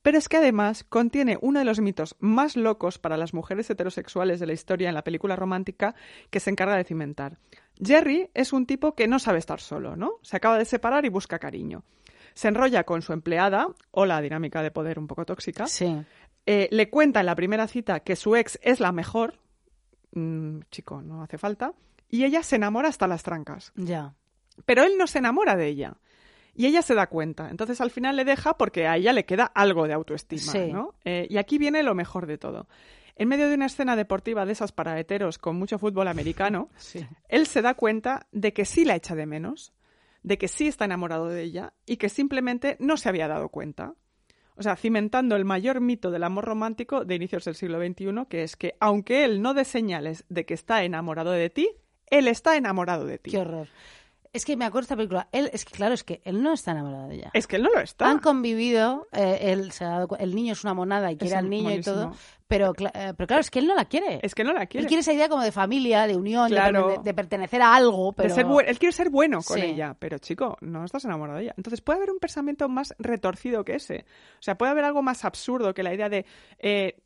Pero 0.04 0.18
es 0.18 0.28
que 0.28 0.38
además 0.38 0.84
contiene 0.84 1.38
uno 1.42 1.60
de 1.60 1.66
los 1.66 1.80
mitos 1.80 2.18
más 2.20 2.58
locos 2.58 3.00
para 3.00 3.16
las 3.18 3.34
mujeres 3.34 3.70
heterosexuales 3.70 4.40
de 4.40 4.46
la 4.46 4.54
historia 4.54 4.90
en 4.90 4.96
la 4.96 5.04
película 5.04 5.38
romántica 5.38 5.96
que 6.30 6.42
se 6.42 6.50
encarga 6.50 6.76
de 6.76 6.84
cimentar. 6.84 7.38
Jerry 7.82 8.30
es 8.34 8.52
un 8.52 8.66
tipo 8.66 8.96
que 8.96 9.08
no 9.08 9.18
sabe 9.18 9.40
estar 9.40 9.62
solo, 9.62 9.96
¿no? 9.96 10.16
Se 10.22 10.36
acaba 10.36 10.58
de 10.58 10.66
separar 10.66 11.06
y 11.06 11.10
busca 11.10 11.40
cariño. 11.40 11.84
Se 12.34 12.50
enrolla 12.50 12.84
con 12.84 13.02
su 13.02 13.14
empleada, 13.14 13.68
o 13.92 14.06
la 14.06 14.20
dinámica 14.20 14.62
de 14.62 14.72
poder 14.72 15.00
un 15.00 15.08
poco 15.08 15.26
tóxica. 15.26 15.68
Sí. 15.68 16.04
Eh, 16.46 16.68
le 16.72 16.90
cuenta 16.90 17.22
en 17.22 17.26
la 17.26 17.36
primera 17.36 17.68
cita 17.68 18.02
que 18.02 18.16
su 18.16 18.36
ex 18.36 18.60
es 18.62 18.80
la 18.80 18.92
mejor. 18.92 19.40
Mm, 20.12 20.60
chico, 20.72 21.02
no 21.02 21.24
hace 21.24 21.38
falta. 21.38 21.74
Y 22.10 22.26
ella 22.26 22.44
se 22.44 22.58
enamora 22.58 22.90
hasta 22.90 23.08
las 23.08 23.24
trancas. 23.24 23.72
Ya. 23.76 24.14
Pero 24.66 24.84
él 24.84 24.94
no 24.98 25.08
se 25.08 25.20
enamora 25.20 25.56
de 25.56 25.68
ella. 25.68 25.98
Y 26.54 26.68
ella 26.68 26.82
se 26.84 26.94
da 26.94 27.08
cuenta. 27.08 27.50
Entonces 27.50 27.82
al 27.82 27.90
final 27.90 28.16
le 28.16 28.26
deja 28.26 28.58
porque 28.58 28.88
a 28.88 28.98
ella 28.98 29.14
le 29.14 29.26
queda 29.26 29.46
algo 29.46 29.88
de 29.88 29.94
autoestima. 29.94 30.52
Sí. 30.52 30.72
¿no? 30.72 30.94
Eh, 31.04 31.26
y 31.30 31.38
aquí 31.38 31.58
viene 31.58 31.82
lo 31.82 31.96
mejor 31.96 32.28
de 32.28 32.38
todo. 32.38 32.68
En 33.16 33.28
medio 33.28 33.48
de 33.48 33.56
una 33.56 33.66
escena 33.68 33.96
deportiva 33.96 34.46
de 34.46 34.52
esas 34.52 34.72
para 34.72 35.00
heteros 35.00 35.38
con 35.38 35.56
mucho 35.56 35.80
fútbol 35.80 36.08
americano, 36.08 36.70
Sí. 36.78 37.06
él 37.30 37.48
se 37.48 37.62
da 37.62 37.74
cuenta 37.74 38.28
de 38.32 38.54
que 38.54 38.66
sí 38.66 38.86
la 38.86 38.96
echa 38.96 39.16
de 39.16 39.26
menos, 39.26 39.74
de 40.24 40.38
que 40.38 40.48
sí 40.48 40.68
está 40.68 40.86
enamorado 40.86 41.28
de 41.30 41.42
ella 41.42 41.74
y 41.86 41.98
que 41.98 42.10
simplemente 42.10 42.78
no 42.80 42.98
se 42.98 43.10
había 43.10 43.28
dado 43.28 43.50
cuenta. 43.50 43.94
O 44.56 44.64
sea, 44.64 44.76
cimentando 44.76 45.36
el 45.36 45.46
mayor 45.46 45.82
mito 45.82 46.12
del 46.12 46.24
amor 46.24 46.46
romántico 46.46 47.06
de 47.06 47.16
inicios 47.16 47.46
del 47.46 47.56
siglo 47.56 47.80
XXI, 47.80 48.26
que 48.30 48.44
es 48.44 48.56
que 48.56 48.76
aunque 48.80 49.26
él 49.26 49.42
no 49.42 49.54
dé 49.54 49.66
señales 49.66 50.26
de 50.30 50.46
que 50.46 50.54
está 50.54 50.84
enamorado 50.84 51.32
de 51.32 51.50
ti, 51.50 51.70
él 52.08 52.28
está 52.28 52.56
enamorado 52.56 53.06
de 53.06 53.18
ti. 53.18 53.32
Qué 53.32 53.40
horror. 53.40 53.68
Es 54.34 54.46
que 54.46 54.58
me 54.58 54.66
acuerdo 54.66 54.82
de 54.82 54.86
esta 54.86 54.96
película. 54.96 55.30
Él, 55.32 55.50
es 55.54 55.64
que 55.64 55.76
claro, 55.76 55.94
es 55.94 56.04
que 56.04 56.22
él 56.26 56.42
no 56.42 56.54
está 56.54 56.72
enamorado 56.72 57.08
de 57.08 57.16
ella. 57.16 57.32
Es 57.34 57.46
que 57.46 57.58
él 57.58 57.64
no 57.64 57.70
lo 57.70 57.80
está. 57.80 58.10
Han 58.10 58.18
convivido, 58.18 59.08
eh, 59.12 59.38
él 59.52 59.72
se 59.72 59.86
ha 59.86 59.90
dado 59.90 60.18
el 60.18 60.34
niño 60.34 60.54
es 60.54 60.64
una 60.64 60.74
monada 60.74 61.12
y 61.12 61.18
quiere 61.18 61.36
Es 61.36 61.40
al 61.40 61.50
niño 61.50 61.72
y 61.72 61.82
todo, 61.82 62.16
pero, 62.54 62.74
eh, 62.94 63.14
pero 63.18 63.26
claro, 63.28 63.42
es 63.42 63.50
que 63.50 63.58
él 63.60 63.66
no 63.68 63.74
la 63.74 63.86
quiere. 63.86 64.20
Es 64.22 64.36
que 64.36 64.44
no 64.44 64.54
la 64.54 64.62
Él 64.62 64.68
quiere. 64.68 64.86
quiere 64.88 65.02
esa 65.02 65.12
idea 65.14 65.28
como 65.28 65.42
de 65.42 65.52
familia, 65.52 66.06
de 66.06 66.16
unión, 66.16 66.50
de 66.50 66.56
Claro. 66.56 66.88
per- 66.88 66.98
de, 67.00 67.04
de 67.04 67.14
pertenecer 67.14 67.62
a 67.64 67.74
algo, 67.76 68.14
pero... 68.14 68.34
ser 68.36 68.46
Él 68.68 68.78
quiere 68.78 68.92
ser 68.94 69.10
bueno 69.10 69.40
con 69.42 69.58
Sí. 69.58 69.66
ella, 69.66 69.96
pero 69.98 70.20
chico, 70.20 70.58
no 70.62 70.86
estás 70.86 71.04
enamorado 71.06 71.38
de 71.40 71.46
ella. 71.46 71.54
Entonces 71.58 71.82
puede 71.82 71.98
haber 71.98 72.12
un 72.12 72.20
pensamiento 72.20 72.70
más 72.70 72.94
retorcido 73.00 73.64
que 73.66 73.76
ese. 73.76 74.06
O 74.40 74.42
sea, 74.42 74.56
puede 74.58 74.72
haber 74.72 74.84
algo 74.86 75.02
más 75.02 75.26
absurdo 75.26 75.74
que 75.74 75.82
la 75.84 75.94
idea 75.94 76.10
de 76.10 76.26
eh, 76.60 76.98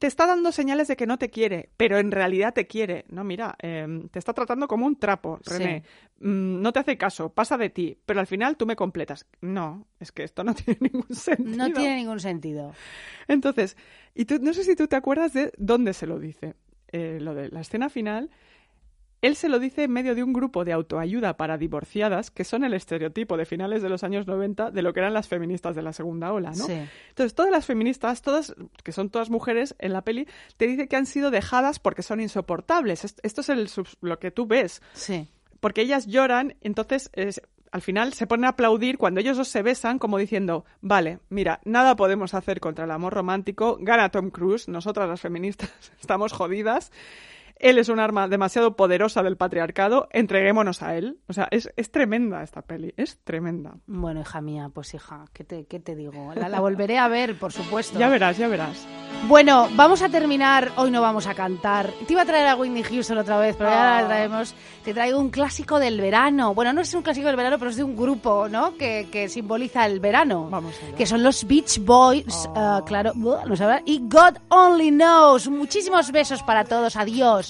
te 0.00 0.06
está 0.06 0.26
dando 0.26 0.50
señales 0.50 0.88
de 0.88 0.96
que 0.96 1.06
no 1.06 1.18
te 1.18 1.28
quiere, 1.28 1.68
pero 1.76 1.98
en 1.98 2.10
realidad 2.10 2.54
te 2.54 2.66
quiere. 2.66 3.04
No, 3.10 3.22
mira, 3.22 3.54
eh, 3.60 3.86
te 4.10 4.18
está 4.18 4.32
tratando 4.32 4.66
como 4.66 4.86
un 4.86 4.96
trapo, 4.98 5.38
Sí. 5.42 5.58
René. 5.58 5.82
Mm, 6.20 6.62
no 6.62 6.72
te 6.72 6.78
hace 6.78 6.96
caso, 6.96 7.34
pasa 7.34 7.58
de 7.58 7.68
ti, 7.68 7.98
pero 8.06 8.18
al 8.18 8.26
final 8.26 8.56
tú 8.56 8.64
me 8.64 8.76
completas. 8.76 9.26
No, 9.42 9.86
es 10.00 10.10
que 10.10 10.24
esto 10.24 10.42
no 10.42 10.54
tiene 10.54 10.78
ningún 10.80 11.14
sentido. 11.14 11.54
No 11.54 11.70
tiene 11.70 11.96
ningún 11.96 12.18
sentido. 12.18 12.72
Entonces, 13.28 13.76
y 14.14 14.24
tú, 14.24 14.38
no 14.40 14.54
sé 14.54 14.64
si 14.64 14.74
tú 14.74 14.88
te 14.88 14.96
acuerdas 14.96 15.34
de 15.34 15.52
dónde 15.58 15.92
se 15.92 16.06
lo 16.06 16.18
dice. 16.18 16.54
Eh, 16.92 17.18
lo 17.20 17.34
de 17.34 17.50
la 17.50 17.60
escena 17.60 17.90
final, 17.90 18.30
él 19.22 19.36
se 19.36 19.48
lo 19.48 19.58
dice 19.58 19.84
en 19.84 19.92
medio 19.92 20.14
de 20.14 20.22
un 20.22 20.32
grupo 20.32 20.64
de 20.64 20.72
autoayuda 20.72 21.36
para 21.36 21.58
divorciadas, 21.58 22.30
que 22.30 22.44
son 22.44 22.64
el 22.64 22.72
estereotipo 22.74 23.36
de 23.36 23.44
finales 23.44 23.82
de 23.82 23.88
los 23.88 24.02
años 24.04 24.26
90 24.26 24.70
de 24.70 24.82
lo 24.82 24.92
que 24.92 25.00
eran 25.00 25.12
las 25.14 25.28
feministas 25.28 25.76
de 25.76 25.82
la 25.82 25.92
segunda 25.92 26.32
ola, 26.32 26.50
¿no? 26.50 26.64
Sí. 26.66 26.72
Entonces, 27.10 27.34
todas 27.34 27.50
las 27.50 27.66
feministas, 27.66 28.22
todas, 28.22 28.54
que 28.82 28.92
son 28.92 29.10
todas 29.10 29.28
mujeres 29.30 29.74
en 29.78 29.92
la 29.92 30.02
peli, 30.02 30.26
te 30.56 30.66
dice 30.66 30.88
que 30.88 30.96
han 30.96 31.06
sido 31.06 31.30
dejadas 31.30 31.78
porque 31.78 32.02
son 32.02 32.20
insoportables. 32.20 33.04
Est- 33.04 33.20
Esto 33.22 33.40
es 33.42 33.48
el 33.50 33.68
lo 34.00 34.18
que 34.18 34.30
tú 34.30 34.46
ves 34.46 34.80
Sí. 34.92 35.28
porque 35.60 35.82
ellas 35.82 36.06
lloran, 36.06 36.54
entonces 36.62 37.10
es- 37.12 37.42
al 37.72 37.82
final 37.82 38.14
se 38.14 38.26
ponen 38.26 38.46
a 38.46 38.48
aplaudir 38.48 38.98
cuando 38.98 39.20
ellos 39.20 39.36
dos 39.36 39.46
se 39.46 39.62
besan, 39.62 39.98
como 40.00 40.18
diciendo, 40.18 40.64
vale, 40.80 41.20
mira, 41.28 41.60
nada 41.64 41.94
podemos 41.94 42.34
hacer 42.34 42.58
contra 42.58 42.84
el 42.84 42.90
amor 42.90 43.12
romántico, 43.14 43.76
gana 43.80 44.08
Tom 44.08 44.30
Cruise, 44.30 44.66
nosotras 44.66 45.08
las 45.08 45.20
feministas 45.20 45.70
estamos 46.00 46.32
jodidas, 46.32 46.90
él 47.60 47.78
es 47.78 47.88
un 47.88 48.00
arma 48.00 48.26
demasiado 48.28 48.74
poderosa 48.76 49.22
del 49.22 49.36
patriarcado, 49.36 50.08
entreguémonos 50.10 50.82
a 50.82 50.96
él. 50.96 51.18
O 51.28 51.32
sea, 51.32 51.46
es, 51.50 51.70
es 51.76 51.90
tremenda 51.92 52.42
esta 52.42 52.62
peli, 52.62 52.92
es 52.96 53.18
tremenda. 53.24 53.74
Bueno, 53.86 54.20
hija 54.20 54.40
mía, 54.40 54.70
pues 54.72 54.94
hija, 54.94 55.26
¿qué 55.32 55.44
te, 55.44 55.66
qué 55.66 55.78
te 55.80 55.94
digo? 55.94 56.32
La, 56.34 56.48
la 56.48 56.60
volveré 56.60 56.98
a 56.98 57.08
ver, 57.08 57.38
por 57.38 57.52
supuesto. 57.52 57.98
Ya 57.98 58.08
verás, 58.08 58.36
ya 58.38 58.48
verás. 58.48 58.86
Bueno, 59.28 59.68
vamos 59.74 60.02
a 60.02 60.08
terminar. 60.08 60.72
Hoy 60.76 60.90
no 60.90 61.02
vamos 61.02 61.26
a 61.26 61.34
cantar. 61.34 61.90
Te 62.06 62.12
iba 62.14 62.22
a 62.22 62.26
traer 62.26 62.46
a 62.48 62.56
Whitney 62.56 62.82
Houston 62.82 63.18
otra 63.18 63.38
vez, 63.38 63.54
pero 63.56 63.70
ya 63.70 63.98
Ah. 63.98 64.02
la 64.02 64.08
traemos. 64.08 64.54
Te 64.84 64.94
traigo 64.94 65.18
un 65.20 65.30
clásico 65.30 65.78
del 65.78 66.00
verano. 66.00 66.54
Bueno, 66.54 66.72
no 66.72 66.80
es 66.80 66.94
un 66.94 67.02
clásico 67.02 67.26
del 67.26 67.36
verano, 67.36 67.58
pero 67.58 67.70
es 67.70 67.76
de 67.76 67.84
un 67.84 67.96
grupo, 67.96 68.48
¿no? 68.48 68.76
Que, 68.76 69.08
que 69.12 69.28
simboliza 69.28 69.84
el 69.86 70.00
verano. 70.00 70.48
Vamos 70.50 70.74
allá. 70.82 70.94
Que 70.96 71.04
son 71.06 71.22
los 71.22 71.46
Beach 71.46 71.78
Boys, 71.84 72.48
ah, 72.54 72.80
claro, 72.86 73.12
buh, 73.14 73.36
no 73.46 73.54
hablar. 73.54 73.82
Y 73.84 73.98
God 74.00 74.38
Only 74.48 74.90
Knows. 74.90 75.48
Muchísimos 75.48 76.10
besos 76.12 76.42
para 76.42 76.64
todos. 76.64 76.96
Adiós. 76.96 77.49